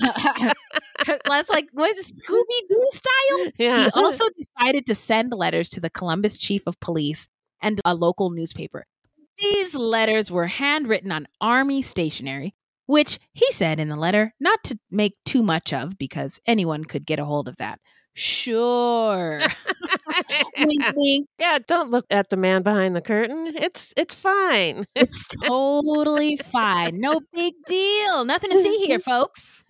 That's 1.26 1.49
like 1.49 1.68
what 1.72 1.97
Scooby 1.97 2.68
Doo 2.68 2.89
style. 2.91 3.53
Yeah. 3.59 3.84
He 3.84 3.91
also 3.95 4.24
decided 4.37 4.84
to 4.87 4.95
send 4.95 5.32
letters 5.32 5.70
to 5.70 5.80
the 5.80 5.89
Columbus 5.89 6.37
chief 6.37 6.66
of 6.66 6.78
police 6.80 7.28
and 7.62 7.80
a 7.87 7.95
local 7.95 8.28
newspaper. 8.28 8.84
These 9.39 9.74
letters 9.74 10.30
were 10.30 10.47
handwritten 10.47 11.12
on 11.12 11.28
army 11.41 11.80
stationery, 11.80 12.55
which 12.87 13.18
he 13.32 13.51
said 13.53 13.78
in 13.78 13.89
the 13.89 13.97
letter 13.97 14.34
not 14.41 14.62
to 14.64 14.78
make 14.91 15.14
too 15.24 15.43
much 15.43 15.72
of 15.72 15.99
because 15.99 16.41
anyone 16.47 16.84
could 16.84 17.07
get 17.07 17.18
a 17.18 17.24
hold 17.24 17.49
of 17.49 17.57
that. 17.59 17.80
Sure. 18.14 19.43
wink, 20.59 20.82
wink. 20.97 21.28
Yeah, 21.39 21.59
don't 21.66 21.91
look 21.91 22.07
at 22.11 22.30
the 22.30 22.39
man 22.39 22.62
behind 22.62 22.97
the 22.97 23.03
curtain. 23.03 23.53
It's 23.55 23.93
it's 23.95 24.14
fine. 24.14 24.87
It's 24.95 25.28
totally 25.45 26.39
fine. 26.51 26.99
No 26.99 27.20
big 27.34 27.53
deal. 27.66 28.24
Nothing 28.24 28.53
to 28.53 28.62
see 28.62 28.87
here, 28.87 28.99
folks. 29.01 29.64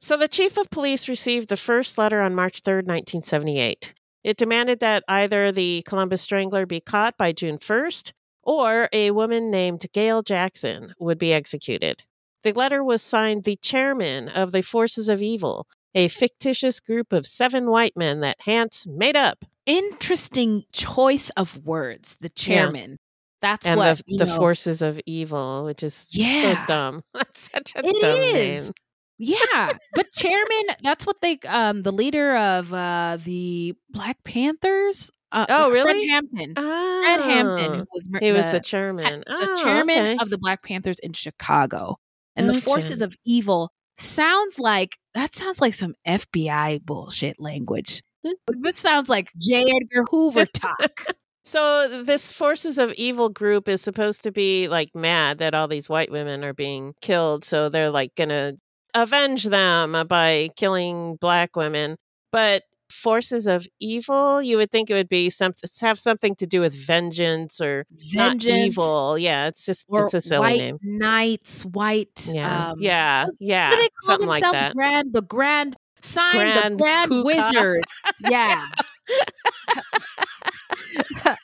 So 0.00 0.16
the 0.16 0.28
chief 0.28 0.56
of 0.56 0.70
police 0.70 1.08
received 1.08 1.50
the 1.50 1.56
first 1.56 1.98
letter 1.98 2.22
on 2.22 2.34
March 2.34 2.62
3rd, 2.62 2.86
1978. 2.86 3.92
It 4.24 4.36
demanded 4.36 4.80
that 4.80 5.04
either 5.08 5.52
the 5.52 5.82
Columbus 5.86 6.22
Strangler 6.22 6.64
be 6.64 6.80
caught 6.80 7.18
by 7.18 7.32
June 7.32 7.58
1st 7.58 8.12
or 8.42 8.88
a 8.92 9.10
woman 9.10 9.50
named 9.50 9.84
Gail 9.92 10.22
Jackson 10.22 10.94
would 10.98 11.18
be 11.18 11.32
executed. 11.32 12.04
The 12.42 12.52
letter 12.52 12.82
was 12.84 13.02
signed 13.02 13.44
the 13.44 13.56
chairman 13.56 14.28
of 14.28 14.52
the 14.52 14.62
Forces 14.62 15.08
of 15.08 15.22
Evil, 15.22 15.66
a 15.94 16.08
fictitious 16.08 16.80
group 16.80 17.12
of 17.12 17.26
seven 17.26 17.70
white 17.70 17.96
men 17.96 18.20
that 18.20 18.36
Hance 18.40 18.86
made 18.86 19.16
up. 19.16 19.44
Interesting 19.66 20.64
choice 20.72 21.30
of 21.36 21.64
words. 21.64 22.16
The 22.20 22.28
chairman. 22.28 22.98
That's 23.42 23.66
and 23.66 23.76
what 23.78 23.98
the, 24.06 24.16
the 24.18 24.24
know, 24.26 24.36
Forces 24.36 24.80
of 24.82 25.00
Evil, 25.06 25.64
which 25.64 25.82
is 25.82 25.94
so 25.94 26.06
Yeah. 26.20 26.64
dumb. 26.66 27.02
That's 27.14 27.50
such 27.52 27.74
a 27.76 27.80
It 27.86 28.00
dumb 28.00 28.20
is. 28.20 28.64
name. 28.64 28.72
Yeah, 29.18 29.70
but 29.94 30.12
chairman, 30.14 30.76
that's 30.82 31.06
what 31.06 31.22
they 31.22 31.38
um 31.48 31.82
the 31.82 31.90
leader 31.92 32.36
of 32.36 32.72
uh 32.74 33.16
the 33.24 33.74
Black 33.90 34.22
Panthers. 34.24 35.10
Uh, 35.32 35.46
Oh, 35.48 35.70
Fred 35.70 35.84
really? 35.86 36.06
Hampton. 36.08 36.54
Fred 36.54 37.20
Hampton, 37.20 37.74
who 37.74 37.80
Oh, 37.80 37.86
was 37.94 38.04
He 38.20 38.32
was 38.32 38.50
the 38.50 38.60
chairman. 38.60 39.20
the 39.26 39.34
Oh, 39.40 39.62
chairman 39.62 39.98
okay. 39.98 40.16
of 40.20 40.28
the 40.30 40.36
Black 40.38 40.62
Panthers 40.62 40.98
in 41.02 41.14
Chicago. 41.14 41.96
And 42.36 42.48
the 42.48 42.60
forces 42.60 43.02
of 43.02 43.16
evil 43.24 43.70
sounds 43.96 44.58
like 44.58 44.98
that 45.14 45.34
sounds 45.34 45.60
like 45.60 45.74
some 45.74 45.94
FBI 46.06 46.82
bullshit 46.84 47.40
language. 47.40 48.02
this 48.48 48.78
sounds 48.78 49.08
like 49.08 49.32
J. 49.38 49.60
Edgar 49.60 50.04
Hoover 50.10 50.46
talk. 50.46 51.06
So 51.46 52.02
this 52.02 52.32
forces 52.32 52.76
of 52.76 52.92
evil 52.94 53.28
group 53.28 53.68
is 53.68 53.80
supposed 53.80 54.24
to 54.24 54.32
be 54.32 54.66
like 54.66 54.90
mad 54.96 55.38
that 55.38 55.54
all 55.54 55.68
these 55.68 55.88
white 55.88 56.10
women 56.10 56.42
are 56.42 56.52
being 56.52 56.92
killed, 57.00 57.44
so 57.44 57.68
they're 57.68 57.90
like 57.90 58.12
gonna 58.16 58.54
avenge 58.94 59.44
them 59.44 60.08
by 60.08 60.48
killing 60.56 61.14
black 61.20 61.54
women. 61.54 61.98
But 62.32 62.64
forces 62.96 63.46
of 63.46 63.66
evil, 63.80 64.42
you 64.42 64.56
would 64.56 64.70
think 64.70 64.90
it 64.90 64.94
would 64.94 65.08
be 65.08 65.30
something 65.30 65.68
have 65.80 65.98
something 65.98 66.34
to 66.36 66.46
do 66.46 66.60
with 66.60 66.74
vengeance 66.74 67.60
or 67.60 67.84
not 68.14 68.30
Vengeance. 68.30 68.54
evil. 68.78 69.18
Yeah, 69.18 69.48
it's 69.48 69.64
just 69.66 69.86
it's 69.92 70.14
a 70.14 70.20
silly 70.20 70.40
white 70.40 70.58
name. 70.58 70.78
knights, 70.82 71.64
white 71.64 72.28
Yeah, 72.32 72.70
um, 72.70 72.76
yeah, 72.80 73.26
yeah, 73.38 73.70
What 73.70 73.76
do 73.76 73.82
they 73.82 73.88
call 73.88 74.06
something 74.06 74.28
like 74.28 74.42
themselves? 74.42 74.60
that. 74.60 74.74
Grand, 74.74 75.12
the 75.12 75.22
grand 75.22 75.76
sign, 76.02 76.32
Grand 76.32 76.74
the 76.74 76.78
grand 76.82 77.10
Pookah. 77.10 77.24
wizard. 77.24 77.84
Yeah. 78.20 78.64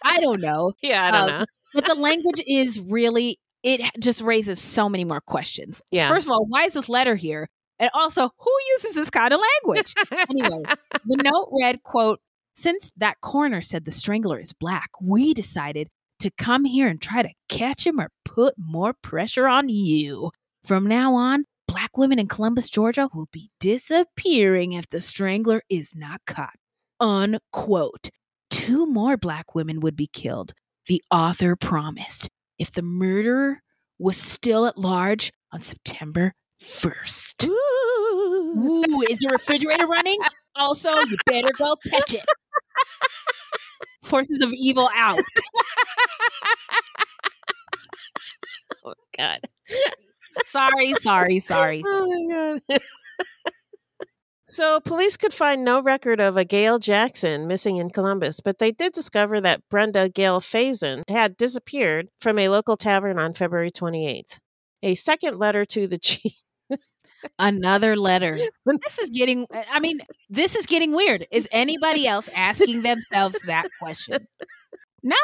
I 0.05 0.21
don't 0.21 0.41
know. 0.41 0.73
Yeah, 0.83 1.07
I 1.07 1.11
don't 1.11 1.31
Um, 1.31 1.39
know. 1.41 1.45
But 1.75 1.85
the 1.87 1.95
language 1.95 2.41
is 2.47 2.81
really, 2.81 3.39
it 3.63 3.81
just 3.99 4.21
raises 4.23 4.61
so 4.61 4.89
many 4.89 5.05
more 5.05 5.21
questions. 5.21 5.83
Yeah. 5.91 6.09
First 6.09 6.27
of 6.27 6.33
all, 6.33 6.45
why 6.47 6.65
is 6.65 6.75
this 6.75 6.89
letter 6.89 7.15
here? 7.15 7.49
And 7.79 7.91
also, 7.95 8.31
who 8.39 8.53
uses 8.75 8.95
this 8.95 9.11
kind 9.11 9.33
of 9.33 9.41
language? 9.65 9.95
anyway, 10.31 10.63
the 11.05 11.17
note 11.25 11.49
read, 11.61 11.83
quote, 11.83 12.21
since 12.55 12.93
that 12.97 13.21
coroner 13.21 13.61
said 13.61 13.85
the 13.85 13.91
strangler 13.91 14.39
is 14.39 14.53
black, 14.53 14.91
we 15.01 15.35
decided 15.35 15.89
to 16.21 16.31
come 16.31 16.65
here 16.65 16.87
and 16.87 17.01
try 17.01 17.23
to 17.23 17.31
catch 17.49 17.87
him 17.87 18.01
or 18.01 18.11
put 18.25 18.55
more 18.57 18.95
pressure 19.03 19.49
on 19.49 19.69
you. 19.69 20.31
From 20.63 20.87
now 20.87 21.15
on, 21.15 21.45
black 21.67 21.97
women 21.97 22.19
in 22.19 22.29
Columbus, 22.29 22.71
Georgia 22.71 23.09
will 23.13 23.29
be 23.33 23.51
disappearing 23.59 24.73
if 24.73 24.89
the 24.89 25.01
strangler 25.01 25.63
is 25.69 25.97
not 25.97 26.21
caught. 26.27 26.55
Unquote. 27.01 28.11
Two 28.51 28.87
more 28.87 29.17
black 29.17 29.55
women 29.55 29.81
would 29.81 29.97
be 29.97 30.07
killed. 30.07 30.53
The 30.87 31.03
author 31.11 31.57
promised 31.57 32.29
if 32.59 32.71
the 32.71 32.83
murderer 32.83 33.63
was 33.99 34.17
still 34.17 34.67
at 34.67 34.79
large 34.79 35.33
on 35.51 35.63
September 35.63 36.35
1st. 36.63 37.49
Ooh. 37.49 38.85
Ooh, 38.87 39.03
is 39.09 39.19
the 39.19 39.29
refrigerator 39.33 39.87
running? 39.87 40.19
Also, 40.57 40.91
you 40.91 41.17
better 41.27 41.51
go 41.57 41.77
catch 41.89 42.15
it. 42.15 42.25
forces 44.03 44.41
of 44.43 44.53
evil 44.53 44.89
out. 44.97 45.19
oh 48.85 48.95
God. 49.17 49.41
sorry, 50.47 50.95
sorry, 51.01 51.41
sorry. 51.41 51.83
Oh 51.85 52.07
my 52.07 52.59
God. 52.69 52.81
so 54.45 54.81
police 54.81 55.17
could 55.17 55.33
find 55.33 55.65
no 55.65 55.81
record 55.81 56.21
of 56.21 56.37
a 56.37 56.45
Gail 56.45 56.79
Jackson 56.79 57.47
missing 57.47 57.79
in 57.79 57.91
Columbus, 57.91 58.41
but 58.41 58.59
they 58.59 58.71
did 58.71 58.93
discover 58.93 59.41
that 59.41 59.63
Brenda 59.71 60.09
Gail 60.09 60.41
Faison 60.41 61.03
had 61.09 61.37
disappeared 61.37 62.09
from 62.21 62.39
a 62.39 62.49
local 62.51 62.77
tavern 62.77 63.19
on 63.19 63.35
February 63.35 63.71
28th. 63.71 64.39
A 64.83 64.95
second 64.95 65.39
letter 65.39 65.65
to 65.67 65.87
the 65.87 65.99
chief. 65.99 66.35
Another 67.39 67.97
letter. 67.97 68.37
This 68.65 68.99
is 68.99 69.11
getting, 69.11 69.47
I 69.71 69.81
mean, 69.81 70.01
this 70.31 70.55
is 70.55 70.67
getting 70.67 70.93
weird. 70.93 71.27
Is 71.31 71.49
anybody 71.53 72.07
else 72.07 72.29
asking 72.35 72.83
themselves 72.83 73.39
that 73.47 73.69
question? 73.81 74.27
No? 75.03 75.17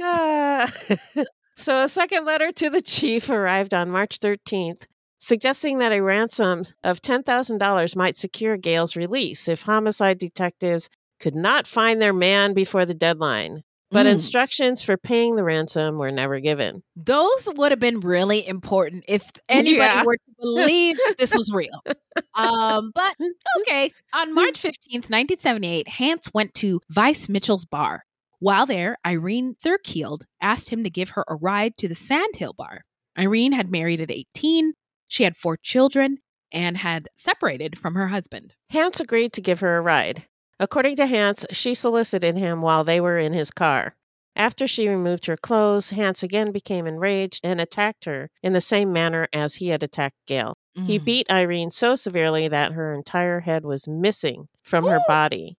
Ah. 0.00 0.72
so, 1.56 1.82
a 1.84 1.88
second 1.88 2.24
letter 2.24 2.50
to 2.52 2.70
the 2.70 2.80
chief 2.80 3.28
arrived 3.28 3.74
on 3.74 3.90
March 3.90 4.20
13th, 4.20 4.84
suggesting 5.18 5.78
that 5.78 5.92
a 5.92 6.02
ransom 6.02 6.64
of 6.82 7.02
$10,000 7.02 7.96
might 7.96 8.16
secure 8.16 8.56
Gail's 8.56 8.96
release 8.96 9.48
if 9.48 9.62
homicide 9.62 10.18
detectives 10.18 10.88
could 11.20 11.34
not 11.34 11.66
find 11.66 12.00
their 12.00 12.12
man 12.12 12.54
before 12.54 12.86
the 12.86 12.94
deadline. 12.94 13.62
But 13.90 14.04
Mm. 14.06 14.12
instructions 14.12 14.82
for 14.82 14.96
paying 14.98 15.36
the 15.36 15.44
ransom 15.44 15.96
were 15.96 16.10
never 16.10 16.40
given. 16.40 16.82
Those 16.94 17.48
would 17.56 17.72
have 17.72 17.80
been 17.80 18.00
really 18.00 18.46
important 18.46 19.04
if 19.08 19.30
anybody 19.48 19.76
Yeah. 19.78 20.02
were 20.04 20.16
to 20.16 20.32
believe 20.38 20.98
this 21.18 21.34
was 21.34 21.50
real. 21.52 21.82
Um, 22.34 22.92
but 22.94 23.14
okay. 23.60 23.92
On 24.14 24.34
March 24.34 24.60
15th, 24.60 25.08
1978, 25.10 25.88
Hance 25.88 26.28
went 26.34 26.52
to 26.54 26.80
Vice 26.90 27.28
Mitchell's 27.28 27.64
bar. 27.64 28.04
While 28.40 28.66
there, 28.66 28.98
Irene 29.06 29.56
Thirkield 29.64 30.22
asked 30.40 30.70
him 30.70 30.84
to 30.84 30.90
give 30.90 31.10
her 31.10 31.24
a 31.26 31.34
ride 31.34 31.76
to 31.78 31.88
the 31.88 31.94
Sandhill 31.94 32.52
bar. 32.52 32.82
Irene 33.18 33.52
had 33.52 33.70
married 33.70 34.00
at 34.00 34.10
18, 34.12 34.74
she 35.08 35.24
had 35.24 35.36
four 35.36 35.56
children, 35.56 36.18
and 36.52 36.76
had 36.78 37.08
separated 37.16 37.76
from 37.78 37.94
her 37.94 38.08
husband. 38.08 38.54
Hance 38.70 39.00
agreed 39.00 39.32
to 39.32 39.40
give 39.40 39.60
her 39.60 39.76
a 39.76 39.80
ride. 39.80 40.26
According 40.60 40.96
to 40.96 41.06
Hance, 41.06 41.44
she 41.50 41.74
solicited 41.74 42.36
him 42.36 42.62
while 42.62 42.84
they 42.84 43.00
were 43.00 43.18
in 43.18 43.32
his 43.32 43.50
car. 43.50 43.94
After 44.34 44.66
she 44.68 44.88
removed 44.88 45.26
her 45.26 45.36
clothes, 45.36 45.90
Hance 45.90 46.22
again 46.22 46.52
became 46.52 46.86
enraged 46.86 47.40
and 47.44 47.60
attacked 47.60 48.04
her 48.04 48.30
in 48.42 48.52
the 48.52 48.60
same 48.60 48.92
manner 48.92 49.28
as 49.32 49.56
he 49.56 49.68
had 49.68 49.82
attacked 49.82 50.16
Gail. 50.26 50.54
He 50.74 50.98
Mm. 51.00 51.04
beat 51.04 51.30
Irene 51.32 51.70
so 51.72 51.96
severely 51.96 52.46
that 52.46 52.72
her 52.72 52.94
entire 52.94 53.40
head 53.40 53.64
was 53.64 53.88
missing 53.88 54.48
from 54.62 54.84
her 54.84 55.00
body. 55.08 55.56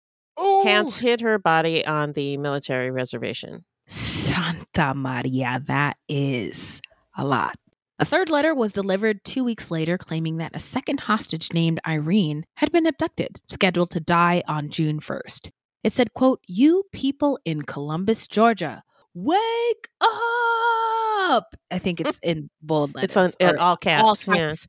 Hance 0.64 1.00
hid 1.00 1.20
her 1.20 1.38
body 1.38 1.86
on 1.86 2.14
the 2.14 2.38
military 2.38 2.89
reservation. 2.89 3.66
Santa 3.88 4.93
Maria, 4.93 5.62
that 5.68 5.97
is 6.08 6.82
a 7.18 7.26
lot. 7.26 7.58
A 8.02 8.06
third 8.06 8.30
letter 8.30 8.56
was 8.56 8.72
delivered 8.72 9.26
two 9.26 9.43
weeks 9.43 9.70
later, 9.70 9.97
claiming 9.97 10.38
that 10.38 10.56
a 10.56 10.60
second 10.60 11.02
hostage 11.02 11.52
named 11.54 11.82
Irene 11.86 12.45
had 12.56 12.72
been 12.72 12.86
abducted, 12.86 13.41
scheduled 13.50 13.89
to 13.89 14.00
die 14.00 14.41
on 14.47 14.70
June 14.70 15.02
1st. 15.02 15.50
It 15.84 15.91
said, 15.91 16.14
quote, 16.14 16.39
You 16.47 16.86
people 16.93 17.39
in 17.43 17.64
Columbus, 17.64 18.26
Georgia, 18.26 18.84
wake 19.14 19.89
up! 20.00 21.56
I 21.70 21.78
think 21.78 22.00
it's 22.00 22.20
in 22.24 22.50
bold 22.62 22.95
letters. 22.95 23.04
It's 23.04 23.18
on 23.18 23.32
in 23.38 23.58
all 23.58 23.76
caps. 23.76 24.28
all 24.28 24.34
yeah. 24.34 24.47
caps. 24.47 24.68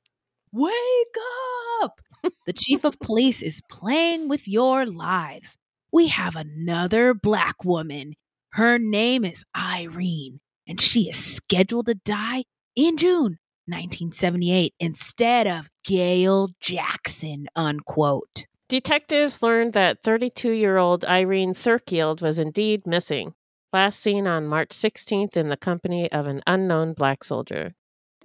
Wake 0.53 0.73
up! 1.85 2.01
the 2.47 2.53
chief 2.53 2.83
of 2.83 2.99
police 2.99 3.43
is 3.43 3.63
playing 3.71 4.29
with 4.29 4.49
your 4.49 4.87
lives. 4.87 5.57
We 5.93 6.09
have 6.09 6.35
another 6.35 7.15
black 7.15 7.65
woman. 7.65 8.15
Her 8.55 8.77
name 8.77 9.25
is 9.25 9.45
Irene, 9.57 10.41
and 10.67 10.81
she 10.81 11.09
is 11.09 11.17
scheduled 11.17 11.87
to 11.87 11.95
die 11.95 12.43
in 12.77 12.97
June 12.97 13.39
1978 13.67 14.75
instead 14.81 15.47
of 15.47 15.69
Gail 15.85 16.49
Jackson, 16.61 17.47
unquote. 17.55 18.47
Detectives 18.69 19.43
learned 19.43 19.73
that 19.73 20.03
32 20.03 20.51
year 20.51 20.77
old 20.77 21.05
Irene 21.05 21.55
Thirkield 21.55 22.23
was 22.23 22.39
indeed 22.39 22.87
missing, 22.87 23.35
last 23.73 24.01
seen 24.01 24.27
on 24.27 24.47
March 24.47 24.71
16th 24.71 25.37
in 25.37 25.49
the 25.49 25.57
company 25.57 26.11
of 26.13 26.27
an 26.27 26.43
unknown 26.47 26.93
black 26.93 27.25
soldier. 27.25 27.75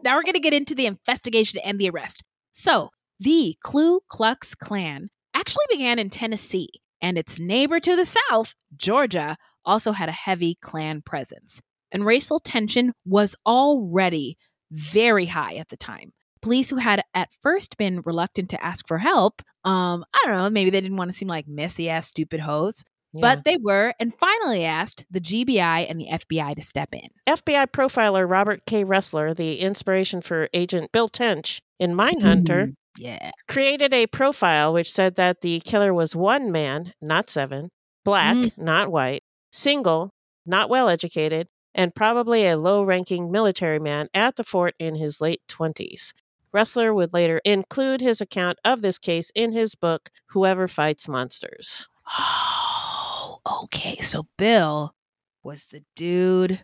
Now 0.04 0.16
we're 0.16 0.24
going 0.24 0.34
to 0.34 0.40
get 0.40 0.54
into 0.54 0.76
the 0.76 0.86
investigation 0.86 1.60
and 1.64 1.80
the 1.80 1.90
arrest. 1.90 2.24
So, 2.52 2.90
the 3.20 3.56
Ku 3.64 4.02
Klux 4.08 4.54
Klan 4.56 5.10
actually 5.34 5.66
began 5.70 6.00
in 6.00 6.10
Tennessee, 6.10 6.70
and 7.02 7.18
its 7.18 7.40
neighbor 7.40 7.80
to 7.80 7.96
the 7.96 8.06
south, 8.06 8.54
Georgia, 8.76 9.38
also 9.66 9.94
had 9.94 10.10
a 10.10 10.14
heavy 10.14 10.58
Klan 10.62 11.02
presence. 11.02 11.62
And 11.96 12.06
racial 12.06 12.40
tension 12.40 12.92
was 13.06 13.36
already 13.46 14.38
very 14.70 15.26
high 15.28 15.56
at 15.56 15.70
the 15.70 15.78
time. 15.78 16.12
Police 16.42 16.70
who 16.70 16.76
had 16.76 17.02
at 17.14 17.30
first 17.42 17.78
been 17.78 18.02
reluctant 18.06 18.50
to 18.50 18.64
ask 18.64 18.88
for 18.88 18.98
help, 19.00 19.42
um, 19.64 20.04
I 20.14 20.22
don't 20.28 20.36
know, 20.36 20.50
maybe 20.50 20.70
they 20.70 20.82
didn't 20.82 20.98
want 20.98 21.10
to 21.10 21.18
seem 21.18 21.28
like 21.30 21.48
messy 21.48 21.90
ass 21.90 22.08
stupid 22.08 22.42
hoes, 22.42 22.84
Yeah. 23.14 23.22
but 23.22 23.46
they 23.46 23.58
were, 23.64 23.94
and 24.00 24.14
finally 24.14 24.66
asked 24.66 25.06
the 25.10 25.22
GBI 25.22 25.86
and 25.90 26.00
the 26.00 26.08
FBI 26.12 26.54
to 26.56 26.62
step 26.62 26.90
in. 26.94 27.08
FBI 27.26 27.66
profiler 27.68 28.30
Robert 28.30 28.62
K. 28.68 28.84
Ressler, 28.84 29.34
the 29.36 29.60
inspiration 29.62 30.22
for 30.22 30.50
Agent 30.54 30.92
Bill 30.92 31.08
Tench 31.08 31.62
in 31.80 31.94
Mindhunter, 31.96 32.66
Mhm. 32.68 32.74
Yeah. 32.98 33.32
created 33.48 33.94
a 33.94 34.08
profile 34.08 34.74
which 34.74 34.92
said 34.92 35.16
that 35.16 35.42
the 35.42 35.62
killer 35.62 35.94
was 35.94 36.16
one 36.16 36.52
man, 36.52 36.94
not 37.02 37.30
seven, 37.30 37.70
black, 38.04 38.36
Mm. 38.36 38.58
not 38.58 38.92
white, 38.92 39.24
single, 39.52 40.12
not 40.46 40.70
well 40.70 40.90
educated, 40.90 41.48
and 41.76 41.94
probably 41.94 42.48
a 42.48 42.58
low 42.58 42.82
ranking 42.82 43.30
military 43.32 43.78
man 43.80 44.10
at 44.14 44.38
the 44.38 44.44
fort 44.44 44.74
in 44.80 44.96
his 44.96 45.22
late 45.22 45.42
20s. 45.48 46.14
Ressler 46.56 46.96
would 46.96 47.14
later 47.14 47.42
include 47.44 48.00
his 48.00 48.22
account 48.22 48.58
of 48.64 48.82
this 48.82 48.98
case 48.98 49.30
in 49.36 49.52
his 49.52 49.76
book, 49.76 50.10
Whoever 50.28 50.68
Fights 50.70 51.08
Monsters. 51.08 51.90
Oh, 52.18 53.40
okay. 53.64 53.98
So 53.98 54.26
Bill 54.38 54.96
was 55.44 55.66
the 55.66 55.84
dude 55.96 56.62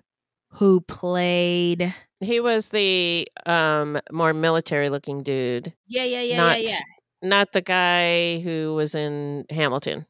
who 0.53 0.79
played. 0.81 1.93
He 2.21 2.39
was 2.39 2.69
the 2.69 3.27
um, 3.45 3.99
more 4.11 4.33
military 4.33 4.89
looking 4.89 5.23
dude, 5.23 5.73
Yeah, 5.87 6.03
yeah, 6.05 6.21
yeah, 6.21 6.37
not, 6.37 6.61
yeah, 6.63 6.69
yeah. 6.69 6.79
not 7.21 7.51
the 7.51 7.61
guy 7.61 8.39
who 8.39 8.73
was 8.75 8.95
in 8.95 9.45
Hamilton. 9.49 10.05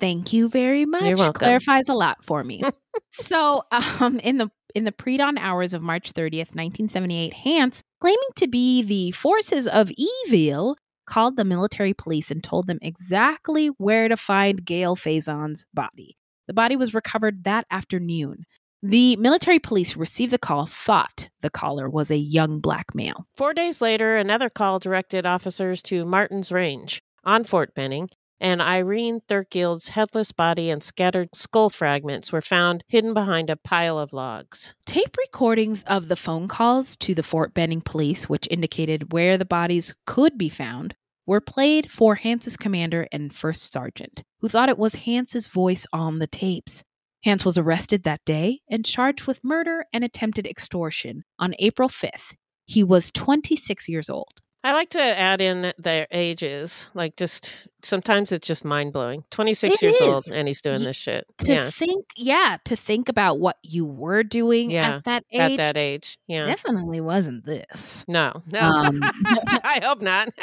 Thank 0.00 0.32
you 0.32 0.48
very 0.48 0.86
much. 0.86 1.16
welcome. 1.16 1.38
Clarifies 1.38 1.88
a 1.88 1.94
lot 1.94 2.24
for 2.24 2.42
me. 2.42 2.62
so, 3.10 3.62
um, 4.00 4.18
in 4.20 4.38
the 4.38 4.50
in 4.74 4.84
the 4.84 4.92
pre-dawn 4.92 5.36
hours 5.36 5.74
of 5.74 5.82
March 5.82 6.12
30th, 6.12 6.54
1978, 6.54 7.34
Hance, 7.34 7.82
claiming 8.00 8.18
to 8.36 8.46
be 8.46 8.82
the 8.82 9.10
forces 9.10 9.66
of 9.66 9.90
evil, 9.96 10.76
called 11.06 11.36
the 11.36 11.44
military 11.44 11.92
police 11.92 12.30
and 12.30 12.42
told 12.42 12.68
them 12.68 12.78
exactly 12.80 13.66
where 13.78 14.08
to 14.08 14.16
find 14.16 14.64
Gail 14.64 14.94
Faison's 14.94 15.66
body. 15.74 16.16
The 16.46 16.54
body 16.54 16.76
was 16.76 16.94
recovered 16.94 17.44
that 17.44 17.66
afternoon. 17.70 18.44
The 18.82 19.16
military 19.16 19.58
police 19.58 19.96
received 19.96 20.32
the 20.32 20.38
call 20.38 20.66
thought 20.66 21.28
the 21.42 21.50
caller 21.50 21.88
was 21.88 22.10
a 22.10 22.16
young 22.16 22.60
black 22.60 22.94
male. 22.94 23.26
Four 23.36 23.52
days 23.52 23.82
later, 23.82 24.16
another 24.16 24.48
call 24.48 24.78
directed 24.78 25.26
officers 25.26 25.82
to 25.84 26.06
Martin's 26.06 26.50
Range 26.50 27.02
on 27.24 27.44
Fort 27.44 27.74
Benning, 27.74 28.08
and 28.40 28.62
Irene 28.62 29.20
Thirkield's 29.28 29.90
headless 29.90 30.32
body 30.32 30.70
and 30.70 30.82
scattered 30.82 31.34
skull 31.34 31.70
fragments 31.70 32.32
were 32.32 32.40
found 32.40 32.82
hidden 32.88 33.12
behind 33.12 33.50
a 33.50 33.56
pile 33.56 33.98
of 33.98 34.12
logs. 34.12 34.74
Tape 34.86 35.16
recordings 35.18 35.82
of 35.84 36.08
the 36.08 36.16
phone 36.16 36.48
calls 36.48 36.96
to 36.96 37.14
the 37.14 37.22
Fort 37.22 37.52
Benning 37.52 37.82
police, 37.82 38.28
which 38.28 38.48
indicated 38.50 39.12
where 39.12 39.36
the 39.36 39.44
bodies 39.44 39.94
could 40.06 40.38
be 40.38 40.48
found, 40.48 40.94
were 41.26 41.40
played 41.40 41.90
for 41.90 42.16
Hance's 42.16 42.56
commander 42.56 43.06
and 43.12 43.34
first 43.34 43.72
sergeant, 43.72 44.22
who 44.40 44.48
thought 44.48 44.68
it 44.68 44.78
was 44.78 44.94
Hance's 44.96 45.46
voice 45.46 45.86
on 45.92 46.18
the 46.18 46.26
tapes. 46.26 46.82
Hance 47.22 47.44
was 47.44 47.58
arrested 47.58 48.02
that 48.04 48.24
day 48.24 48.60
and 48.70 48.84
charged 48.84 49.26
with 49.26 49.44
murder 49.44 49.84
and 49.92 50.02
attempted 50.02 50.46
extortion 50.46 51.22
on 51.38 51.54
April 51.58 51.88
5th. 51.88 52.34
He 52.64 52.82
was 52.82 53.10
26 53.10 53.88
years 53.88 54.08
old. 54.08 54.40
I 54.62 54.72
like 54.74 54.90
to 54.90 55.00
add 55.00 55.40
in 55.40 55.72
their 55.78 56.06
ages. 56.10 56.88
Like, 56.92 57.16
just 57.16 57.66
sometimes 57.82 58.30
it's 58.30 58.46
just 58.46 58.64
mind 58.64 58.92
blowing. 58.92 59.24
26 59.30 59.74
It 59.74 59.82
years 59.82 60.00
old 60.02 60.26
and 60.32 60.46
he's 60.46 60.60
doing 60.60 60.84
this 60.84 60.96
shit. 60.96 61.24
To 61.38 61.52
yeah. 61.52 61.70
think, 61.70 62.06
yeah, 62.14 62.58
to 62.66 62.76
think 62.76 63.08
about 63.08 63.38
what 63.38 63.56
you 63.62 63.86
were 63.86 64.22
doing 64.22 64.70
Yeah, 64.70 64.96
at 64.96 65.04
that 65.04 65.24
age 65.32 65.40
At 65.40 65.56
that 65.56 65.76
age. 65.78 66.18
Yeah. 66.26 66.44
definitely 66.44 67.00
wasn't 67.00 67.46
this. 67.46 68.04
No, 68.06 68.42
no. 68.52 68.60
Um, 68.60 69.00
I 69.02 69.80
hope 69.82 70.02
not. 70.02 70.28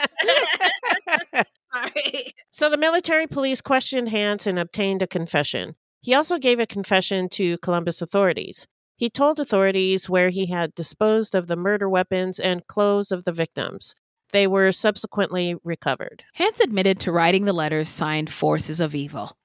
Sorry. 1.73 2.33
So 2.49 2.69
the 2.71 2.77
military 2.77 3.27
police 3.27 3.61
questioned 3.61 4.09
Hance 4.09 4.47
and 4.47 4.57
obtained 4.57 5.03
a 5.03 5.07
confession. 5.07 5.75
He 6.01 6.15
also 6.15 6.39
gave 6.39 6.59
a 6.59 6.65
confession 6.65 7.29
to 7.29 7.57
Columbus 7.59 8.01
authorities. 8.01 8.65
He 8.95 9.11
told 9.11 9.39
authorities 9.39 10.09
where 10.09 10.29
he 10.29 10.47
had 10.47 10.73
disposed 10.73 11.35
of 11.35 11.45
the 11.45 11.55
murder 11.55 11.87
weapons 11.87 12.39
and 12.39 12.65
clothes 12.65 13.11
of 13.11 13.25
the 13.25 13.31
victims. 13.31 13.93
They 14.37 14.45
were 14.45 14.71
subsequently 14.71 15.55
recovered. 15.63 16.23
Hance 16.35 16.59
admitted 16.59 16.99
to 16.99 17.11
writing 17.11 17.45
the 17.45 17.53
letters 17.53 17.89
signed 17.89 18.29
Forces 18.31 18.79
of 18.79 18.93
Evil. 18.93 19.35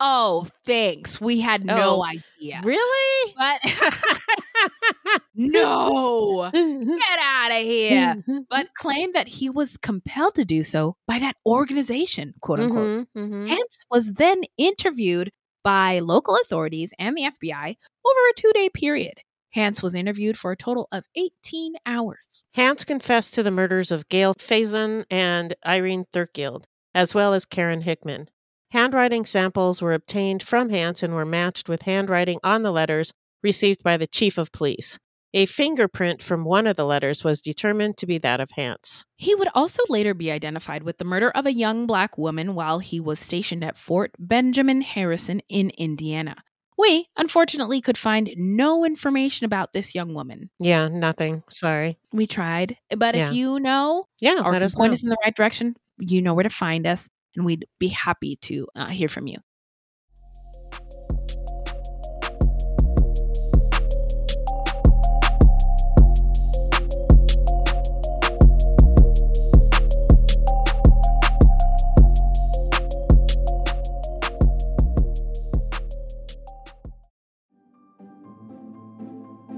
Oh, 0.00 0.48
thanks. 0.66 1.20
We 1.20 1.40
had 1.40 1.64
no 1.64 1.98
Oh, 2.00 2.04
idea. 2.04 2.60
Really? 2.64 3.34
But 3.38 3.60
no, 5.36 6.50
get 6.52 7.18
out 7.22 7.52
of 7.52 7.58
here. 7.58 8.24
But 8.50 8.74
claimed 8.74 9.14
that 9.14 9.28
he 9.28 9.48
was 9.48 9.76
compelled 9.76 10.34
to 10.34 10.44
do 10.44 10.64
so 10.64 10.96
by 11.06 11.20
that 11.20 11.36
organization, 11.46 12.34
quote 12.40 12.58
unquote. 12.58 13.06
Mhm, 13.16 13.28
mhm. 13.30 13.48
Hance 13.48 13.84
was 13.88 14.14
then 14.14 14.40
interviewed 14.58 15.30
by 15.62 16.00
local 16.00 16.36
authorities 16.42 16.92
and 16.98 17.16
the 17.16 17.22
FBI 17.30 17.76
over 18.04 18.20
a 18.30 18.34
two 18.36 18.50
day 18.52 18.68
period. 18.68 19.20
Hance 19.52 19.82
was 19.82 19.94
interviewed 19.94 20.38
for 20.38 20.52
a 20.52 20.56
total 20.56 20.88
of 20.92 21.06
18 21.16 21.74
hours. 21.84 22.42
Hance 22.54 22.84
confessed 22.84 23.34
to 23.34 23.42
the 23.42 23.50
murders 23.50 23.90
of 23.90 24.08
Gail 24.08 24.34
Faison 24.34 25.04
and 25.10 25.54
Irene 25.66 26.06
Thirkield, 26.12 26.64
as 26.94 27.14
well 27.14 27.34
as 27.34 27.44
Karen 27.44 27.82
Hickman. 27.82 28.28
Handwriting 28.70 29.24
samples 29.24 29.82
were 29.82 29.94
obtained 29.94 30.42
from 30.42 30.68
Hance 30.68 31.02
and 31.02 31.14
were 31.14 31.24
matched 31.24 31.68
with 31.68 31.82
handwriting 31.82 32.38
on 32.44 32.62
the 32.62 32.70
letters 32.70 33.12
received 33.42 33.82
by 33.82 33.96
the 33.96 34.06
chief 34.06 34.38
of 34.38 34.52
police. 34.52 34.98
A 35.32 35.46
fingerprint 35.46 36.22
from 36.22 36.44
one 36.44 36.66
of 36.66 36.74
the 36.74 36.84
letters 36.84 37.22
was 37.22 37.40
determined 37.40 37.96
to 37.98 38.06
be 38.06 38.18
that 38.18 38.40
of 38.40 38.50
Hance. 38.52 39.04
He 39.16 39.34
would 39.34 39.48
also 39.54 39.82
later 39.88 40.12
be 40.12 40.30
identified 40.30 40.82
with 40.82 40.98
the 40.98 41.04
murder 41.04 41.30
of 41.30 41.46
a 41.46 41.52
young 41.52 41.86
black 41.86 42.18
woman 42.18 42.54
while 42.54 42.80
he 42.80 42.98
was 42.98 43.20
stationed 43.20 43.62
at 43.62 43.78
Fort 43.78 44.12
Benjamin 44.18 44.82
Harrison 44.82 45.40
in 45.48 45.70
Indiana. 45.70 46.36
We, 46.80 47.08
unfortunately, 47.16 47.80
could 47.80 47.98
find 47.98 48.30
no 48.36 48.84
information 48.84 49.44
about 49.44 49.72
this 49.72 49.94
young 49.94 50.14
woman. 50.14 50.50
Yeah, 50.58 50.88
nothing. 50.88 51.42
Sorry. 51.50 51.98
We 52.12 52.26
tried, 52.26 52.76
but 52.96 53.14
Yeah. 53.14 53.28
if 53.28 53.34
you 53.34 53.60
know 53.60 54.06
Yeah, 54.20 54.42
or 54.44 54.52
let 54.52 54.62
us 54.62 54.74
point 54.74 54.90
know. 54.90 54.94
us 54.94 55.02
in 55.02 55.10
the 55.10 55.16
right 55.24 55.34
direction, 55.34 55.76
you 55.98 56.22
know 56.22 56.32
where 56.34 56.44
to 56.44 56.50
find 56.50 56.86
us, 56.86 57.08
and 57.36 57.44
we'd 57.44 57.66
be 57.78 57.88
happy 57.88 58.36
to 58.48 58.66
uh, 58.74 58.86
hear 58.86 59.08
from 59.08 59.26
you. 59.26 59.38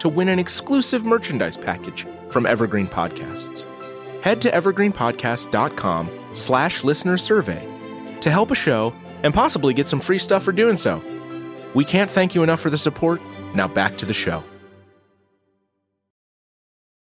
to 0.00 0.08
win 0.08 0.28
an 0.28 0.38
exclusive 0.38 1.04
merchandise 1.04 1.56
package 1.56 2.06
from 2.30 2.46
Evergreen 2.46 2.86
Podcasts. 2.86 3.66
Head 4.22 4.40
to 4.42 4.50
evergreenpodcast.com 4.50 6.10
slash 6.32 6.84
listener 6.84 7.16
survey 7.16 7.66
to 8.20 8.30
help 8.30 8.50
a 8.50 8.54
show 8.54 8.92
and 9.22 9.32
possibly 9.32 9.72
get 9.74 9.88
some 9.88 10.00
free 10.00 10.18
stuff 10.18 10.42
for 10.42 10.52
doing 10.52 10.76
so. 10.76 11.02
We 11.74 11.84
can't 11.84 12.10
thank 12.10 12.34
you 12.34 12.42
enough 12.42 12.60
for 12.60 12.70
the 12.70 12.78
support. 12.78 13.20
Now 13.54 13.68
back 13.68 13.96
to 13.98 14.06
the 14.06 14.14
show. 14.14 14.42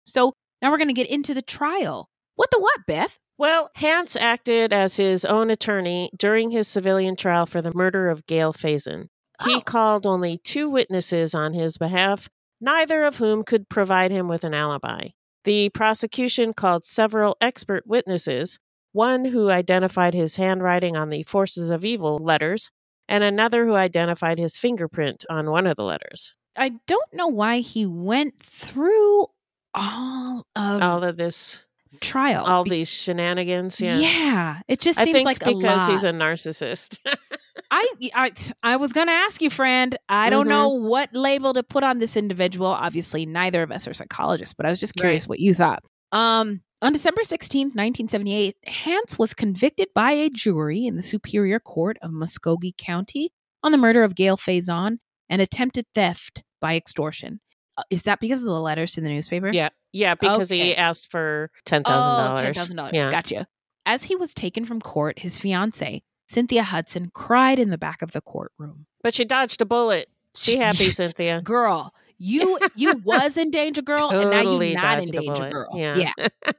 So 0.05 0.33
now 0.61 0.71
we're 0.71 0.77
going 0.77 0.87
to 0.89 0.93
get 0.93 1.09
into 1.09 1.33
the 1.33 1.41
trial. 1.41 2.09
What 2.35 2.49
the 2.51 2.59
what, 2.59 2.79
Beth? 2.87 3.17
Well, 3.37 3.69
Hance 3.75 4.15
acted 4.15 4.73
as 4.73 4.97
his 4.97 5.23
own 5.23 5.49
attorney 5.49 6.09
during 6.17 6.51
his 6.51 6.67
civilian 6.67 7.15
trial 7.15 7.45
for 7.45 7.61
the 7.61 7.73
murder 7.73 8.09
of 8.09 8.25
Gail 8.25 8.53
Faison. 8.53 9.07
He 9.45 9.55
Oh. 9.55 9.61
called 9.61 10.05
only 10.05 10.37
two 10.37 10.69
witnesses 10.69 11.33
on 11.33 11.53
his 11.53 11.77
behalf, 11.77 12.27
neither 12.61 13.05
of 13.05 13.17
whom 13.17 13.43
could 13.43 13.69
provide 13.69 14.11
him 14.11 14.27
with 14.27 14.43
an 14.43 14.53
alibi. 14.53 15.09
The 15.45 15.69
prosecution 15.69 16.53
called 16.53 16.85
several 16.85 17.37
expert 17.41 17.83
witnesses, 17.87 18.59
one 18.91 19.25
who 19.25 19.49
identified 19.49 20.13
his 20.13 20.35
handwriting 20.35 20.95
on 20.97 21.09
the 21.09 21.23
Forces 21.23 21.69
of 21.69 21.85
Evil 21.85 22.17
letters, 22.19 22.71
and 23.07 23.23
another 23.23 23.65
who 23.65 23.75
identified 23.75 24.37
his 24.39 24.57
fingerprint 24.57 25.25
on 25.29 25.49
one 25.49 25.65
of 25.67 25.75
the 25.77 25.83
letters. 25.83 26.35
I 26.57 26.73
don't 26.87 27.13
know 27.13 27.27
why 27.27 27.59
he 27.59 27.85
went 27.85 28.41
through 28.43 29.27
all 29.73 30.45
of 30.55 30.81
All 30.83 31.03
of 31.03 31.17
this, 31.17 31.65
trial. 32.01 32.43
all 32.45 32.63
Be- 32.63 32.71
these 32.71 32.89
shenanigans. 32.89 33.79
Yeah. 33.79 33.97
yeah. 33.97 34.59
it 34.67 34.79
just 34.81 34.99
I 34.99 35.05
seems 35.05 35.23
like 35.23 35.41
a 35.45 35.53
because 35.55 35.87
he's 35.87 36.03
a 36.03 36.11
narcissist. 36.11 36.97
I, 37.71 37.87
I 38.15 38.31
I 38.63 38.75
was 38.77 38.93
going 38.93 39.07
to 39.07 39.13
ask 39.13 39.41
you, 39.41 39.49
friend. 39.49 39.97
I 40.07 40.29
don't 40.29 40.45
Mhm. 40.45 40.49
know 40.49 40.69
what 40.69 41.09
label 41.13 41.53
to 41.53 41.63
put 41.63 41.83
on 41.83 41.99
this 41.99 42.15
individual. 42.17 42.67
Obviously, 42.67 43.25
neither 43.25 43.63
of 43.63 43.71
us 43.71 43.87
are 43.87 43.93
psychologists, 43.93 44.53
but 44.53 44.65
I 44.65 44.69
was 44.69 44.79
just 44.79 44.95
curious 44.95 45.23
Right. 45.23 45.29
what 45.29 45.39
you 45.39 45.53
thought. 45.53 45.83
Um, 46.11 46.61
on 46.81 46.93
December 46.93 47.23
16th, 47.23 47.75
1978, 47.75 48.55
Hance 48.65 49.19
was 49.19 49.33
convicted 49.33 49.89
by 49.93 50.11
a 50.11 50.29
jury 50.29 50.85
in 50.85 50.95
the 50.95 51.03
Superior 51.03 51.59
Court 51.59 51.97
of 52.01 52.11
Muscogee 52.11 52.73
County 52.77 53.31
on 53.63 53.71
the 53.71 53.77
murder 53.77 54.03
of 54.03 54.15
Gail 54.15 54.37
Faison 54.37 54.99
and 55.29 55.41
attempted 55.41 55.85
theft 55.93 56.43
by 56.61 56.75
extortion. 56.75 57.41
Uh, 57.77 57.83
Is 57.89 58.03
that 58.03 58.19
because 58.19 58.41
of 58.43 58.47
the 58.47 58.59
letters 58.61 58.93
to 58.93 59.01
the 59.01 59.09
newspaper? 59.09 59.49
Yeah, 59.53 59.69
yeah, 59.93 60.15
because 60.15 60.51
Okay. 60.51 60.59
he 60.63 60.75
asked 60.75 61.11
for 61.11 61.51
ten 61.65 61.83
thousand 61.83 62.11
Oh, 62.11 62.17
dollars. 62.27 62.39
ten 62.41 62.53
thousand 62.53 62.77
dollars. 62.77 62.93
Yeah. 62.93 63.11
Gotcha. 63.11 63.47
As 63.85 64.03
he 64.03 64.15
was 64.15 64.33
taken 64.33 64.65
from 64.65 64.79
court, 64.81 65.19
his 65.19 65.37
fiancee, 65.39 66.03
Cynthia 66.29 66.63
Hudson, 66.63 67.11
cried 67.13 67.59
in 67.59 67.69
the 67.69 67.77
back 67.77 68.01
of 68.01 68.11
the 68.11 68.21
courtroom. 68.21 68.85
But 69.01 69.15
she 69.15 69.25
dodged 69.25 69.61
a 69.61 69.65
bullet. 69.65 70.09
Be 70.45 70.57
happy, 70.57 70.89
Cynthia. 70.91 71.41
Girl, 71.41 71.93
you 72.17 72.59
you 72.75 73.01
was 73.03 73.37
in 73.37 73.49
danger, 73.49 73.81
girl, 73.81 74.09
and 74.09 74.29
now 74.29 74.41
you're 74.41 74.73
not 74.73 74.99
in 74.99 75.09
danger, 75.09 75.49
girl. 75.49 75.69
Yeah. 75.73 76.13
yeah. 76.17 76.27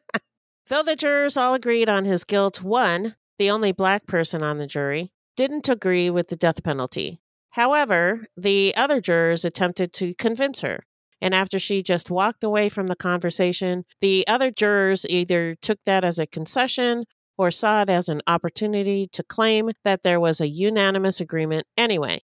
Though 0.69 0.83
the 0.83 0.97
jurors 0.97 1.37
all 1.37 1.55
agreed 1.55 1.89
on 1.89 2.05
his 2.05 2.25
guilt, 2.25 2.63
one, 2.63 3.17
the 3.39 3.51
only 3.51 3.73
black 3.73 4.07
person 4.07 4.43
on 4.43 4.59
the 4.59 4.67
jury, 4.67 5.13
didn't 5.37 5.69
agree 5.69 6.11
with 6.11 6.29
the 6.29 6.37
death 6.37 6.63
penalty. 6.63 7.21
However, 7.51 8.27
the 8.37 8.75
other 8.77 9.01
jurors 9.01 9.45
attempted 9.45 9.93
to 9.95 10.15
convince 10.15 10.61
her. 10.61 10.85
And 11.21 11.35
after 11.35 11.59
she 11.59 11.83
just 11.83 12.11
walked 12.11 12.45
away 12.45 12.69
from 12.69 12.87
the 12.87 12.97
conversation, 12.97 13.85
the 14.01 14.27
other 14.27 14.51
jurors 14.51 15.05
either 15.09 15.57
took 15.61 15.79
that 15.85 16.05
as 16.05 16.19
a 16.19 16.27
concession 16.27 17.05
or 17.41 17.51
saw 17.51 17.81
it 17.81 17.89
as 17.89 18.11
an 18.11 18.21
opportunity 18.27 19.07
to 19.13 19.23
claim 19.23 19.71
that 19.83 20.03
there 20.03 20.21
was 20.21 20.43
a 20.43 20.47
unanimous 20.49 21.21
agreement 21.23 21.67
anyway. 21.79 22.21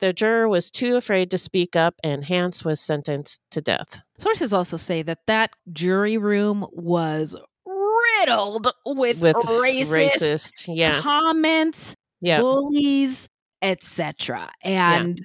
The 0.00 0.12
juror 0.12 0.48
was 0.48 0.72
too 0.72 0.96
afraid 0.96 1.30
to 1.30 1.38
speak 1.38 1.76
up, 1.76 1.94
and 2.02 2.24
Hance 2.24 2.64
was 2.64 2.80
sentenced 2.80 3.40
to 3.52 3.60
death. 3.60 4.02
Sources 4.18 4.52
also 4.52 4.76
say 4.76 5.02
that 5.02 5.20
that 5.28 5.50
jury 5.72 6.18
room 6.18 6.66
was 6.72 7.36
riddled 7.64 8.66
with, 8.84 9.20
With 9.20 9.36
racist, 9.36 9.88
racist, 10.18 10.64
yeah, 10.68 11.00
comments, 11.00 11.94
yeah. 12.20 12.40
bullies, 12.40 13.28
etc. 13.62 14.50
And 14.62 15.18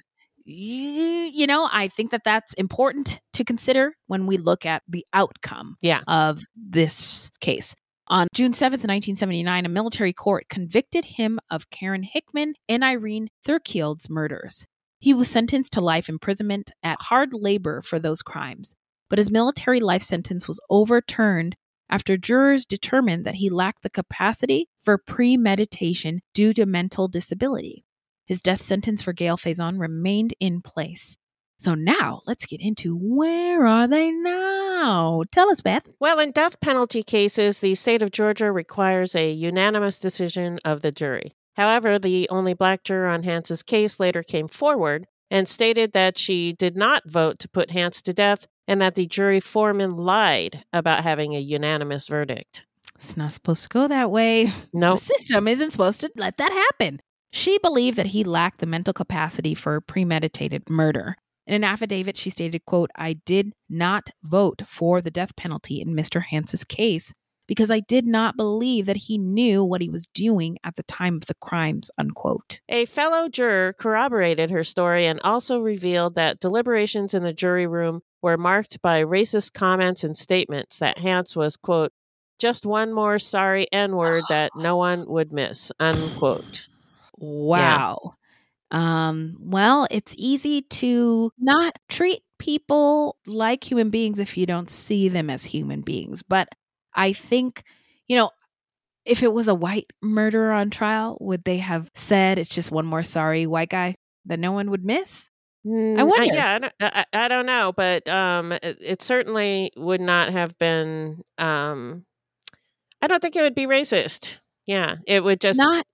y- 0.46 1.30
you 1.34 1.46
know, 1.48 1.68
I 1.72 1.88
think 1.88 2.10
that 2.12 2.22
that's 2.24 2.54
important 2.54 3.20
to 3.34 3.44
consider 3.44 3.94
when 4.06 4.26
we 4.26 4.36
look 4.36 4.64
at 4.64 4.82
the 4.88 5.04
outcome 5.12 5.76
Yeah. 5.80 6.00
of 6.06 6.40
this 6.56 7.30
case. 7.40 7.74
On 8.12 8.28
June 8.34 8.52
7th, 8.52 8.84
1979, 8.84 9.64
a 9.64 9.70
military 9.70 10.12
court 10.12 10.50
convicted 10.50 11.06
him 11.16 11.40
of 11.50 11.70
Karen 11.70 12.02
Hickman 12.02 12.52
and 12.68 12.84
Irene 12.84 13.28
Thirkield's 13.42 14.10
murders. 14.10 14.66
He 14.98 15.14
was 15.14 15.30
sentenced 15.30 15.72
to 15.72 15.80
life 15.80 16.10
imprisonment 16.10 16.72
at 16.82 17.00
hard 17.00 17.30
labor 17.32 17.80
for 17.80 17.98
those 17.98 18.20
crimes, 18.20 18.74
but 19.08 19.18
his 19.18 19.30
military 19.30 19.80
life 19.80 20.02
sentence 20.02 20.46
was 20.46 20.60
overturned 20.68 21.56
after 21.88 22.18
jurors 22.18 22.66
determined 22.66 23.24
that 23.24 23.36
he 23.36 23.48
lacked 23.48 23.82
the 23.82 23.88
capacity 23.88 24.68
for 24.78 24.98
premeditation 24.98 26.20
due 26.34 26.52
to 26.52 26.66
mental 26.66 27.08
disability. 27.08 27.86
His 28.26 28.42
death 28.42 28.60
sentence 28.60 29.00
for 29.00 29.14
Gail 29.14 29.38
Faison 29.38 29.80
remained 29.80 30.34
in 30.38 30.60
place. 30.60 31.16
So 31.62 31.76
now 31.76 32.22
let's 32.26 32.44
get 32.44 32.60
into 32.60 32.96
where 32.96 33.64
are 33.68 33.86
they 33.86 34.10
now? 34.10 35.22
Tell 35.30 35.48
us, 35.48 35.60
Beth. 35.60 35.88
Well, 36.00 36.18
in 36.18 36.32
death 36.32 36.60
penalty 36.60 37.04
cases, 37.04 37.60
the 37.60 37.76
state 37.76 38.02
of 38.02 38.10
Georgia 38.10 38.50
requires 38.50 39.14
a 39.14 39.30
unanimous 39.30 40.00
decision 40.00 40.58
of 40.64 40.82
the 40.82 40.90
jury. 40.90 41.36
However, 41.54 42.00
the 42.00 42.28
only 42.30 42.52
black 42.52 42.82
juror 42.82 43.06
on 43.06 43.22
Hance's 43.22 43.62
case 43.62 44.00
later 44.00 44.24
came 44.24 44.48
forward 44.48 45.06
and 45.30 45.46
stated 45.46 45.92
that 45.92 46.18
she 46.18 46.52
did 46.52 46.76
not 46.76 47.08
vote 47.08 47.38
to 47.38 47.48
put 47.48 47.70
Hance 47.70 48.02
to 48.02 48.12
death 48.12 48.48
and 48.66 48.82
that 48.82 48.96
the 48.96 49.06
jury 49.06 49.38
foreman 49.38 49.96
lied 49.96 50.64
about 50.72 51.04
having 51.04 51.36
a 51.36 51.38
unanimous 51.38 52.08
verdict. 52.08 52.66
It's 52.96 53.16
not 53.16 53.30
supposed 53.30 53.62
to 53.62 53.68
go 53.68 53.86
that 53.86 54.10
way. 54.10 54.50
No, 54.72 54.96
The 54.96 55.02
system 55.02 55.46
isn't 55.46 55.70
supposed 55.70 56.00
to 56.00 56.10
let 56.16 56.38
that 56.38 56.50
happen. 56.50 56.98
She 57.30 57.58
believed 57.58 57.96
that 57.98 58.06
he 58.06 58.24
lacked 58.24 58.58
the 58.58 58.66
mental 58.66 58.92
capacity 58.92 59.54
for 59.54 59.80
premeditated 59.80 60.68
murder. 60.68 61.16
In 61.46 61.54
an 61.54 61.64
affidavit, 61.64 62.16
she 62.16 62.30
stated, 62.30 62.64
quote, 62.66 62.90
I 62.96 63.14
did 63.14 63.52
not 63.68 64.10
vote 64.22 64.62
for 64.66 65.00
the 65.00 65.10
death 65.10 65.34
penalty 65.36 65.80
in 65.80 65.88
Mr. 65.88 66.22
Hance's 66.22 66.64
case 66.64 67.14
because 67.48 67.70
I 67.70 67.80
did 67.80 68.06
not 68.06 68.36
believe 68.36 68.86
that 68.86 68.96
he 68.96 69.18
knew 69.18 69.64
what 69.64 69.82
he 69.82 69.88
was 69.88 70.06
doing 70.14 70.56
at 70.64 70.76
the 70.76 70.84
time 70.84 71.16
of 71.16 71.26
the 71.26 71.34
crimes, 71.34 71.90
unquote. 71.98 72.60
A 72.68 72.86
fellow 72.86 73.28
juror 73.28 73.74
corroborated 73.74 74.50
her 74.50 74.64
story 74.64 75.06
and 75.06 75.20
also 75.24 75.60
revealed 75.60 76.14
that 76.14 76.40
deliberations 76.40 77.14
in 77.14 77.24
the 77.24 77.32
jury 77.32 77.66
room 77.66 78.00
were 78.22 78.38
marked 78.38 78.80
by 78.80 79.02
racist 79.02 79.52
comments 79.52 80.04
and 80.04 80.16
statements 80.16 80.78
that 80.78 80.98
Hance 80.98 81.34
was, 81.34 81.56
quote, 81.56 81.92
just 82.38 82.64
one 82.64 82.92
more 82.92 83.18
sorry 83.18 83.66
N 83.72 83.96
word 83.96 84.24
that 84.28 84.52
no 84.56 84.76
one 84.76 85.04
would 85.08 85.32
miss, 85.32 85.70
unquote. 85.78 86.68
Wow. 87.18 88.14
Um, 88.72 89.36
well, 89.38 89.86
it's 89.90 90.14
easy 90.18 90.62
to 90.62 91.30
not 91.38 91.78
treat 91.88 92.22
people 92.38 93.16
like 93.26 93.70
human 93.70 93.90
beings 93.90 94.18
if 94.18 94.36
you 94.36 94.46
don't 94.46 94.70
see 94.70 95.08
them 95.08 95.30
as 95.30 95.44
human 95.44 95.82
beings. 95.82 96.22
But 96.22 96.48
I 96.94 97.12
think, 97.12 97.62
you 98.08 98.16
know, 98.16 98.30
if 99.04 99.22
it 99.22 99.32
was 99.32 99.48
a 99.48 99.54
white 99.54 99.92
murderer 100.02 100.52
on 100.52 100.70
trial, 100.70 101.18
would 101.20 101.44
they 101.44 101.58
have 101.58 101.90
said 101.94 102.38
it's 102.38 102.50
just 102.50 102.70
one 102.72 102.86
more 102.86 103.02
sorry 103.02 103.46
white 103.46 103.68
guy 103.70 103.94
that 104.26 104.38
no 104.40 104.52
one 104.52 104.70
would 104.70 104.84
miss? 104.84 105.28
I 105.64 105.68
Mm, 105.68 106.00
uh, 106.02 106.06
wonder. 106.06 106.34
yeah, 106.34 106.54
I 106.54 106.58
don't, 106.58 106.74
I, 106.80 107.04
I 107.12 107.28
don't 107.28 107.46
know, 107.46 107.72
but 107.76 108.08
um, 108.08 108.50
it, 108.52 108.78
it 108.80 109.02
certainly 109.02 109.70
would 109.76 110.00
not 110.00 110.30
have 110.32 110.58
been. 110.58 111.22
Um, 111.38 112.04
I 113.00 113.06
don't 113.06 113.20
think 113.20 113.36
it 113.36 113.42
would 113.42 113.54
be 113.54 113.66
racist. 113.66 114.38
Yeah, 114.66 114.96
it 115.06 115.22
would 115.22 115.40
just 115.40 115.58
Not. 115.58 115.86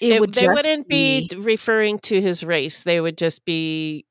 It, 0.00 0.20
would 0.20 0.34
they 0.34 0.42
just 0.42 0.54
wouldn't 0.54 0.88
be, 0.88 1.28
be 1.28 1.36
referring 1.36 1.98
to 2.00 2.20
his 2.20 2.44
race. 2.44 2.84
They 2.84 3.00
would 3.00 3.18
just 3.18 3.44
be, 3.44 4.04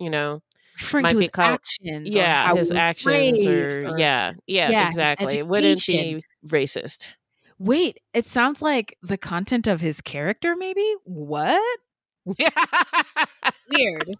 you 0.00 0.08
know, 0.10 0.42
referring 0.80 1.02
might 1.02 1.10
to 1.12 1.16
be 1.18 1.22
his 1.24 1.30
called- 1.30 1.54
actions. 1.54 2.14
yeah, 2.14 2.54
his 2.54 2.72
actions 2.72 3.46
or, 3.46 3.86
or- 3.92 3.98
yeah, 3.98 4.32
yeah, 4.46 4.70
Yeah, 4.70 4.86
exactly. 4.88 5.38
It 5.38 5.46
wouldn't 5.46 5.84
be 5.86 6.24
racist. 6.46 7.16
Wait, 7.58 7.98
it 8.12 8.26
sounds 8.26 8.60
like 8.62 8.96
the 9.02 9.16
content 9.16 9.66
of 9.66 9.80
his 9.80 10.00
character, 10.00 10.56
maybe? 10.56 10.94
What? 11.04 11.78
Weird. 13.70 14.10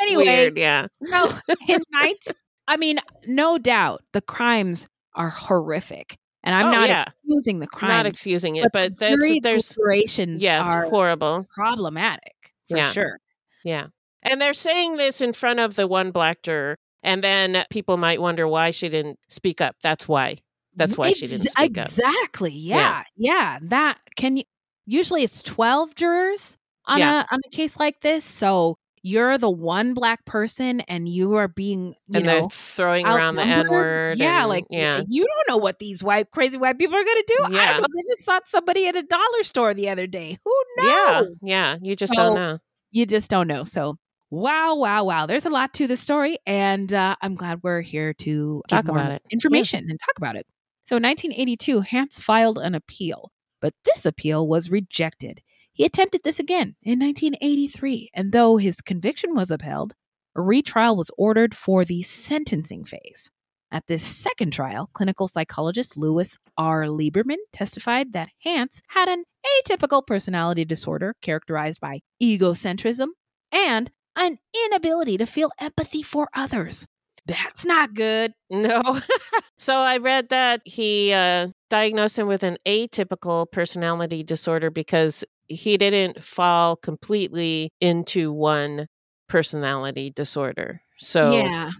Anyway, 0.00 0.24
Weird, 0.24 0.58
yeah. 0.58 0.86
no, 1.00 1.32
in 1.68 1.80
night, 1.92 2.26
I 2.66 2.76
mean, 2.76 2.98
no 3.26 3.58
doubt 3.58 4.02
the 4.12 4.20
crimes 4.20 4.88
are 5.14 5.30
horrific. 5.30 6.18
And 6.44 6.54
I'm 6.54 6.66
Oh, 6.66 6.70
not 6.72 6.88
yeah. 6.88 7.04
excusing 7.08 7.58
the 7.58 7.66
crime. 7.66 7.90
Not 7.90 8.06
excusing 8.06 8.56
it, 8.56 8.70
but 8.72 8.96
but, 8.96 8.98
the 8.98 9.40
there's 9.42 9.68
deliberations 9.68 10.42
yeah, 10.42 10.62
are 10.62 10.84
horrible. 10.84 11.46
problematic 11.52 12.32
for 12.68 12.76
Yeah. 12.76 12.92
sure. 12.92 13.18
Yeah. 13.64 13.86
And 14.22 14.40
they're 14.40 14.54
saying 14.54 14.96
this 14.96 15.20
in 15.20 15.32
front 15.32 15.60
of 15.60 15.74
the 15.76 15.86
one 15.86 16.10
black 16.10 16.42
juror. 16.42 16.76
And 17.02 17.22
then 17.22 17.64
people 17.70 17.96
might 17.96 18.20
wonder 18.20 18.46
why 18.48 18.70
she 18.72 18.88
didn't 18.88 19.18
speak 19.28 19.60
up. 19.60 19.76
That's 19.82 20.08
why. 20.08 20.38
That's 20.74 20.96
why 20.96 21.12
she 21.12 21.26
didn't 21.26 21.48
speak 21.50 21.78
up. 21.78 21.86
Exactly. 21.88 22.52
Yeah. 22.52 23.02
Yeah. 23.16 23.32
Yeah. 23.34 23.58
That 23.62 23.98
can 24.16 24.36
you 24.36 24.44
usually 24.86 25.22
it's 25.24 25.42
12 25.42 25.94
jurors 25.94 26.56
on 26.86 26.98
Yeah. 26.98 27.22
a 27.22 27.34
on 27.34 27.40
a 27.46 27.50
case 27.56 27.78
like 27.78 28.00
this. 28.00 28.24
So 28.24 28.78
you're 29.02 29.38
the 29.38 29.50
one 29.50 29.94
black 29.94 30.24
person 30.24 30.80
and 30.82 31.08
you 31.08 31.34
are 31.34 31.48
being, 31.48 31.94
you 32.08 32.16
and 32.16 32.26
know, 32.26 32.40
they're 32.40 32.48
throwing 32.50 33.06
around 33.06 33.36
the. 33.36 33.42
N 33.42 33.68
word. 33.70 34.18
Yeah, 34.18 34.40
and- 34.40 34.48
like 34.48 34.64
yeah. 34.70 35.02
you 35.06 35.26
don't 35.26 35.48
know 35.54 35.56
what 35.62 35.78
these 35.78 36.02
white 36.02 36.30
crazy 36.30 36.58
white 36.58 36.78
people 36.78 36.96
are 36.96 37.04
gonna 37.04 37.22
do. 37.26 37.38
I 37.46 37.50
Yeah. 37.50 37.80
They 37.80 38.02
just 38.10 38.24
saw 38.24 38.40
somebody 38.44 38.86
at 38.88 38.96
a 38.96 39.02
dollar 39.02 39.42
store 39.42 39.74
the 39.74 39.88
other 39.88 40.06
day. 40.06 40.38
Who 40.44 40.54
knows? 40.78 41.38
Yeah. 41.42 41.76
You 41.80 41.96
just 41.96 42.14
So, 42.14 42.22
don't 42.22 42.34
know. 42.34 42.58
You 42.90 43.06
just 43.06 43.28
don't 43.30 43.46
know. 43.48 43.64
So 43.64 43.96
wow, 44.30 44.74
wow, 44.74 45.04
wow. 45.04 45.26
There's 45.26 45.46
a 45.46 45.50
lot 45.50 45.72
to 45.74 45.86
the 45.86 45.96
story, 45.96 46.38
and 46.46 46.92
uh, 46.92 47.16
I'm 47.22 47.34
glad 47.34 47.60
we're 47.62 47.80
here 47.80 48.12
to 48.14 48.62
Talk 48.68 48.88
about 48.88 49.10
it. 49.12 49.22
Yeah. 49.26 49.34
information 49.34 49.86
and 49.88 49.98
talk 49.98 50.18
about 50.18 50.36
it. 50.36 50.46
So 50.84 50.96
in 50.96 51.02
1982, 51.02 51.80
Hance 51.80 52.20
filed 52.20 52.58
an 52.58 52.74
appeal, 52.74 53.30
but 53.60 53.74
this 53.84 54.06
appeal 54.06 54.46
was 54.48 54.70
rejected. 54.70 55.40
He 55.78 55.84
attempted 55.84 56.22
this 56.24 56.40
again 56.40 56.74
in 56.82 56.98
1983, 56.98 58.10
and 58.12 58.32
though 58.32 58.56
his 58.56 58.80
conviction 58.80 59.36
was 59.36 59.52
upheld, 59.52 59.94
a 60.34 60.40
retrial 60.40 60.96
was 60.96 61.12
ordered 61.16 61.56
for 61.56 61.84
the 61.84 62.02
sentencing 62.02 62.84
phase. 62.84 63.30
At 63.70 63.86
this 63.86 64.02
second 64.02 64.52
trial, 64.52 64.90
clinical 64.92 65.28
psychologist 65.28 65.96
Lewis 65.96 66.36
R. 66.56 66.86
Lieberman 66.86 67.36
testified 67.52 68.12
that 68.12 68.30
Hance 68.42 68.82
had 68.88 69.08
an 69.08 69.22
atypical 69.46 70.04
personality 70.04 70.64
disorder 70.64 71.14
characterized 71.22 71.80
by 71.80 72.00
egocentrism 72.20 73.10
and 73.52 73.92
an 74.16 74.38
inability 74.66 75.16
to 75.18 75.26
feel 75.26 75.52
empathy 75.60 76.02
for 76.02 76.28
others. 76.34 76.86
That's 77.24 77.64
not 77.64 77.94
good. 77.94 78.32
No. 78.50 78.98
so 79.58 79.76
I 79.76 79.98
read 79.98 80.30
that 80.30 80.60
he 80.64 81.12
uh, 81.12 81.48
diagnosed 81.70 82.18
him 82.18 82.26
with 82.26 82.42
an 82.42 82.56
atypical 82.66 83.46
personality 83.52 84.24
disorder 84.24 84.70
because 84.70 85.24
he 85.48 85.76
didn't 85.76 86.22
fall 86.22 86.76
completely 86.76 87.70
into 87.80 88.32
one 88.32 88.86
personality 89.28 90.10
disorder. 90.10 90.82
So, 90.98 91.36
yeah. 91.36 91.70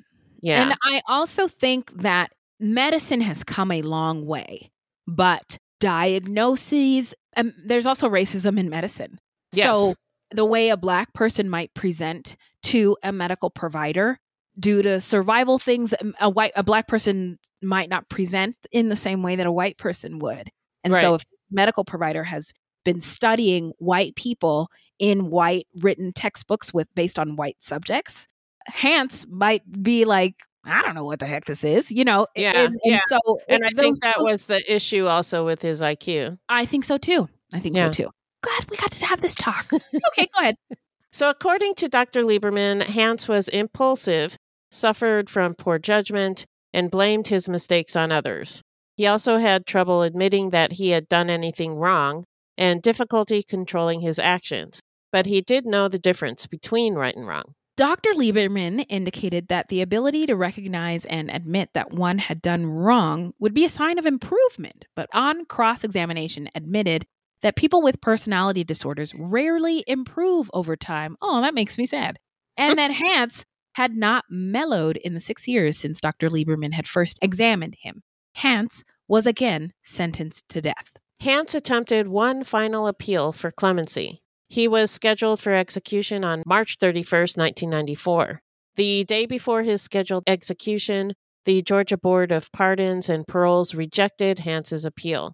yeah. 0.40 0.62
And 0.62 0.74
I 0.82 1.02
also 1.08 1.48
think 1.48 1.92
that 2.02 2.30
medicine 2.60 3.20
has 3.20 3.44
come 3.44 3.70
a 3.70 3.82
long 3.82 4.26
way, 4.26 4.70
but 5.06 5.58
diagnoses, 5.80 7.14
um, 7.36 7.52
there's 7.64 7.86
also 7.86 8.08
racism 8.08 8.58
in 8.58 8.68
medicine. 8.68 9.18
So 9.52 9.94
the 10.30 10.44
way 10.44 10.68
a 10.68 10.76
black 10.76 11.12
person 11.14 11.48
might 11.48 11.72
present 11.74 12.36
to 12.64 12.96
a 13.02 13.12
medical 13.12 13.50
provider 13.50 14.18
due 14.58 14.82
to 14.82 15.00
survival 15.00 15.58
things 15.58 15.94
um, 16.00 16.14
a 16.20 16.28
white 16.28 16.52
a 16.56 16.62
black 16.62 16.88
person 16.88 17.38
might 17.62 17.88
not 17.88 18.08
present 18.08 18.56
in 18.72 18.88
the 18.88 18.96
same 18.96 19.22
way 19.22 19.36
that 19.36 19.46
a 19.46 19.52
white 19.52 19.78
person 19.78 20.18
would. 20.18 20.50
And 20.84 20.96
so 20.96 21.14
if 21.14 21.24
medical 21.50 21.84
provider 21.84 22.24
has 22.24 22.52
been 22.84 23.00
studying 23.00 23.72
white 23.78 24.14
people 24.16 24.70
in 24.98 25.30
white 25.30 25.66
written 25.76 26.12
textbooks 26.12 26.72
with 26.74 26.88
based 26.94 27.18
on 27.18 27.36
white 27.36 27.56
subjects, 27.60 28.28
Hance 28.66 29.26
might 29.28 29.62
be 29.82 30.04
like, 30.04 30.34
I 30.64 30.82
don't 30.82 30.94
know 30.94 31.04
what 31.04 31.20
the 31.20 31.26
heck 31.26 31.46
this 31.46 31.64
is, 31.64 31.90
you 31.90 32.04
know. 32.04 32.26
Yeah, 32.36 32.52
and, 32.54 32.72
and 32.72 32.80
yeah. 32.84 33.00
so 33.06 33.18
and 33.48 33.64
I 33.64 33.70
think 33.70 34.00
that 34.00 34.16
those- 34.18 34.26
was 34.26 34.46
the 34.46 34.62
issue 34.74 35.06
also 35.06 35.44
with 35.44 35.62
his 35.62 35.80
IQ. 35.80 36.38
I 36.48 36.66
think 36.66 36.84
so 36.84 36.98
too. 36.98 37.28
I 37.52 37.60
think 37.60 37.76
so 37.76 37.90
too. 37.90 38.10
Glad 38.42 38.70
we 38.70 38.76
got 38.76 38.92
to 38.92 39.06
have 39.06 39.20
this 39.20 39.34
talk. 39.34 39.66
okay, 39.72 40.28
go 40.34 40.40
ahead. 40.40 40.56
So, 41.10 41.30
according 41.30 41.74
to 41.76 41.88
Dr. 41.88 42.22
Lieberman, 42.22 42.82
Hance 42.82 43.26
was 43.26 43.48
impulsive, 43.48 44.36
suffered 44.70 45.30
from 45.30 45.54
poor 45.54 45.78
judgment, 45.78 46.44
and 46.74 46.90
blamed 46.90 47.28
his 47.28 47.48
mistakes 47.48 47.96
on 47.96 48.12
others. 48.12 48.62
He 48.96 49.06
also 49.06 49.38
had 49.38 49.64
trouble 49.64 50.02
admitting 50.02 50.50
that 50.50 50.72
he 50.72 50.90
had 50.90 51.08
done 51.08 51.30
anything 51.30 51.76
wrong 51.76 52.24
and 52.58 52.82
difficulty 52.82 53.42
controlling 53.42 54.00
his 54.00 54.18
actions. 54.18 54.80
But 55.10 55.24
he 55.24 55.40
did 55.40 55.64
know 55.64 55.88
the 55.88 55.98
difference 55.98 56.46
between 56.46 56.94
right 56.94 57.16
and 57.16 57.26
wrong. 57.26 57.54
Dr. 57.78 58.10
Lieberman 58.10 58.84
indicated 58.88 59.46
that 59.48 59.68
the 59.68 59.80
ability 59.80 60.26
to 60.26 60.34
recognize 60.34 61.06
and 61.06 61.30
admit 61.30 61.70
that 61.74 61.92
one 61.92 62.18
had 62.18 62.42
done 62.42 62.66
wrong 62.66 63.32
would 63.38 63.54
be 63.54 63.64
a 63.64 63.70
sign 63.70 63.98
of 64.00 64.04
improvement, 64.04 64.84
but 64.96 65.08
on 65.14 65.44
cross 65.44 65.84
examination 65.84 66.50
admitted 66.56 67.06
that 67.42 67.54
people 67.54 67.80
with 67.80 68.00
personality 68.00 68.64
disorders 68.64 69.14
rarely 69.14 69.84
improve 69.86 70.50
over 70.52 70.74
time. 70.74 71.16
Oh, 71.22 71.40
that 71.40 71.54
makes 71.54 71.78
me 71.78 71.86
sad. 71.86 72.18
And 72.56 72.76
that 72.80 72.90
Hance 73.04 73.44
had 73.74 73.94
not 73.94 74.24
mellowed 74.28 74.96
in 74.96 75.14
the 75.14 75.20
six 75.20 75.46
years 75.46 75.78
since 75.78 76.00
Dr. 76.00 76.28
Lieberman 76.28 76.72
had 76.74 76.88
first 76.88 77.16
examined 77.22 77.76
him. 77.82 78.02
Hance 78.34 78.82
was 79.06 79.24
again 79.24 79.72
sentenced 79.82 80.48
to 80.48 80.60
death. 80.60 80.90
Hance 81.20 81.56
attempted 81.56 82.06
one 82.06 82.44
final 82.44 82.86
appeal 82.86 83.32
for 83.32 83.50
clemency. 83.50 84.22
He 84.48 84.68
was 84.68 84.90
scheduled 84.90 85.40
for 85.40 85.52
execution 85.52 86.22
on 86.22 86.44
March 86.46 86.76
31, 86.78 87.20
1994. 87.34 88.40
The 88.76 89.02
day 89.02 89.26
before 89.26 89.64
his 89.64 89.82
scheduled 89.82 90.22
execution, 90.28 91.12
the 91.44 91.60
Georgia 91.62 91.98
Board 91.98 92.30
of 92.30 92.52
Pardons 92.52 93.08
and 93.08 93.26
Paroles 93.26 93.74
rejected 93.74 94.38
Hance's 94.38 94.84
appeal. 94.84 95.32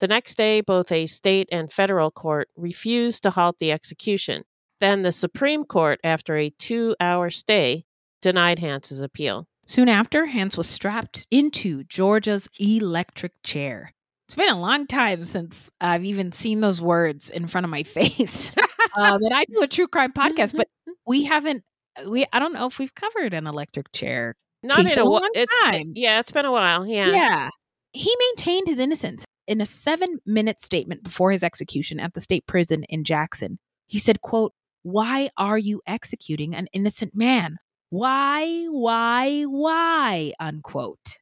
The 0.00 0.08
next 0.08 0.36
day, 0.36 0.62
both 0.62 0.90
a 0.90 1.06
state 1.06 1.50
and 1.52 1.70
federal 1.70 2.10
court 2.10 2.48
refused 2.56 3.22
to 3.24 3.30
halt 3.30 3.58
the 3.58 3.72
execution. 3.72 4.42
Then 4.80 5.02
the 5.02 5.12
Supreme 5.12 5.64
Court, 5.64 6.00
after 6.02 6.36
a 6.38 6.48
two 6.48 6.96
hour 6.98 7.28
stay, 7.28 7.84
denied 8.22 8.58
Hance's 8.58 9.02
appeal. 9.02 9.46
Soon 9.66 9.90
after, 9.90 10.26
Hance 10.26 10.56
was 10.56 10.68
strapped 10.68 11.26
into 11.30 11.84
Georgia's 11.84 12.48
electric 12.58 13.32
chair. 13.42 13.92
It's 14.26 14.34
been 14.34 14.48
a 14.48 14.60
long 14.60 14.86
time 14.86 15.24
since 15.24 15.70
I've 15.80 16.04
even 16.04 16.32
seen 16.32 16.60
those 16.60 16.80
words 16.80 17.30
in 17.30 17.46
front 17.46 17.64
of 17.64 17.70
my 17.70 17.82
face. 17.84 18.52
um, 18.96 19.22
and 19.22 19.34
I 19.34 19.44
do 19.44 19.62
a 19.62 19.68
true 19.68 19.88
crime 19.88 20.12
podcast, 20.12 20.56
but 20.56 20.68
we 21.06 21.24
haven't. 21.24 21.62
We 22.06 22.26
I 22.32 22.38
don't 22.38 22.52
know 22.52 22.66
if 22.66 22.78
we've 22.78 22.94
covered 22.94 23.32
an 23.32 23.46
electric 23.46 23.92
chair. 23.92 24.34
Not 24.62 24.80
in 24.80 24.98
a, 24.98 25.02
a 25.02 25.04
long 25.04 25.30
it's 25.34 25.62
time. 25.62 25.92
yeah, 25.94 26.18
it's 26.18 26.32
been 26.32 26.44
a 26.44 26.50
while. 26.50 26.86
Yeah. 26.86 27.10
Yeah. 27.10 27.50
He 27.92 28.14
maintained 28.18 28.66
his 28.66 28.78
innocence 28.78 29.24
in 29.46 29.60
a 29.60 29.64
seven 29.64 30.18
minute 30.26 30.60
statement 30.60 31.04
before 31.04 31.30
his 31.30 31.44
execution 31.44 32.00
at 32.00 32.14
the 32.14 32.20
state 32.20 32.46
prison 32.46 32.84
in 32.88 33.04
Jackson. 33.04 33.58
He 33.86 33.98
said, 33.98 34.20
quote, 34.20 34.52
why 34.82 35.30
are 35.36 35.58
you 35.58 35.82
executing 35.86 36.54
an 36.54 36.66
innocent 36.72 37.12
man? 37.14 37.56
Why, 37.90 38.66
why, 38.66 39.42
why? 39.42 40.32
Unquote. 40.40 41.18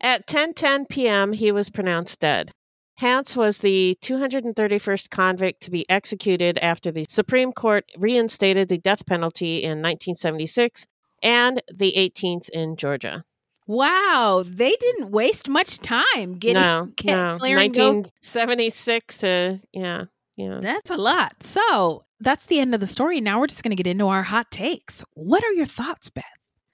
At 0.00 0.26
10:10 0.26 0.88
p.m., 0.88 1.32
he 1.32 1.52
was 1.52 1.70
pronounced 1.70 2.20
dead. 2.20 2.52
Hance 2.96 3.36
was 3.36 3.58
the 3.58 3.96
231st 4.02 5.10
convict 5.10 5.62
to 5.62 5.70
be 5.70 5.88
executed 5.88 6.58
after 6.58 6.90
the 6.90 7.06
Supreme 7.08 7.52
Court 7.52 7.84
reinstated 7.96 8.68
the 8.68 8.78
death 8.78 9.06
penalty 9.06 9.62
in 9.62 9.78
1976 9.82 10.84
and 11.22 11.62
the 11.72 11.92
18th 11.96 12.48
in 12.50 12.76
Georgia. 12.76 13.24
Wow, 13.68 14.44
they 14.46 14.74
didn't 14.80 15.10
waste 15.10 15.48
much 15.48 15.78
time 15.78 16.34
getting 16.34 16.62
no, 16.62 16.88
get, 16.96 17.14
no. 17.14 17.36
clearing 17.38 17.70
1976 17.70 19.18
to 19.18 19.60
yeah, 19.72 20.04
yeah. 20.36 20.60
That's 20.62 20.90
a 20.90 20.96
lot. 20.96 21.42
So 21.42 22.04
that's 22.18 22.46
the 22.46 22.60
end 22.60 22.74
of 22.74 22.80
the 22.80 22.86
story. 22.86 23.20
Now 23.20 23.38
we're 23.38 23.46
just 23.46 23.62
going 23.62 23.76
to 23.76 23.82
get 23.82 23.90
into 23.90 24.08
our 24.08 24.22
hot 24.24 24.50
takes. 24.50 25.04
What 25.14 25.44
are 25.44 25.52
your 25.52 25.66
thoughts, 25.66 26.10
Beth? 26.10 26.24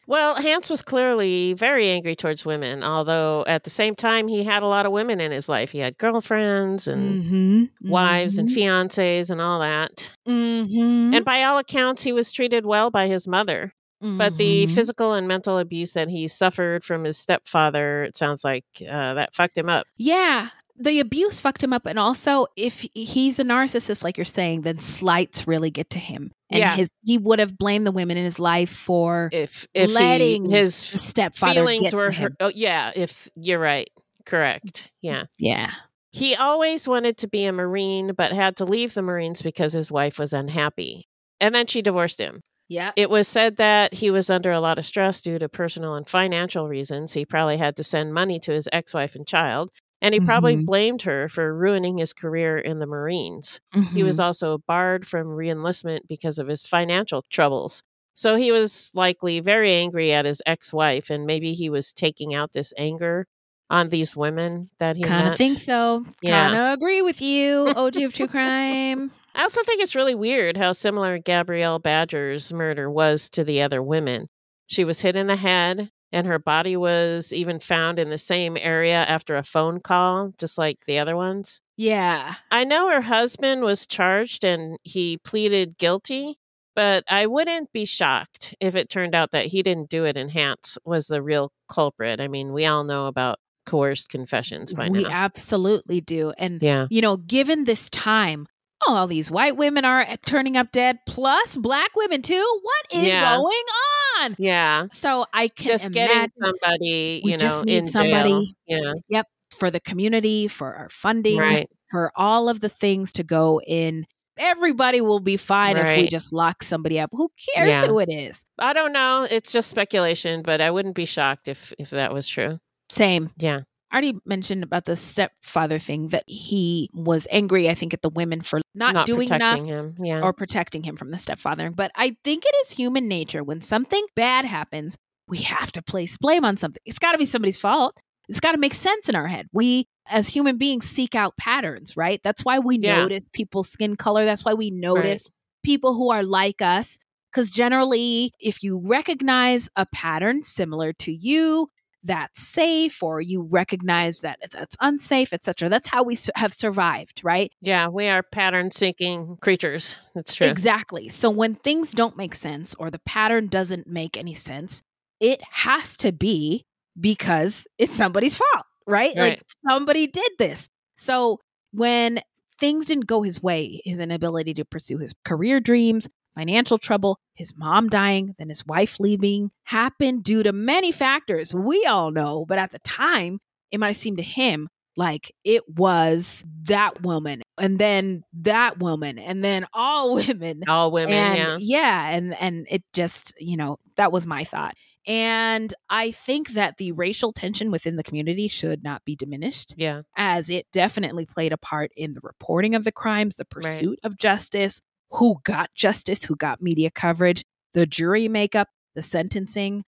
Well, 0.06 0.34
Hance 0.34 0.68
was 0.68 0.82
clearly 0.82 1.54
very 1.54 1.88
angry 1.88 2.14
towards 2.14 2.44
women, 2.44 2.82
although 2.82 3.44
at 3.46 3.64
the 3.64 3.70
same 3.70 3.94
time, 3.94 4.28
he 4.28 4.44
had 4.44 4.62
a 4.62 4.66
lot 4.66 4.86
of 4.86 4.92
women 4.92 5.20
in 5.20 5.32
his 5.32 5.48
life. 5.48 5.70
He 5.70 5.78
had 5.78 5.96
girlfriends 5.98 6.86
and 6.88 7.24
Mm-hmm. 7.24 7.88
wives 7.90 8.38
and 8.38 8.48
fiancées 8.48 9.30
and 9.30 9.40
all 9.40 9.60
that. 9.60 10.12
Mm-hmm. 10.28 11.14
And 11.14 11.24
by 11.24 11.42
all 11.44 11.58
accounts, 11.58 12.02
he 12.02 12.12
was 12.12 12.30
treated 12.32 12.66
well 12.66 12.90
by 12.90 13.06
his 13.08 13.26
mother. 13.26 13.72
But 14.00 14.36
the 14.36 14.66
Mhm. 14.66 14.74
physical 14.74 15.14
and 15.14 15.26
mental 15.26 15.56
abuse 15.58 15.94
that 15.94 16.10
he 16.10 16.28
suffered 16.28 16.84
from 16.84 17.04
his 17.04 17.16
stepfather, 17.16 18.04
it 18.04 18.18
sounds 18.18 18.44
like 18.44 18.64
uh, 18.86 19.14
that 19.14 19.34
fucked 19.34 19.56
him 19.56 19.70
up. 19.70 19.86
Yeah, 19.96 20.50
the 20.76 21.00
abuse 21.00 21.38
fucked 21.40 21.62
him 21.62 21.72
up. 21.72 21.86
And 21.86 21.98
also, 21.98 22.46
if 22.56 22.84
he's 22.94 23.38
a 23.38 23.44
narcissist, 23.44 24.02
like 24.02 24.18
you're 24.18 24.24
saying, 24.24 24.62
then 24.62 24.78
slights 24.78 25.46
really 25.46 25.70
get 25.70 25.90
to 25.90 25.98
him. 25.98 26.32
And 26.50 26.58
Yeah. 26.60 26.76
his 26.76 26.90
he 27.02 27.18
would 27.18 27.38
have 27.38 27.56
blamed 27.58 27.86
the 27.86 27.92
women 27.92 28.16
in 28.16 28.24
his 28.24 28.38
life 28.40 28.70
for 28.70 29.28
If 29.32 29.66
if 29.74 29.90
he- 29.90 29.94
letting 29.94 30.48
his 30.50 30.74
stepfather 30.74 31.54
feelings 31.54 31.94
were 31.94 32.10
hurt, 32.10 32.34
oh, 32.40 32.50
yeah. 32.54 32.92
If 32.94 33.28
you're 33.36 33.58
right, 33.58 33.88
correct, 34.26 34.90
yeah. 35.00 35.24
Yeah. 35.38 35.70
He 36.10 36.36
always 36.36 36.86
wanted 36.86 37.18
to 37.18 37.28
be 37.28 37.44
a 37.44 37.52
Marine, 37.52 38.12
but 38.16 38.32
had 38.32 38.56
to 38.58 38.64
leave 38.64 38.94
the 38.94 39.02
Marines 39.02 39.42
because 39.42 39.72
his 39.72 39.90
wife 39.90 40.18
was 40.18 40.32
unhappy. 40.32 41.08
And 41.40 41.54
then 41.54 41.66
she 41.66 41.82
divorced 41.82 42.20
him. 42.20 42.40
Yeah. 42.68 42.92
It 42.96 43.10
was 43.10 43.28
said 43.28 43.56
that 43.58 43.92
he 43.92 44.10
was 44.10 44.30
under 44.30 44.50
a 44.52 44.60
lot 44.60 44.78
of 44.78 44.84
stress 44.84 45.20
due 45.20 45.38
to 45.38 45.48
personal 45.48 45.96
and 45.96 46.08
financial 46.08 46.66
reasons. 46.68 47.12
He 47.12 47.24
probably 47.26 47.56
had 47.58 47.76
to 47.76 47.84
send 47.84 48.14
money 48.14 48.38
to 48.40 48.52
his 48.52 48.68
ex 48.72 48.94
wife 48.94 49.14
and 49.16 49.26
child. 49.26 49.70
And 50.04 50.12
he 50.14 50.20
probably 50.20 50.56
Mhm. 50.56 50.66
blamed 50.66 51.02
her 51.02 51.28
for 51.28 51.54
ruining 51.54 51.98
his 51.98 52.12
career 52.12 52.58
in 52.58 52.78
the 52.78 52.86
Marines. 52.86 53.58
He 53.94 54.02
was 54.02 54.18
Mhm. 54.18 54.24
also 54.24 54.58
barred 54.68 55.06
from 55.06 55.28
reenlistment 55.28 56.00
because 56.08 56.38
of 56.38 56.46
his 56.46 56.62
financial 56.62 57.22
troubles. 57.30 57.82
So 58.12 58.36
he 58.36 58.52
was 58.52 58.90
likely 58.94 59.40
very 59.40 59.72
angry 59.72 60.12
at 60.12 60.24
his 60.26 60.42
ex 60.46 60.72
wife, 60.72 61.10
and 61.10 61.26
maybe 61.26 61.54
he 61.54 61.70
was 61.70 61.92
taking 61.92 62.34
out 62.34 62.52
this 62.52 62.72
anger 62.76 63.26
on 63.70 63.88
these 63.88 64.14
women 64.14 64.68
that 64.78 64.94
he 64.96 65.02
Kind 65.02 65.26
of 65.26 65.36
think 65.36 65.58
so. 65.58 66.04
Yeah. 66.22 66.48
Kind 66.48 66.58
of 66.60 66.72
agree 66.74 67.00
with 67.02 67.20
you, 67.22 67.72
OG 67.76 68.04
of 68.04 68.12
True 68.12 68.28
Crime. 68.28 69.10
I 69.34 69.42
also 69.42 69.62
think 69.64 69.82
it's 69.82 69.96
really 69.96 70.14
weird 70.14 70.56
how 70.56 70.72
similar 70.72 71.18
Gabrielle 71.18 71.78
Badger's 71.80 72.52
murder 72.52 72.88
was 72.90 73.28
to 73.30 73.42
the 73.42 73.62
other 73.62 73.82
women. 73.82 74.28
She 74.66 74.84
was 74.84 75.00
hit 75.00 75.16
in 75.16 75.26
the 75.26 75.34
head, 75.36 75.90
and 76.14 76.26
her 76.26 76.38
body 76.38 76.76
was 76.76 77.32
even 77.32 77.58
found 77.58 77.98
in 77.98 78.08
the 78.08 78.16
same 78.18 78.56
area 78.60 79.04
after 79.04 79.36
a 79.36 79.42
phone 79.42 79.80
call, 79.80 80.32
just 80.38 80.56
like 80.56 80.84
the 80.86 80.98
other 80.98 81.16
ones. 81.16 81.60
Yeah. 81.76 82.36
I 82.50 82.64
know 82.64 82.88
her 82.88 83.00
husband 83.00 83.62
was 83.62 83.86
charged 83.86 84.44
and 84.44 84.78
he 84.84 85.18
pleaded 85.18 85.76
guilty, 85.76 86.36
but 86.76 87.02
I 87.10 87.26
wouldn't 87.26 87.72
be 87.72 87.84
shocked 87.84 88.54
if 88.60 88.76
it 88.76 88.88
turned 88.88 89.14
out 89.14 89.32
that 89.32 89.46
he 89.46 89.62
didn't 89.62 89.90
do 89.90 90.04
it 90.04 90.16
and 90.16 90.30
Hance 90.30 90.78
was 90.84 91.08
the 91.08 91.20
real 91.20 91.50
culprit. 91.68 92.20
I 92.20 92.28
mean, 92.28 92.52
we 92.52 92.64
all 92.64 92.84
know 92.84 93.06
about 93.06 93.38
coerced 93.66 94.08
confessions 94.08 94.72
by 94.72 94.88
we 94.88 95.02
now. 95.02 95.08
We 95.08 95.12
absolutely 95.12 96.00
do. 96.00 96.32
And, 96.38 96.62
Yeah. 96.62 96.86
you 96.90 97.00
know, 97.00 97.16
given 97.16 97.64
this 97.64 97.90
time, 97.90 98.46
oh, 98.86 98.94
all 98.94 99.06
these 99.06 99.30
white 99.30 99.56
women 99.56 99.84
are 99.84 100.02
eh, 100.02 100.16
turning 100.26 100.56
up 100.56 100.70
dead, 100.70 100.98
plus 101.08 101.56
black 101.56 101.90
women 101.96 102.22
too. 102.22 102.60
What 102.62 103.00
is 103.02 103.08
Yeah. 103.08 103.36
going 103.36 103.46
on? 103.46 104.03
Yeah. 104.38 104.86
So 104.92 105.26
I 105.32 105.48
can 105.48 105.66
Just 105.66 105.90
getting 105.92 106.30
somebody, 106.42 107.20
you 107.24 107.32
know, 107.32 107.36
just 107.38 107.64
need 107.64 107.76
in 107.78 107.84
jail. 107.84 107.92
somebody. 107.92 108.54
Yeah. 108.66 108.92
Yep. 109.08 109.26
For 109.58 109.70
the 109.70 109.80
community, 109.80 110.48
for 110.48 110.74
our 110.74 110.88
funding, 110.88 111.38
Right. 111.38 111.68
for 111.90 112.10
all 112.16 112.48
of 112.48 112.60
the 112.60 112.68
things 112.68 113.12
to 113.14 113.22
go 113.22 113.60
in. 113.66 114.04
Everybody 114.36 115.00
will 115.00 115.20
be 115.20 115.36
fine 115.36 115.76
if 115.76 115.96
we 115.96 116.08
just 116.08 116.32
lock 116.32 116.64
somebody 116.64 116.98
up. 116.98 117.08
Who 117.12 117.30
cares 117.54 117.68
Yeah. 117.68 117.86
who 117.86 118.00
it 118.00 118.08
is? 118.10 118.44
I 118.58 118.72
don't 118.72 118.92
know. 118.92 119.24
It's 119.30 119.52
just 119.52 119.68
speculation, 119.70 120.42
but 120.42 120.60
I 120.60 120.72
wouldn't 120.72 120.96
be 120.96 121.04
shocked 121.04 121.46
if 121.46 121.72
if 121.78 121.90
that 121.90 122.12
was 122.12 122.26
true. 122.26 122.58
Same. 122.90 123.30
Yeah. 123.38 123.60
I 123.94 123.98
already 123.98 124.18
mentioned 124.26 124.64
about 124.64 124.86
the 124.86 124.96
stepfather 124.96 125.78
thing 125.78 126.08
that 126.08 126.24
he 126.26 126.90
was 126.92 127.28
angry, 127.30 127.70
I 127.70 127.74
think, 127.74 127.94
at 127.94 128.02
the 128.02 128.08
women 128.08 128.40
for 128.40 128.60
not, 128.74 128.92
Not 128.92 129.06
doing 129.06 129.28
enough 129.32 129.64
him, 129.64 129.94
yeah. 130.02 130.20
or 130.20 130.32
protecting 130.32 130.82
him 130.82 130.96
from 130.96 131.12
the 131.12 131.18
stepfather. 131.18 131.70
But 131.70 131.92
I 131.94 132.16
think 132.24 132.42
it 132.44 132.52
is 132.66 132.72
human 132.76 133.06
nature 133.06 133.44
when 133.44 133.60
something 133.60 134.04
bad 134.16 134.46
happens, 134.46 134.96
we 135.28 135.38
have 135.42 135.70
to 135.72 135.80
place 135.82 136.16
blame 136.16 136.44
on 136.44 136.56
something. 136.56 136.80
It's 136.84 136.98
got 136.98 137.12
to 137.12 137.18
be 137.18 137.24
somebody's 137.24 137.56
fault. 137.56 137.96
It's 138.28 138.40
got 138.40 138.52
to 138.52 138.58
make 138.58 138.74
sense 138.74 139.08
in 139.08 139.14
our 139.14 139.28
head. 139.28 139.46
We, 139.52 139.86
as 140.08 140.26
human 140.26 140.58
beings, 140.58 140.88
seek 140.88 141.14
out 141.14 141.36
patterns, 141.36 141.96
right? 141.96 142.20
That's 142.24 142.44
why 142.44 142.58
we 142.58 142.80
Yeah. 142.80 143.02
notice 143.02 143.28
people's 143.32 143.68
skin 143.68 143.94
color. 143.94 144.24
That's 144.24 144.44
why 144.44 144.54
we 144.54 144.72
notice 144.72 145.30
people 145.62 145.94
who 145.94 146.10
are 146.10 146.24
like 146.24 146.60
us. 146.60 146.98
Because 147.30 147.52
generally, 147.52 148.32
if 148.40 148.62
you 148.62 148.76
recognize 148.84 149.68
a 149.76 149.86
pattern 149.86 150.42
similar 150.42 150.92
to 150.94 151.12
you, 151.12 151.68
that's 152.04 152.40
safe, 152.40 153.02
or 153.02 153.20
you 153.20 153.42
recognize 153.42 154.20
that 154.20 154.38
that's 154.52 154.76
unsafe, 154.80 155.32
etc. 155.32 155.68
That's 155.68 155.88
how 155.88 156.02
we 156.02 156.18
have 156.36 156.52
survived, 156.52 157.22
right? 157.24 157.50
Yeah, 157.60 157.88
we 157.88 158.06
are 158.08 158.22
pattern 158.22 158.70
seeking 158.70 159.38
creatures. 159.40 160.02
That's 160.14 160.34
true. 160.34 160.46
Exactly. 160.46 161.08
So 161.08 161.30
when 161.30 161.54
things 161.54 161.92
don't 161.92 162.16
make 162.16 162.34
sense 162.34 162.74
or 162.74 162.90
the 162.90 163.00
pattern 163.00 163.48
doesn't 163.48 163.86
make 163.86 164.16
any 164.16 164.34
sense, 164.34 164.82
it 165.18 165.40
has 165.50 165.96
to 165.98 166.12
be 166.12 166.66
because 167.00 167.66
it's 167.78 167.94
somebody's 167.96 168.36
fault, 168.36 168.66
right? 168.86 169.14
Right. 169.16 169.38
Like 169.38 169.42
somebody 169.66 170.06
did 170.06 170.32
this. 170.38 170.68
So 170.96 171.40
when 171.72 172.20
things 172.60 172.86
didn't 172.86 173.06
go 173.06 173.22
his 173.22 173.42
way, 173.42 173.80
his 173.84 173.98
inability 173.98 174.54
to 174.54 174.64
pursue 174.64 174.98
his 174.98 175.14
career 175.24 175.58
dreams, 175.58 176.08
financial 176.34 176.78
trouble, 176.78 177.18
his 177.34 177.52
mom 177.56 177.88
dying, 177.88 178.34
then 178.38 178.48
his 178.48 178.66
wife 178.66 178.98
leaving 179.00 179.50
happened 179.64 180.24
due 180.24 180.42
to 180.42 180.52
many 180.52 180.92
factors 180.92 181.54
we 181.54 181.84
all 181.84 182.10
know. 182.10 182.44
But 182.46 182.58
at 182.58 182.70
the 182.72 182.78
time, 182.80 183.38
it 183.70 183.78
might 183.80 183.88
have 183.88 183.96
seemed 183.96 184.18
to 184.18 184.22
him 184.22 184.68
like 184.96 185.32
it 185.44 185.62
was 185.68 186.44
that 186.64 187.02
woman 187.02 187.42
and 187.58 187.78
then 187.80 188.22
that 188.32 188.78
woman 188.78 189.18
and 189.18 189.44
then 189.44 189.66
all 189.72 190.14
women 190.28 190.62
All 190.68 190.92
women, 190.92 191.12
and 191.14 191.62
yeah. 191.62 192.08
and 192.10 192.32
and 192.40 192.66
it 192.70 192.84
just 192.92 193.34
you 193.38 193.56
know 193.56 193.78
that 193.96 194.12
was 194.12 194.24
my 194.24 194.44
thought 194.44 194.74
and 195.06 195.74
i 195.90 196.12
think 196.12 196.50
that 196.50 196.76
the 196.78 196.92
racial 196.92 197.32
tension 197.32 197.70
within 197.72 197.96
the 197.96 198.04
community 198.04 198.46
should 198.46 198.84
not 198.84 199.04
be 199.04 199.16
diminished 199.16 199.74
Yeah. 199.76 200.02
as 200.16 200.48
it 200.48 200.66
definitely 200.72 201.26
played 201.26 201.52
a 201.52 201.58
part 201.58 201.90
in 201.96 202.14
the 202.14 202.20
reporting 202.22 202.76
of 202.76 202.84
the 202.84 202.92
crimes 202.92 203.34
the 203.34 203.44
pursuit 203.44 203.98
of 204.04 204.16
justice 204.16 204.80
who 205.14 205.36
got 205.44 205.70
justice 205.74 206.24
who 206.24 206.36
got 206.36 206.60
media 206.62 206.90
coverage 206.90 207.44
the 207.72 207.86
jury 207.86 208.28
makeup 208.28 208.68
the 208.94 209.02
sentencing 209.02 209.84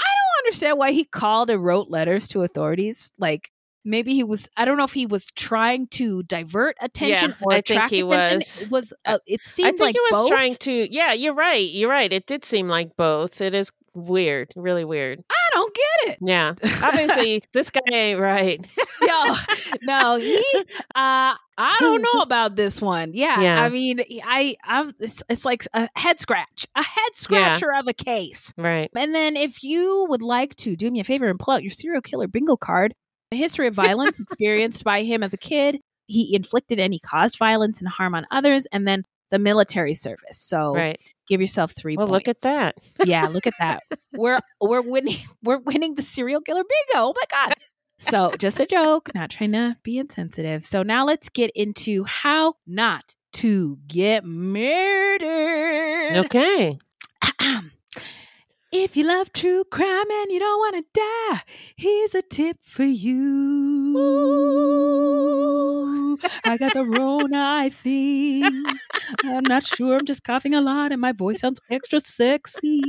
i 0.00 0.04
don't 0.04 0.46
understand 0.46 0.78
why 0.78 0.92
he 0.92 1.04
called 1.04 1.50
and 1.50 1.64
wrote 1.64 1.88
letters 1.90 2.28
to 2.28 2.42
authorities 2.42 3.12
like 3.18 3.50
maybe 3.84 4.12
he 4.14 4.22
was 4.22 4.48
i 4.56 4.64
don't 4.64 4.76
know 4.76 4.84
if 4.84 4.92
he 4.92 5.06
was 5.06 5.28
trying 5.36 5.86
to 5.88 6.22
divert 6.24 6.76
attention 6.80 7.30
Yeah, 7.30 7.36
or 7.46 7.52
I 7.52 7.60
think 7.62 7.70
attract 7.70 7.90
he 7.92 8.00
attention 8.00 8.36
was. 8.38 8.62
it 8.62 8.70
was 8.70 8.92
uh, 9.06 9.18
it 9.26 9.40
seemed 9.46 9.68
I 9.68 9.70
think 9.70 9.80
like 9.80 9.94
he 9.94 10.00
was 10.00 10.10
both. 10.22 10.28
trying 10.28 10.56
to. 10.56 10.92
Yeah, 10.92 11.12
you're 11.14 11.32
right. 11.34 11.66
You're 11.70 11.88
right. 11.88 12.12
It 12.12 12.26
did 12.26 12.44
seem 12.44 12.68
like 12.68 12.94
both. 12.96 13.40
It 13.40 13.54
is 13.54 13.70
weird, 13.94 14.52
really 14.56 14.84
weird. 14.84 15.22
I 15.30 15.34
don't 15.54 15.74
get 15.74 16.12
it. 16.12 16.18
Yeah, 16.22 16.54
obviously 16.82 17.42
this 17.52 17.70
guy 17.70 17.80
ain't 17.90 18.20
right. 18.20 18.66
Yo, 19.02 19.34
no, 19.82 20.16
he. 20.18 20.44
Uh, 20.94 21.34
I 21.56 21.76
don't 21.78 22.02
know 22.02 22.20
about 22.22 22.56
this 22.56 22.80
one. 22.82 23.12
Yeah, 23.14 23.40
Yeah. 23.40 23.62
I 23.62 23.68
mean, 23.68 24.00
I, 24.24 24.56
I'm. 24.64 24.92
It's, 24.98 25.22
it's 25.28 25.44
like 25.44 25.66
a 25.72 25.88
head 25.94 26.18
scratch, 26.18 26.66
a 26.74 26.82
head 26.82 27.14
scratcher 27.14 27.72
of 27.72 27.86
a 27.86 27.92
case. 27.92 28.52
Right. 28.56 28.90
And 28.96 29.14
then, 29.14 29.36
if 29.36 29.62
you 29.62 30.06
would 30.08 30.22
like 30.22 30.56
to 30.56 30.74
do 30.76 30.90
me 30.90 31.00
a 31.00 31.04
favor 31.04 31.28
and 31.28 31.38
pull 31.38 31.54
out 31.54 31.62
your 31.62 31.70
serial 31.70 32.02
killer 32.02 32.26
bingo 32.28 32.56
card, 32.56 32.94
a 33.32 33.36
history 33.36 33.66
of 33.66 33.74
violence 33.74 34.18
experienced 34.20 34.84
by 34.84 35.02
him 35.02 35.22
as 35.22 35.32
a 35.32 35.38
kid, 35.38 35.80
he 36.06 36.34
inflicted 36.34 36.80
and 36.80 36.92
he 36.92 36.98
caused 36.98 37.38
violence 37.38 37.78
and 37.78 37.88
harm 37.88 38.14
on 38.14 38.26
others, 38.30 38.66
and 38.72 38.86
then 38.88 39.04
the 39.30 39.38
military 39.38 39.94
service. 39.94 40.38
So, 40.38 40.74
Right. 40.74 40.98
give 41.28 41.40
yourself 41.40 41.72
three. 41.76 41.96
Well, 41.96 42.08
look 42.08 42.28
at 42.28 42.40
that. 42.40 42.78
yeah, 43.04 43.26
look 43.26 43.46
at 43.46 43.54
that. 43.58 43.82
We're 44.12 44.40
we're 44.60 44.82
winning 44.82 45.18
we're 45.42 45.58
winning 45.58 45.94
the 45.94 46.02
serial 46.02 46.40
killer 46.40 46.64
bingo. 46.64 47.06
Oh 47.08 47.14
my 47.16 47.22
god. 47.30 47.54
So 47.98 48.32
just 48.38 48.58
a 48.60 48.66
joke, 48.66 49.14
not 49.14 49.30
trying 49.30 49.52
to 49.52 49.76
be 49.82 49.98
insensitive. 49.98 50.64
So 50.64 50.82
now 50.82 51.04
let's 51.06 51.28
get 51.28 51.50
into 51.54 52.04
how 52.04 52.54
not 52.66 53.14
to 53.34 53.78
get 53.86 54.24
murdered. 54.24 56.16
Okay. 56.26 56.78
If 58.72 58.96
you 58.96 59.02
love 59.02 59.32
true 59.32 59.64
crime 59.64 60.08
and 60.08 60.30
you 60.30 60.38
don't 60.38 60.58
want 60.60 60.76
to 60.76 60.84
die, 60.94 61.40
here's 61.74 62.14
a 62.14 62.22
tip 62.22 62.56
for 62.62 62.84
you. 62.84 63.96
I 66.44 66.56
got 66.56 66.74
the 66.74 66.84
Rona, 66.84 67.56
I 67.62 67.70
think. 67.70 68.44
I'm 69.24 69.42
not 69.42 69.66
sure. 69.66 69.96
I'm 69.96 70.06
just 70.06 70.22
coughing 70.22 70.54
a 70.54 70.60
lot 70.60 70.92
and 70.92 71.00
my 71.00 71.10
voice 71.10 71.40
sounds 71.40 71.60
extra 71.68 71.98
sexy. 71.98 72.80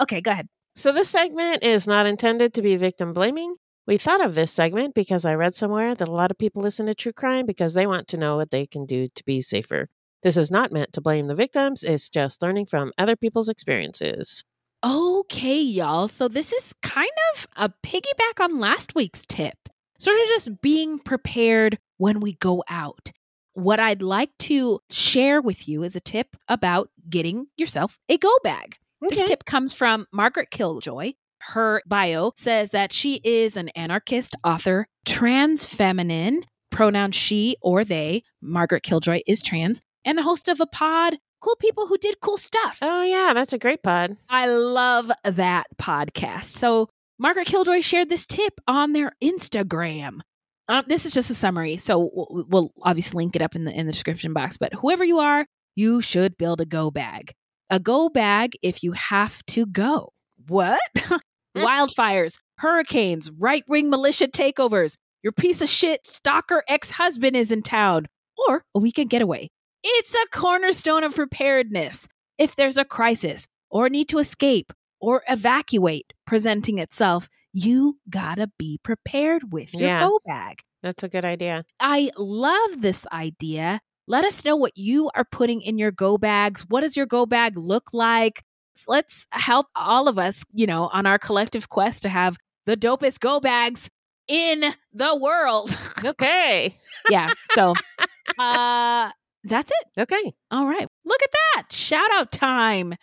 Okay, 0.00 0.20
go 0.20 0.32
ahead. 0.32 0.48
So 0.74 0.90
this 0.90 1.10
segment 1.10 1.62
is 1.62 1.86
not 1.86 2.06
intended 2.06 2.52
to 2.54 2.62
be 2.62 2.74
victim 2.74 3.12
blaming. 3.12 3.54
We 3.86 3.98
thought 3.98 4.24
of 4.24 4.34
this 4.34 4.50
segment 4.50 4.96
because 4.96 5.24
I 5.24 5.36
read 5.36 5.54
somewhere 5.54 5.94
that 5.94 6.08
a 6.08 6.12
lot 6.12 6.32
of 6.32 6.38
people 6.38 6.60
listen 6.60 6.86
to 6.86 6.94
true 6.96 7.12
crime 7.12 7.46
because 7.46 7.74
they 7.74 7.86
want 7.86 8.08
to 8.08 8.16
know 8.16 8.36
what 8.36 8.50
they 8.50 8.66
can 8.66 8.86
do 8.86 9.06
to 9.14 9.24
be 9.24 9.42
safer. 9.42 9.88
This 10.24 10.36
is 10.36 10.50
not 10.50 10.72
meant 10.72 10.92
to 10.94 11.00
blame 11.00 11.28
the 11.28 11.36
victims, 11.36 11.84
it's 11.84 12.10
just 12.10 12.42
learning 12.42 12.66
from 12.66 12.90
other 12.98 13.14
people's 13.14 13.48
experiences. 13.48 14.42
Okay, 14.84 15.60
y'all. 15.60 16.08
So 16.08 16.26
this 16.26 16.52
is 16.52 16.74
kind 16.82 17.10
of 17.34 17.46
a 17.56 17.72
piggyback 17.86 18.42
on 18.42 18.58
last 18.58 18.94
week's 18.94 19.24
tip. 19.26 19.56
Sort 19.98 20.18
of 20.18 20.26
just 20.26 20.60
being 20.60 20.98
prepared 20.98 21.78
when 21.98 22.18
we 22.18 22.32
go 22.34 22.64
out. 22.68 23.12
What 23.54 23.78
I'd 23.78 24.02
like 24.02 24.36
to 24.40 24.80
share 24.90 25.40
with 25.40 25.68
you 25.68 25.84
is 25.84 25.94
a 25.94 26.00
tip 26.00 26.36
about 26.48 26.90
getting 27.08 27.46
yourself 27.56 27.98
a 28.08 28.18
go 28.18 28.36
bag. 28.42 28.76
This 29.00 29.28
tip 29.28 29.44
comes 29.44 29.72
from 29.72 30.06
Margaret 30.12 30.50
Killjoy. 30.50 31.12
Her 31.40 31.82
bio 31.86 32.32
says 32.36 32.70
that 32.70 32.92
she 32.92 33.20
is 33.24 33.56
an 33.56 33.68
anarchist, 33.70 34.36
author, 34.44 34.86
trans 35.04 35.66
feminine, 35.66 36.44
pronouns 36.70 37.16
she 37.16 37.56
or 37.60 37.84
they. 37.84 38.22
Margaret 38.40 38.82
Killjoy 38.82 39.20
is 39.26 39.42
trans, 39.42 39.80
and 40.04 40.16
the 40.16 40.22
host 40.22 40.48
of 40.48 40.60
a 40.60 40.66
pod, 40.66 41.18
Cool 41.42 41.56
People 41.56 41.88
Who 41.88 41.98
Did 41.98 42.20
Cool 42.20 42.36
Stuff. 42.36 42.78
Oh, 42.82 43.02
yeah, 43.02 43.32
that's 43.34 43.52
a 43.52 43.58
great 43.58 43.82
pod. 43.82 44.16
I 44.28 44.46
love 44.46 45.10
that 45.24 45.66
podcast. 45.76 46.44
So, 46.44 46.88
Margaret 47.18 47.48
Killjoy 47.48 47.80
shared 47.80 48.08
this 48.08 48.24
tip 48.24 48.60
on 48.68 48.92
their 48.92 49.12
Instagram. 49.20 50.20
Um, 50.68 50.84
this 50.86 51.04
is 51.04 51.12
just 51.12 51.30
a 51.30 51.34
summary, 51.34 51.76
so 51.76 52.10
we'll, 52.14 52.46
we'll 52.48 52.72
obviously 52.82 53.24
link 53.24 53.34
it 53.34 53.42
up 53.42 53.56
in 53.56 53.64
the 53.64 53.72
in 53.72 53.86
the 53.86 53.92
description 53.92 54.32
box. 54.32 54.56
But 54.56 54.72
whoever 54.74 55.04
you 55.04 55.18
are, 55.18 55.46
you 55.74 56.00
should 56.00 56.38
build 56.38 56.60
a 56.60 56.64
go 56.64 56.92
bag. 56.92 57.32
A 57.68 57.80
go 57.80 58.08
bag 58.08 58.52
if 58.62 58.84
you 58.84 58.92
have 58.92 59.44
to 59.46 59.66
go. 59.66 60.12
What? 60.46 60.80
Wildfires, 61.56 62.38
hurricanes, 62.58 63.30
right 63.36 63.64
wing 63.66 63.90
militia 63.90 64.28
takeovers. 64.28 64.96
Your 65.22 65.32
piece 65.32 65.60
of 65.60 65.68
shit 65.68 66.06
stalker 66.06 66.62
ex 66.68 66.92
husband 66.92 67.34
is 67.34 67.50
in 67.50 67.62
town, 67.62 68.06
or 68.48 68.64
a 68.74 68.78
weekend 68.78 69.10
getaway. 69.10 69.50
It's 69.84 70.14
a 70.14 70.28
cornerstone 70.30 71.04
of 71.04 71.14
preparedness. 71.14 72.08
If 72.38 72.56
there's 72.56 72.78
a 72.78 72.84
crisis 72.84 73.46
or 73.70 73.88
need 73.88 74.08
to 74.10 74.18
escape 74.18 74.72
or 75.00 75.22
evacuate 75.28 76.12
presenting 76.26 76.78
itself, 76.78 77.28
you 77.52 77.98
gotta 78.08 78.50
be 78.58 78.78
prepared 78.82 79.52
with 79.52 79.74
your 79.74 79.88
Yeah. 79.88 80.00
go 80.00 80.20
bag. 80.24 80.58
That's 80.82 81.02
a 81.02 81.08
good 81.08 81.24
idea. 81.24 81.64
I 81.80 82.10
love 82.16 82.80
this 82.80 83.06
idea. 83.12 83.80
Let 84.08 84.24
us 84.24 84.44
know 84.44 84.56
what 84.56 84.76
you 84.76 85.10
are 85.14 85.24
putting 85.24 85.60
in 85.62 85.78
your 85.78 85.90
go 85.92 86.18
bags. 86.18 86.64
What 86.68 86.80
does 86.80 86.96
your 86.96 87.06
go 87.06 87.24
bag 87.26 87.56
look 87.56 87.90
like? 87.92 88.42
Let's 88.88 89.26
help 89.32 89.66
all 89.76 90.08
of 90.08 90.18
us, 90.18 90.42
you 90.52 90.66
know, 90.66 90.88
on 90.92 91.06
our 91.06 91.18
collective 91.18 91.68
quest 91.68 92.02
to 92.02 92.08
have 92.08 92.36
the 92.66 92.76
dopest 92.76 93.20
go 93.20 93.38
bags 93.40 93.88
in 94.28 94.74
the 94.92 95.16
world. 95.16 95.76
Okay. 96.04 96.74
yeah. 97.10 97.28
So, 97.52 97.74
uh, 98.38 99.10
that's 99.44 99.70
it. 99.70 100.00
Okay. 100.02 100.32
All 100.50 100.66
right. 100.66 100.86
Look 101.04 101.22
at 101.22 101.32
that. 101.32 101.72
Shout 101.72 102.10
out 102.12 102.32
time. 102.32 102.94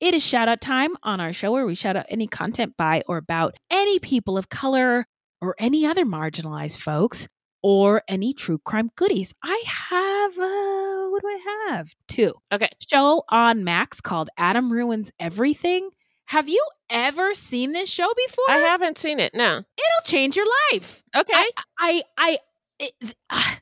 It 0.00 0.14
is 0.14 0.22
shout 0.22 0.48
out 0.48 0.60
time 0.60 0.96
on 1.02 1.20
our 1.20 1.32
show 1.32 1.50
where 1.52 1.66
we 1.66 1.74
shout 1.74 1.96
out 1.96 2.06
any 2.08 2.26
content 2.28 2.76
by 2.76 3.02
or 3.08 3.16
about 3.16 3.56
any 3.70 3.98
people 3.98 4.38
of 4.38 4.48
color 4.48 5.06
or 5.40 5.56
any 5.58 5.84
other 5.84 6.04
marginalized 6.04 6.78
folks 6.78 7.26
or 7.62 8.02
any 8.06 8.32
true 8.32 8.58
crime 8.58 8.90
goodies. 8.94 9.34
I 9.42 9.62
have, 9.66 10.38
uh, 10.38 11.10
what 11.10 11.22
do 11.22 11.28
I 11.28 11.70
have? 11.70 11.94
Two. 12.06 12.34
Okay. 12.52 12.68
Show 12.88 13.24
on 13.28 13.64
Max 13.64 14.00
called 14.00 14.30
Adam 14.38 14.72
Ruins 14.72 15.10
Everything. 15.18 15.90
Have 16.26 16.48
you 16.48 16.64
ever 16.90 17.34
seen 17.34 17.72
this 17.72 17.88
show 17.88 18.08
before? 18.26 18.44
I 18.50 18.58
haven't 18.58 18.98
seen 18.98 19.18
it. 19.18 19.34
No. 19.34 19.56
It'll 19.56 20.04
change 20.04 20.36
your 20.36 20.46
life. 20.72 21.02
Okay. 21.16 21.32
I, 21.34 21.50
I, 21.78 22.02
I 22.16 22.38
it, 22.78 22.92
ah, 23.30 23.58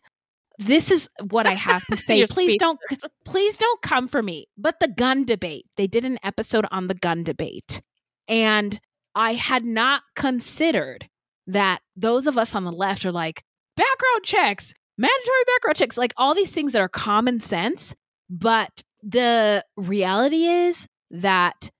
this 0.59 0.91
is 0.91 1.09
what 1.31 1.47
I 1.47 1.55
have 1.55 1.85
to 1.87 1.97
say. 2.07 2.27
Please 2.27 2.57
don't, 2.59 2.79
please 3.25 3.57
don't 3.57 3.83
come 3.83 4.09
for 4.09 4.23
me. 4.23 4.47
But 4.57 4.81
the 4.81 4.89
gun 4.89 5.25
debate, 5.25 5.67
they 5.77 5.87
did 5.87 6.05
an 6.05 6.19
episode 6.23 6.67
on 6.71 6.89
the 6.89 6.95
gun 6.95 7.23
debate, 7.23 7.83
and 8.29 8.79
I 9.15 9.35
had 9.35 9.65
not 9.65 10.03
considered 10.15 11.09
that 11.47 11.81
those 11.97 12.27
of 12.27 12.37
us 12.37 12.55
on 12.55 12.65
the 12.65 12.73
left 12.73 13.05
are 13.07 13.13
like 13.13 13.43
background 13.77 14.25
checks, 14.25 14.75
mandatory 14.99 15.45
background 15.47 15.77
checks, 15.77 15.97
like 15.97 16.13
all 16.17 16.35
these 16.35 16.51
things 16.51 16.73
that 16.73 16.83
are 16.83 16.89
common 16.89 17.41
sense. 17.41 17.95
But 18.29 18.83
the 19.03 19.65
reality 19.77 20.45
is 20.45 20.89
that 21.11 21.71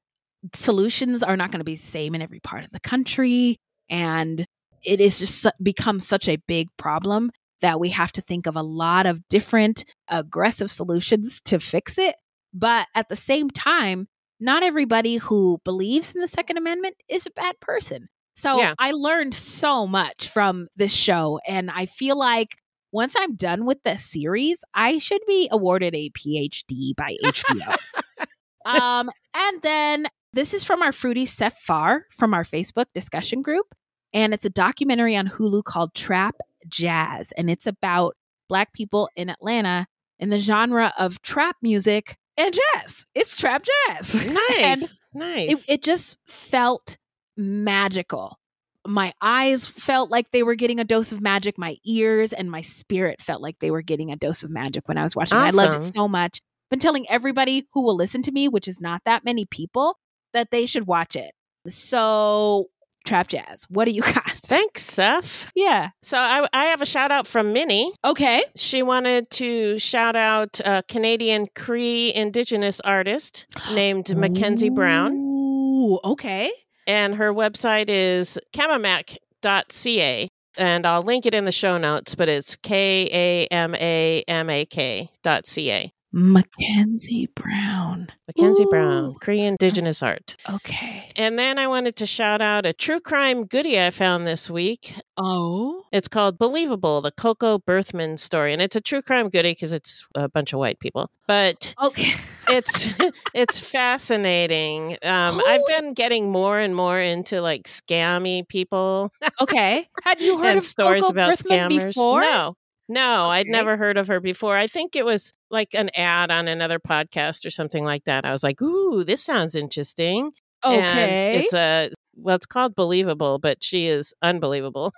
solutions 0.55 1.23
are 1.23 1.37
not 1.37 1.51
going 1.51 1.61
to 1.61 1.65
be 1.65 1.75
the 1.75 1.87
same 1.87 2.15
in 2.15 2.23
every 2.23 2.41
part 2.41 2.65
of 2.65 2.71
the 2.71 2.81
country. 2.81 3.57
And 3.89 4.45
it 4.85 5.01
is 5.01 5.19
just 5.19 5.47
become 5.63 6.01
such 6.01 6.29
a 6.29 6.37
big 6.47 6.69
problem 6.77 7.31
that 7.63 7.81
we 7.81 7.91
have 7.91 8.13
to 8.13 8.23
think 8.23 8.47
of 8.47 8.57
a 8.57 8.63
lot 8.63 9.07
of 9.07 9.27
different 9.29 9.85
aggressive 10.09 10.71
solutions 10.71 11.41
to 11.47 11.59
fix 11.59 11.99
it. 11.99 12.17
But 12.53 12.87
at 12.95 13.09
the 13.09 13.17
same 13.17 13.51
time, 13.51 14.09
not 14.41 14.63
everybody 14.63 15.17
who 15.17 15.61
believes 15.65 16.15
in 16.15 16.21
the 16.21 16.29
Second 16.29 16.59
Amendment 16.59 16.97
is 17.09 17.27
a 17.27 17.31
bad 17.31 17.59
person. 17.61 18.09
So 18.35 18.59
Yeah. 18.59 18.75
I 18.79 18.93
learned 18.93 19.35
so 19.35 19.87
much 19.87 20.29
from 20.29 20.69
this 20.77 20.93
show. 20.93 21.41
And 21.47 21.71
I 21.71 21.87
feel 21.87 22.19
like 22.19 22.57
once 22.93 23.15
I'm 23.19 23.35
done 23.35 23.67
with 23.67 23.79
the 23.85 23.97
series, 23.99 24.61
I 24.75 24.99
should 24.99 25.23
be 25.27 25.49
awarded 25.51 25.95
a 25.95 26.11
PhD 26.11 26.95
by 26.97 27.17
HBO. 27.25 27.77
um, 28.67 29.11
and 29.35 29.63
then 29.63 30.07
this 30.33 30.53
is 30.53 30.65
from 30.65 30.83
our 30.83 30.93
Fruity 30.93 31.27
Seth 31.27 31.59
Farr 31.59 32.05
from 32.11 32.35
our 32.35 32.45
Facebook 32.45 32.87
discussion 32.95 33.43
group. 33.43 33.67
And 34.13 34.33
it's 34.33 34.47
a 34.47 34.51
documentary 34.51 35.17
on 35.17 35.29
Hulu 35.29 35.65
called 35.65 35.95
Trap 35.95 36.37
Jazz. 36.69 37.33
And 37.37 37.51
it's 37.51 37.67
about 37.67 38.15
Black 38.49 38.73
people 38.73 39.09
in 39.17 39.29
Atlanta 39.29 39.87
in 40.19 40.31
the 40.31 40.39
genre 40.39 40.93
of 40.99 41.21
trap 41.23 41.57
music 41.63 42.17
and 42.37 42.55
jazz. 42.55 43.07
It's 43.15 43.37
trap 43.37 43.65
jazz. 43.89 44.15
and 44.25 44.35
Nice. 44.35 44.93
it, 44.95 44.99
nice. 45.15 45.69
it 45.71 45.83
just 45.83 46.19
felt 46.27 46.97
magical. 47.37 48.39
My 48.87 49.13
eyes 49.21 49.67
felt 49.67 50.11
like 50.11 50.31
they 50.31 50.43
were 50.45 50.55
getting 50.55 50.79
a 50.79 50.85
dose 50.85 51.11
of 51.11 51.21
magic. 51.21 51.59
My 51.59 51.77
ears 51.85 52.33
and 52.33 52.51
my 52.51 52.61
spirit 52.61 53.21
felt 53.21 53.43
like 53.43 53.59
they 53.59 53.71
were 53.71 53.83
getting 53.83 54.13
a 54.13 54.17
dose 54.17 54.45
of 54.45 54.51
magic 54.51 54.87
when 54.87 54.97
I 54.97 55.03
was 55.03 55.17
watching 55.17 55.37
it. 55.39 55.41
I 55.41 55.51
loved 55.51 55.77
it 55.79 55.83
so 55.83 56.07
much. 56.07 56.41
Been 56.71 56.79
telling 56.79 57.09
everybody 57.09 57.67
who 57.73 57.83
will 57.83 57.97
listen 57.97 58.23
to 58.23 58.33
me, 58.33 58.49
which 58.49 58.69
is 58.69 58.81
not 58.81 59.03
that 59.05 59.25
many 59.25 59.45
people, 59.45 59.99
that 60.33 60.51
they 60.51 60.67
should 60.67 60.87
watch 60.87 61.17
it. 61.17 61.33
So, 61.69 62.67
Trap 63.07 63.29
Jazz, 63.29 63.65
what 63.71 63.87
do 63.87 63.93
you 63.93 64.03
got? 64.15 64.31
Thanks, 64.31 64.83
Seth. 64.83 65.51
Yeah. 65.55 65.91
So 66.03 66.19
I, 66.19 66.47
I 66.53 66.67
have 66.67 66.83
a 66.83 66.87
shout 66.87 67.11
out 67.11 67.27
from 67.27 67.53
Minnie. 67.53 67.93
Okay. 68.05 68.45
She 68.57 68.83
wanted 68.83 69.31
to 69.31 69.79
shout 69.79 70.17
out 70.17 70.61
a 70.65 70.83
Canadian 70.89 71.47
Cree 71.55 72.13
Indigenous 72.15 72.81
artist 72.81 73.47
named 73.73 74.15
Mackenzie 74.17 74.71
Brown. 74.71 75.13
Ooh, 75.15 75.99
okay. 76.05 76.51
And 76.87 77.15
her 77.15 77.33
website 77.33 77.87
is 77.89 78.39
kamamak.ca. 78.55 80.29
And 80.59 80.87
I'll 80.87 81.03
link 81.03 81.27
it 81.27 81.35
in 81.35 81.45
the 81.45 81.53
show 81.53 81.77
notes, 81.77 82.15
but 82.15 82.29
it's 82.31 82.57
K 82.57 83.09
A 83.13 83.47
M 83.53 83.75
A 83.75 84.25
M 84.27 84.49
A 84.49 84.65
K 84.65 85.11
dot 85.23 85.47
C 85.47 85.71
A. 85.71 85.93
Mackenzie 86.13 87.29
Brown. 87.37 88.09
Mackenzie 88.27 88.67
Brown, 88.71 89.05
Ooh. 89.05 89.17
Cree 89.21 89.41
Indigenous 89.41 90.03
art. 90.03 90.37
Okay. 90.51 91.09
And 91.17 91.39
then 91.39 91.59
I 91.59 91.67
wanted 91.67 91.97
to 91.97 92.07
shout 92.07 92.41
out 92.41 92.65
a 92.65 92.73
true 92.73 93.01
crime 93.01 93.45
goodie 93.45 93.81
I 93.81 93.91
found 93.91 94.27
this 94.27 94.49
week. 94.49 94.95
Oh. 95.19 95.83
It's 95.93 96.09
called 96.09 96.39
Believable, 96.39 97.01
the 97.03 97.11
Coco 97.13 97.59
Berthmann 97.59 98.17
story. 98.17 98.53
And 98.53 98.63
it's 98.63 98.77
a 98.77 98.81
true 98.81 99.03
crime 99.03 99.29
goodie 99.29 99.53
because 99.53 99.73
it's 99.73 100.07
a 100.15 100.29
bunch 100.29 100.53
of 100.53 100.59
white 100.59 100.79
people. 100.81 101.11
But 101.27 101.75
Okay. 101.83 102.13
it's 102.49 102.89
it's 103.35 103.61
fascinating. 103.61 104.93
Um, 105.03 105.41
I've 105.47 105.67
been 105.67 105.93
getting 105.95 106.31
more 106.31 106.59
and 106.59 106.75
more 106.75 106.99
into 107.01 107.41
like 107.41 107.65
scammy 107.65 108.47
people 108.49 109.13
Okay. 109.41 109.89
Had 110.03 110.21
you 110.21 110.39
heard 110.43 110.47
and 110.49 110.59
of 110.59 110.65
stories 110.65 111.03
Coco 111.03 111.13
about 111.13 111.31
Berthmann 111.31 111.71
scammers. 111.71 111.87
before? 111.89 112.21
No, 112.21 112.57
no, 112.89 113.31
I'd 113.31 113.47
never 113.47 113.77
heard 113.77 113.97
of 113.97 114.07
her 114.09 114.21
before. 114.21 114.57
I 114.57 114.67
think 114.67 114.95
it 114.97 115.05
was 115.05 115.33
like 115.51 115.75
an 115.75 115.91
ad 115.97 116.31
on 116.31 116.49
another 116.49 116.79
podcast 116.79 117.45
or 117.47 117.51
something 117.51 117.85
like 117.85 118.05
that. 118.05 118.25
I 118.25 118.33
was 118.33 118.43
like, 118.43 118.61
"Ooh, 118.63 119.05
this 119.05 119.23
sounds 119.23 119.55
interesting." 119.55 120.33
And 120.65 120.75
Okay. 120.79 121.35
it's 121.43 121.53
a 121.55 121.91
well, 122.17 122.37
it's 122.37 122.47
called 122.47 122.75
Believable, 122.75 123.39
but 123.39 123.63
she 123.63 123.87
is 123.89 124.15
unbelievable. 124.23 124.93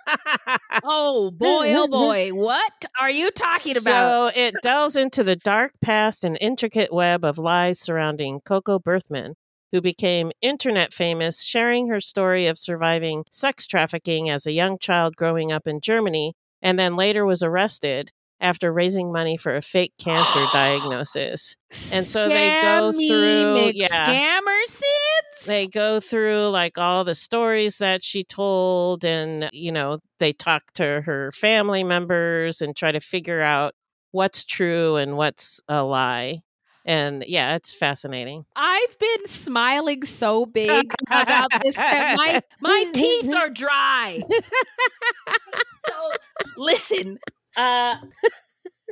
oh 0.83 1.31
boy, 1.31 1.73
oh 1.75 1.87
boy. 1.91 2.29
What 2.31 2.85
are 2.99 3.09
you 3.11 3.29
talking 3.31 3.77
about? 3.77 4.33
So 4.33 4.39
it 4.39 4.55
delves 4.61 4.95
into 4.95 5.23
the 5.23 5.35
dark 5.35 5.73
past 5.81 6.23
and 6.23 6.37
intricate 6.39 6.93
web 6.93 7.23
of 7.25 7.37
lies 7.37 7.79
surrounding 7.79 8.39
Coco 8.41 8.79
Berthmann, 8.79 9.35
who 9.71 9.81
became 9.81 10.31
internet 10.41 10.93
famous, 10.93 11.43
sharing 11.43 11.89
her 11.89 11.99
story 11.99 12.47
of 12.47 12.57
surviving 12.57 13.25
sex 13.31 13.67
trafficking 13.67 14.29
as 14.29 14.45
a 14.45 14.51
young 14.51 14.77
child 14.79 15.15
growing 15.15 15.51
up 15.51 15.67
in 15.67 15.81
Germany, 15.81 16.33
and 16.61 16.77
then 16.77 16.95
later 16.95 17.25
was 17.25 17.43
arrested 17.43 18.11
after 18.41 18.71
raising 18.71 19.11
money 19.11 19.35
for 19.35 19.55
a 19.55 19.61
fake 19.61 19.93
cancer 19.97 20.45
diagnosis. 20.53 21.57
And 21.93 22.05
so 22.05 22.29
they 22.29 22.61
go 22.61 22.91
through 22.91 23.71
yeah. 23.73 24.07
scammer 24.07 24.59
McScammer 24.69 25.45
They 25.45 25.67
go 25.67 25.99
through 25.99 26.49
like 26.49 26.77
all 26.77 27.03
the 27.03 27.15
stories 27.15 27.77
that 27.77 28.03
she 28.03 28.23
told 28.23 29.05
and 29.05 29.49
you 29.53 29.71
know, 29.71 29.99
they 30.19 30.33
talk 30.33 30.71
to 30.73 31.01
her 31.01 31.31
family 31.31 31.83
members 31.83 32.61
and 32.61 32.75
try 32.75 32.91
to 32.91 32.99
figure 32.99 33.41
out 33.41 33.73
what's 34.11 34.43
true 34.43 34.95
and 34.95 35.17
what's 35.17 35.61
a 35.67 35.83
lie. 35.83 36.41
And 36.85 37.23
yeah, 37.27 37.55
it's 37.55 37.71
fascinating. 37.71 38.45
I've 38.55 38.97
been 38.97 39.27
smiling 39.27 40.05
so 40.05 40.45
big 40.45 40.91
about 41.11 41.49
this 41.63 41.75
that 41.75 42.15
my 42.17 42.41
my 42.61 42.85
teeth 42.93 43.33
are 43.35 43.49
dry. 43.49 44.21
so 44.29 46.11
listen, 46.59 47.17
uh 47.57 47.95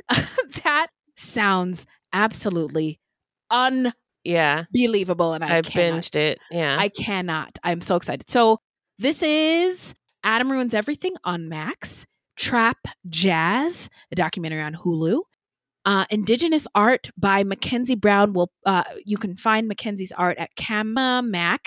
that 0.64 0.88
sounds 1.16 1.86
absolutely 2.12 3.00
Yeah. 4.24 4.64
unbelievable 4.74 5.32
and 5.34 5.44
I 5.44 5.58
I 5.58 5.62
cannot- 5.62 6.02
binged 6.02 6.16
it. 6.16 6.38
Yeah. 6.50 6.76
I 6.78 6.88
cannot. 6.88 7.58
I'm 7.62 7.80
so 7.80 7.94
excited. 7.96 8.28
So 8.30 8.58
this 8.98 9.22
is 9.22 9.94
Adam 10.24 10.50
Ruins 10.50 10.74
Everything 10.74 11.14
on 11.24 11.48
Max, 11.48 12.04
Trap 12.36 12.78
Jazz, 13.08 13.88
a 14.10 14.16
documentary 14.16 14.60
on 14.62 14.74
Hulu. 14.74 15.20
Uh, 15.84 16.04
Indigenous 16.10 16.66
art 16.74 17.10
by 17.16 17.44
Mackenzie 17.44 17.94
Brown. 17.94 18.32
Will 18.34 18.50
uh, 18.66 18.82
you 19.06 19.16
can 19.16 19.36
find 19.36 19.68
Mackenzie's 19.68 20.12
art 20.12 20.36
at 20.36 20.50
kamamak.ca. 20.56 21.64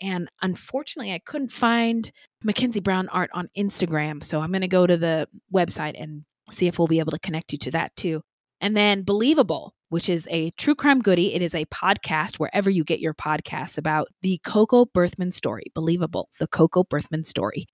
And 0.00 0.28
unfortunately, 0.42 1.12
I 1.12 1.20
couldn't 1.24 1.52
find 1.52 2.10
Mackenzie 2.44 2.80
Brown 2.80 3.08
art 3.08 3.30
on 3.32 3.48
Instagram. 3.56 4.22
So 4.22 4.40
I'm 4.40 4.50
going 4.52 4.60
to 4.62 4.68
go 4.68 4.86
to 4.86 4.96
the 4.96 5.28
website 5.54 6.00
and 6.00 6.24
see 6.50 6.66
if 6.66 6.78
we'll 6.78 6.86
be 6.88 6.98
able 6.98 7.12
to 7.12 7.18
connect 7.18 7.52
you 7.52 7.58
to 7.60 7.70
that 7.72 7.94
too. 7.96 8.22
And 8.60 8.76
then 8.76 9.02
Believable, 9.02 9.74
which 9.88 10.08
is 10.08 10.26
a 10.30 10.50
true 10.52 10.74
crime 10.74 11.00
goodie. 11.00 11.34
It 11.34 11.42
is 11.42 11.54
a 11.54 11.64
podcast 11.66 12.36
wherever 12.38 12.68
you 12.70 12.84
get 12.84 13.00
your 13.00 13.14
podcasts 13.14 13.78
about 13.78 14.08
the 14.22 14.38
Coco 14.44 14.84
Berthmann 14.86 15.32
story. 15.32 15.64
Believable, 15.74 16.28
the 16.38 16.46
Coco 16.46 16.84
Berthmann 16.84 17.24
story. 17.24 17.66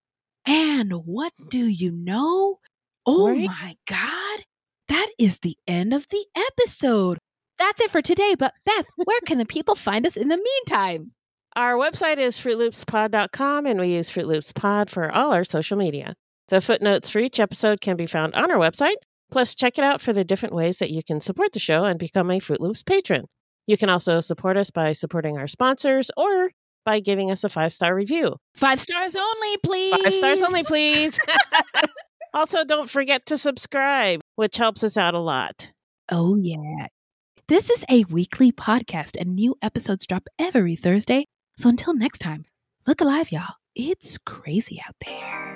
And 0.47 0.93
what 1.05 1.33
do 1.49 1.67
you 1.67 1.93
know? 1.93 2.59
Oh 3.07 3.29
Right. 3.29 3.47
my 3.47 3.77
God. 3.89 4.41
That 4.89 5.09
is 5.19 5.39
the 5.39 5.57
end 5.67 5.93
of 5.95 6.07
the 6.09 6.25
episode. 6.37 7.19
That's 7.59 7.81
it 7.81 7.91
for 7.91 8.03
today. 8.03 8.35
But 8.37 8.55
Beth, 8.67 8.87
where 8.97 9.21
can 9.25 9.39
the 9.39 9.47
people 9.47 9.75
find 9.77 10.05
us 10.07 10.17
in 10.17 10.29
the 10.29 10.37
meantime? 10.37 11.13
Our 11.55 11.75
website 11.75 12.17
is 12.17 12.39
fruitloopspod.com 12.39 13.67
and 13.67 13.79
we 13.79 13.89
use 13.89 14.09
Fruit 14.09 14.27
Loops 14.27 14.53
Pod 14.53 14.89
for 14.89 15.13
all 15.13 15.33
our 15.33 15.45
social 15.45 15.77
media. 15.77 16.15
The 16.49 16.63
footnotes 16.63 17.11
for 17.11 17.19
each 17.19 17.39
episode 17.39 17.83
can 17.83 17.97
be 17.97 18.07
found 18.07 18.35
on 18.35 18.51
our 18.51 18.57
website. 18.57 18.97
Plus, 19.31 19.55
check 19.55 19.77
it 19.77 19.85
out 19.85 20.01
for 20.01 20.15
the 20.15 20.25
different 20.25 20.55
ways 20.55 20.79
that 20.79 20.91
you 20.91 21.03
can 21.03 21.21
support 21.21 21.53
the 21.53 21.59
show 21.59 21.85
and 21.85 21.99
become 21.99 22.31
a 22.31 22.39
Fruit 22.39 22.61
Loops 22.61 22.83
patron. 22.83 23.27
You 23.67 23.77
can 23.77 23.91
also 23.91 24.21
support 24.21 24.57
us 24.57 24.71
by 24.71 24.93
supporting 24.93 25.37
our 25.37 25.47
sponsors 25.47 26.11
or 26.17 26.51
by 26.87 27.01
giving 27.01 27.31
us 27.31 27.45
a 27.45 27.51
five 27.51 27.73
star 27.73 27.95
review. 27.95 28.37
Five 28.55 28.81
stars 28.81 29.15
only, 29.15 29.57
please. 29.63 29.95
Five 30.03 30.15
stars 30.15 30.43
only, 30.43 30.63
please. 30.63 31.21
also, 32.35 32.65
don't 32.65 32.89
forget 32.89 33.27
to 33.27 33.37
subscribe, 33.37 34.21
which 34.37 34.57
helps 34.57 34.83
us 34.83 34.97
out 34.97 35.15
a 35.15 35.21
lot. 35.21 35.71
Oh, 36.11 36.37
yeah. 36.37 36.87
This 37.49 37.71
is 37.71 37.85
a 37.91 38.05
weekly 38.05 38.53
podcast, 38.53 39.21
and 39.21 39.35
new 39.35 39.55
episodes 39.63 40.07
drop 40.07 40.27
every 40.39 40.77
Thursday. 40.77 41.27
So 41.57 41.69
until 41.69 41.95
next 41.95 42.19
time, 42.19 42.47
look 42.87 43.01
alive, 43.01 43.31
y'all. 43.31 43.57
It's 43.75 44.19
crazy 44.19 44.81
out 44.87 44.97
there. 45.05 45.52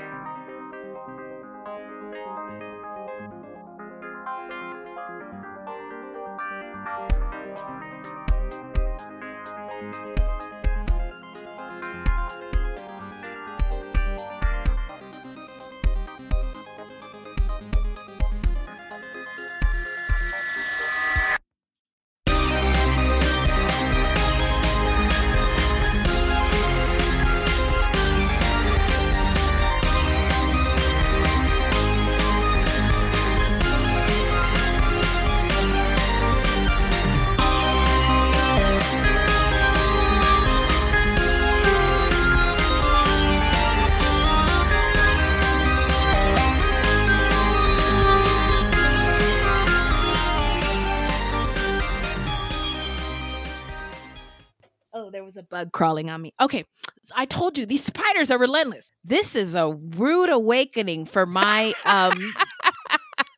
Was 55.36 55.42
a 55.42 55.46
bug 55.46 55.72
crawling 55.72 56.10
on 56.10 56.22
me. 56.22 56.32
Okay, 56.40 56.64
so 57.02 57.14
I 57.16 57.26
told 57.26 57.58
you 57.58 57.66
these 57.66 57.84
spiders 57.84 58.30
are 58.30 58.38
relentless. 58.38 58.90
This 59.04 59.36
is 59.36 59.54
a 59.54 59.72
rude 59.72 60.30
awakening 60.30 61.06
for 61.06 61.26
my 61.26 61.74
um. 61.84 62.12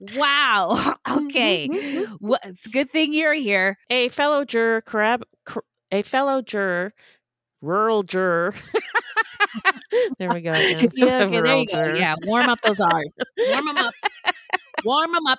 wow. 0.17 0.95
Okay. 1.29 1.69
well, 2.21 2.39
it's 2.45 2.67
a 2.67 2.71
good 2.71 2.91
thing 2.91 3.13
you're 3.13 3.33
here. 3.35 3.77
A 3.91 4.09
fellow 4.09 4.45
juror, 4.45 4.83
corab- 4.83 5.23
cor- 5.45 5.65
a 5.91 6.03
fellow 6.03 6.43
juror, 6.43 6.93
rural 7.61 8.03
juror. 8.03 8.55
there 10.19 10.31
we 10.31 10.41
go. 10.41 10.51
again. 10.53 10.91
Yeah, 10.95 11.25
okay, 11.25 11.41
there 11.41 11.57
you 11.57 11.67
go. 11.67 11.73
juror. 11.85 11.97
Yeah, 11.97 12.15
warm 12.25 12.49
up 12.49 12.61
those 12.63 12.81
R's. 12.81 13.13
Warm 13.39 13.67
them 13.67 13.77
up. 13.79 13.95
Warm 14.85 15.13
them 15.13 15.27
up. 15.27 15.39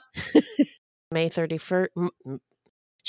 May 1.12 1.30
31st. 1.30 1.88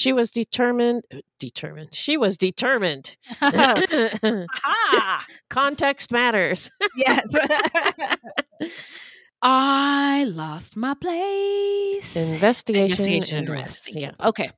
She 0.00 0.14
was 0.14 0.30
determined. 0.30 1.04
Determined. 1.38 1.94
She 1.94 2.16
was 2.16 2.38
determined. 2.38 3.16
Ah, 3.42 5.26
Context 5.50 6.10
matters. 6.10 6.70
yes. 6.96 7.26
I 9.42 10.24
lost 10.28 10.76
my 10.76 10.94
place. 10.94 12.16
Investigation, 12.16 12.82
Investigation 12.90 13.36
and 13.36 13.48
and 13.48 13.56
arrest. 13.58 13.76
arrest. 13.76 13.84
Thank 13.84 13.96
you. 13.96 14.02
Yeah. 14.02 14.28
Okay. 14.28 14.50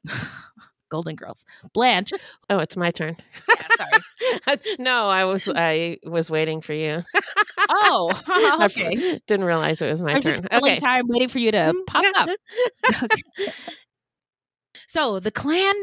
Golden 0.91 1.17
Girls. 1.17 1.45
Blanche. 1.73 2.13
Oh, 2.51 2.59
it's 2.59 2.77
my 2.77 2.91
turn. 2.93 3.17
Yeah, 3.49 3.67
sorry. 3.77 4.59
no, 4.79 5.09
I 5.09 5.25
was 5.25 5.49
I 5.53 5.99
was 6.05 6.31
waiting 6.31 6.61
for 6.61 6.73
you. 6.75 7.03
Oh, 7.69 8.13
okay. 8.65 9.19
Didn't 9.27 9.47
realize 9.47 9.81
it 9.83 9.91
was 9.91 10.03
my 10.03 10.13
turn. 10.13 10.15
I 10.15 10.19
was 10.19 10.25
turn. 10.27 10.49
just 10.51 10.63
Okay. 10.63 10.77
time 10.79 11.05
waiting 11.09 11.29
for 11.29 11.39
you 11.41 11.51
to 11.53 11.75
pop 11.89 12.05
up. 12.17 12.29
Okay. 12.93 13.53
So 14.93 15.21
the 15.21 15.31
clan, 15.31 15.75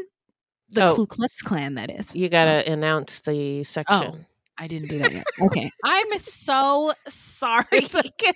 the 0.68 0.86
Oh. 0.86 0.94
Ku 0.94 1.04
Klux 1.04 1.42
Klan, 1.42 1.74
that 1.74 1.90
is. 1.90 2.14
You 2.14 2.28
gotta 2.28 2.70
announce 2.70 3.18
the 3.18 3.58
oh, 3.58 3.62
section. 3.64 4.02
Oh, 4.04 4.18
I 4.56 4.68
didn't 4.68 4.88
do 4.88 5.00
that 5.00 5.12
yet. 5.12 5.26
Okay. 5.40 5.68
I'm 5.84 6.18
so 6.20 6.92
sorry. 7.08 7.66
It's 7.72 7.96
okay. 7.96 8.32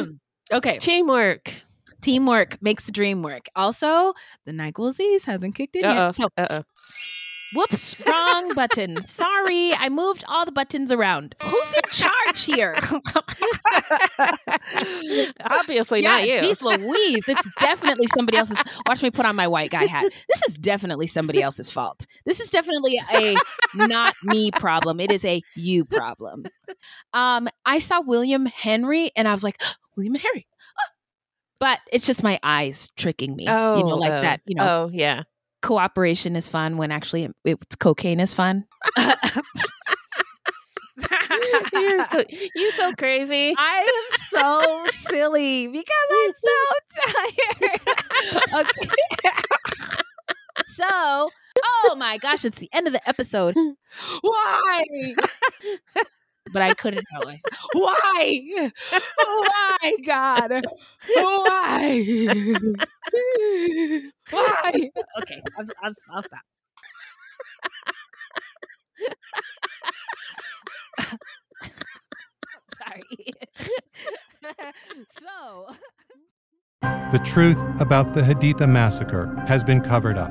okay. 0.52 0.78
Teamwork. 0.78 1.52
Teamwork 2.00 2.62
makes 2.62 2.86
the 2.86 2.92
dream 2.92 3.22
work. 3.22 3.48
Also, 3.54 4.14
the 4.46 4.52
NyQuil 4.52 4.88
Aziz 4.88 5.26
hasn't 5.26 5.54
kicked 5.54 5.76
in 5.76 5.84
Uh-oh. 5.84 6.06
yet. 6.06 6.14
So, 6.14 6.28
Uh-oh. 6.38 6.62
Whoops, 7.54 7.96
wrong 8.06 8.54
button. 8.54 9.02
Sorry, 9.02 9.72
I 9.74 9.88
moved 9.88 10.24
all 10.28 10.44
the 10.44 10.52
buttons 10.52 10.92
around. 10.92 11.34
Who's 11.42 11.74
in 11.74 11.82
charge 11.90 12.44
here? 12.44 12.76
Obviously 15.44 16.02
yeah, 16.02 16.10
not 16.10 16.28
you. 16.28 16.40
Geez 16.40 16.62
Louise, 16.62 17.28
it's 17.28 17.48
definitely 17.58 18.06
somebody 18.08 18.38
else's. 18.38 18.62
Watch 18.88 19.02
me 19.02 19.10
put 19.10 19.26
on 19.26 19.36
my 19.36 19.46
white 19.46 19.70
guy 19.70 19.86
hat. 19.86 20.04
This 20.28 20.42
is 20.48 20.58
definitely 20.58 21.06
somebody 21.06 21.42
else's 21.42 21.70
fault. 21.70 22.06
This 22.24 22.40
is 22.40 22.50
definitely 22.50 23.00
a 23.14 23.36
not 23.74 24.14
me 24.22 24.50
problem. 24.50 25.00
It 25.00 25.12
is 25.12 25.24
a 25.24 25.42
you 25.54 25.84
problem. 25.84 26.44
Um, 27.12 27.48
I 27.64 27.78
saw 27.78 28.00
William 28.00 28.46
Henry, 28.46 29.10
and 29.16 29.28
I 29.28 29.32
was 29.32 29.44
like, 29.44 29.60
William 29.96 30.14
and 30.14 30.22
Henry. 30.22 30.46
Ah. 30.78 30.90
But 31.60 31.80
it's 31.92 32.06
just 32.06 32.22
my 32.22 32.40
eyes 32.42 32.88
tricking 32.96 33.36
me. 33.36 33.44
Oh, 33.46 33.76
you 33.76 33.84
know, 33.84 33.96
like 33.96 34.12
oh, 34.12 34.20
that. 34.22 34.40
You 34.46 34.54
know, 34.54 34.86
Oh, 34.86 34.90
yeah. 34.90 35.24
Cooperation 35.62 36.36
is 36.36 36.48
fun 36.48 36.76
when 36.76 36.90
actually 36.90 37.28
it's 37.44 37.76
cocaine 37.76 38.20
is 38.20 38.34
fun. 38.34 38.66
you're 41.72 42.02
so 42.04 42.22
you 42.54 42.70
so 42.70 42.92
crazy. 42.94 43.54
I 43.56 43.78
am 43.80 44.18
so 44.28 44.84
silly 44.86 45.68
because 45.68 45.86
I'm 46.12 46.32
so 46.34 46.54
tired. 47.12 47.80
okay. 48.66 48.90
so, 50.68 50.86
oh 50.88 51.94
my 51.96 52.18
gosh, 52.18 52.44
it's 52.44 52.58
the 52.58 52.70
end 52.72 52.86
of 52.86 52.92
the 52.92 53.08
episode. 53.08 53.54
Why? 54.20 54.84
But 56.52 56.62
I 56.62 56.74
couldn't 56.74 57.06
help 57.10 57.24
myself. 57.26 57.68
Why? 57.72 58.70
Why, 59.16 59.96
God? 60.04 60.62
Why? 61.14 62.04
Why? 64.30 64.90
Okay, 65.20 65.42
I'll, 65.58 65.64
I'll, 65.82 65.92
I'll 66.14 66.22
stop. 66.22 66.40
Sorry. 72.78 73.02
so. 75.18 75.66
The 76.82 77.20
truth 77.24 77.80
about 77.80 78.14
the 78.14 78.20
Haditha 78.22 78.68
massacre 78.68 79.34
has 79.46 79.62
been 79.64 79.80
covered 79.80 80.16
up, 80.16 80.30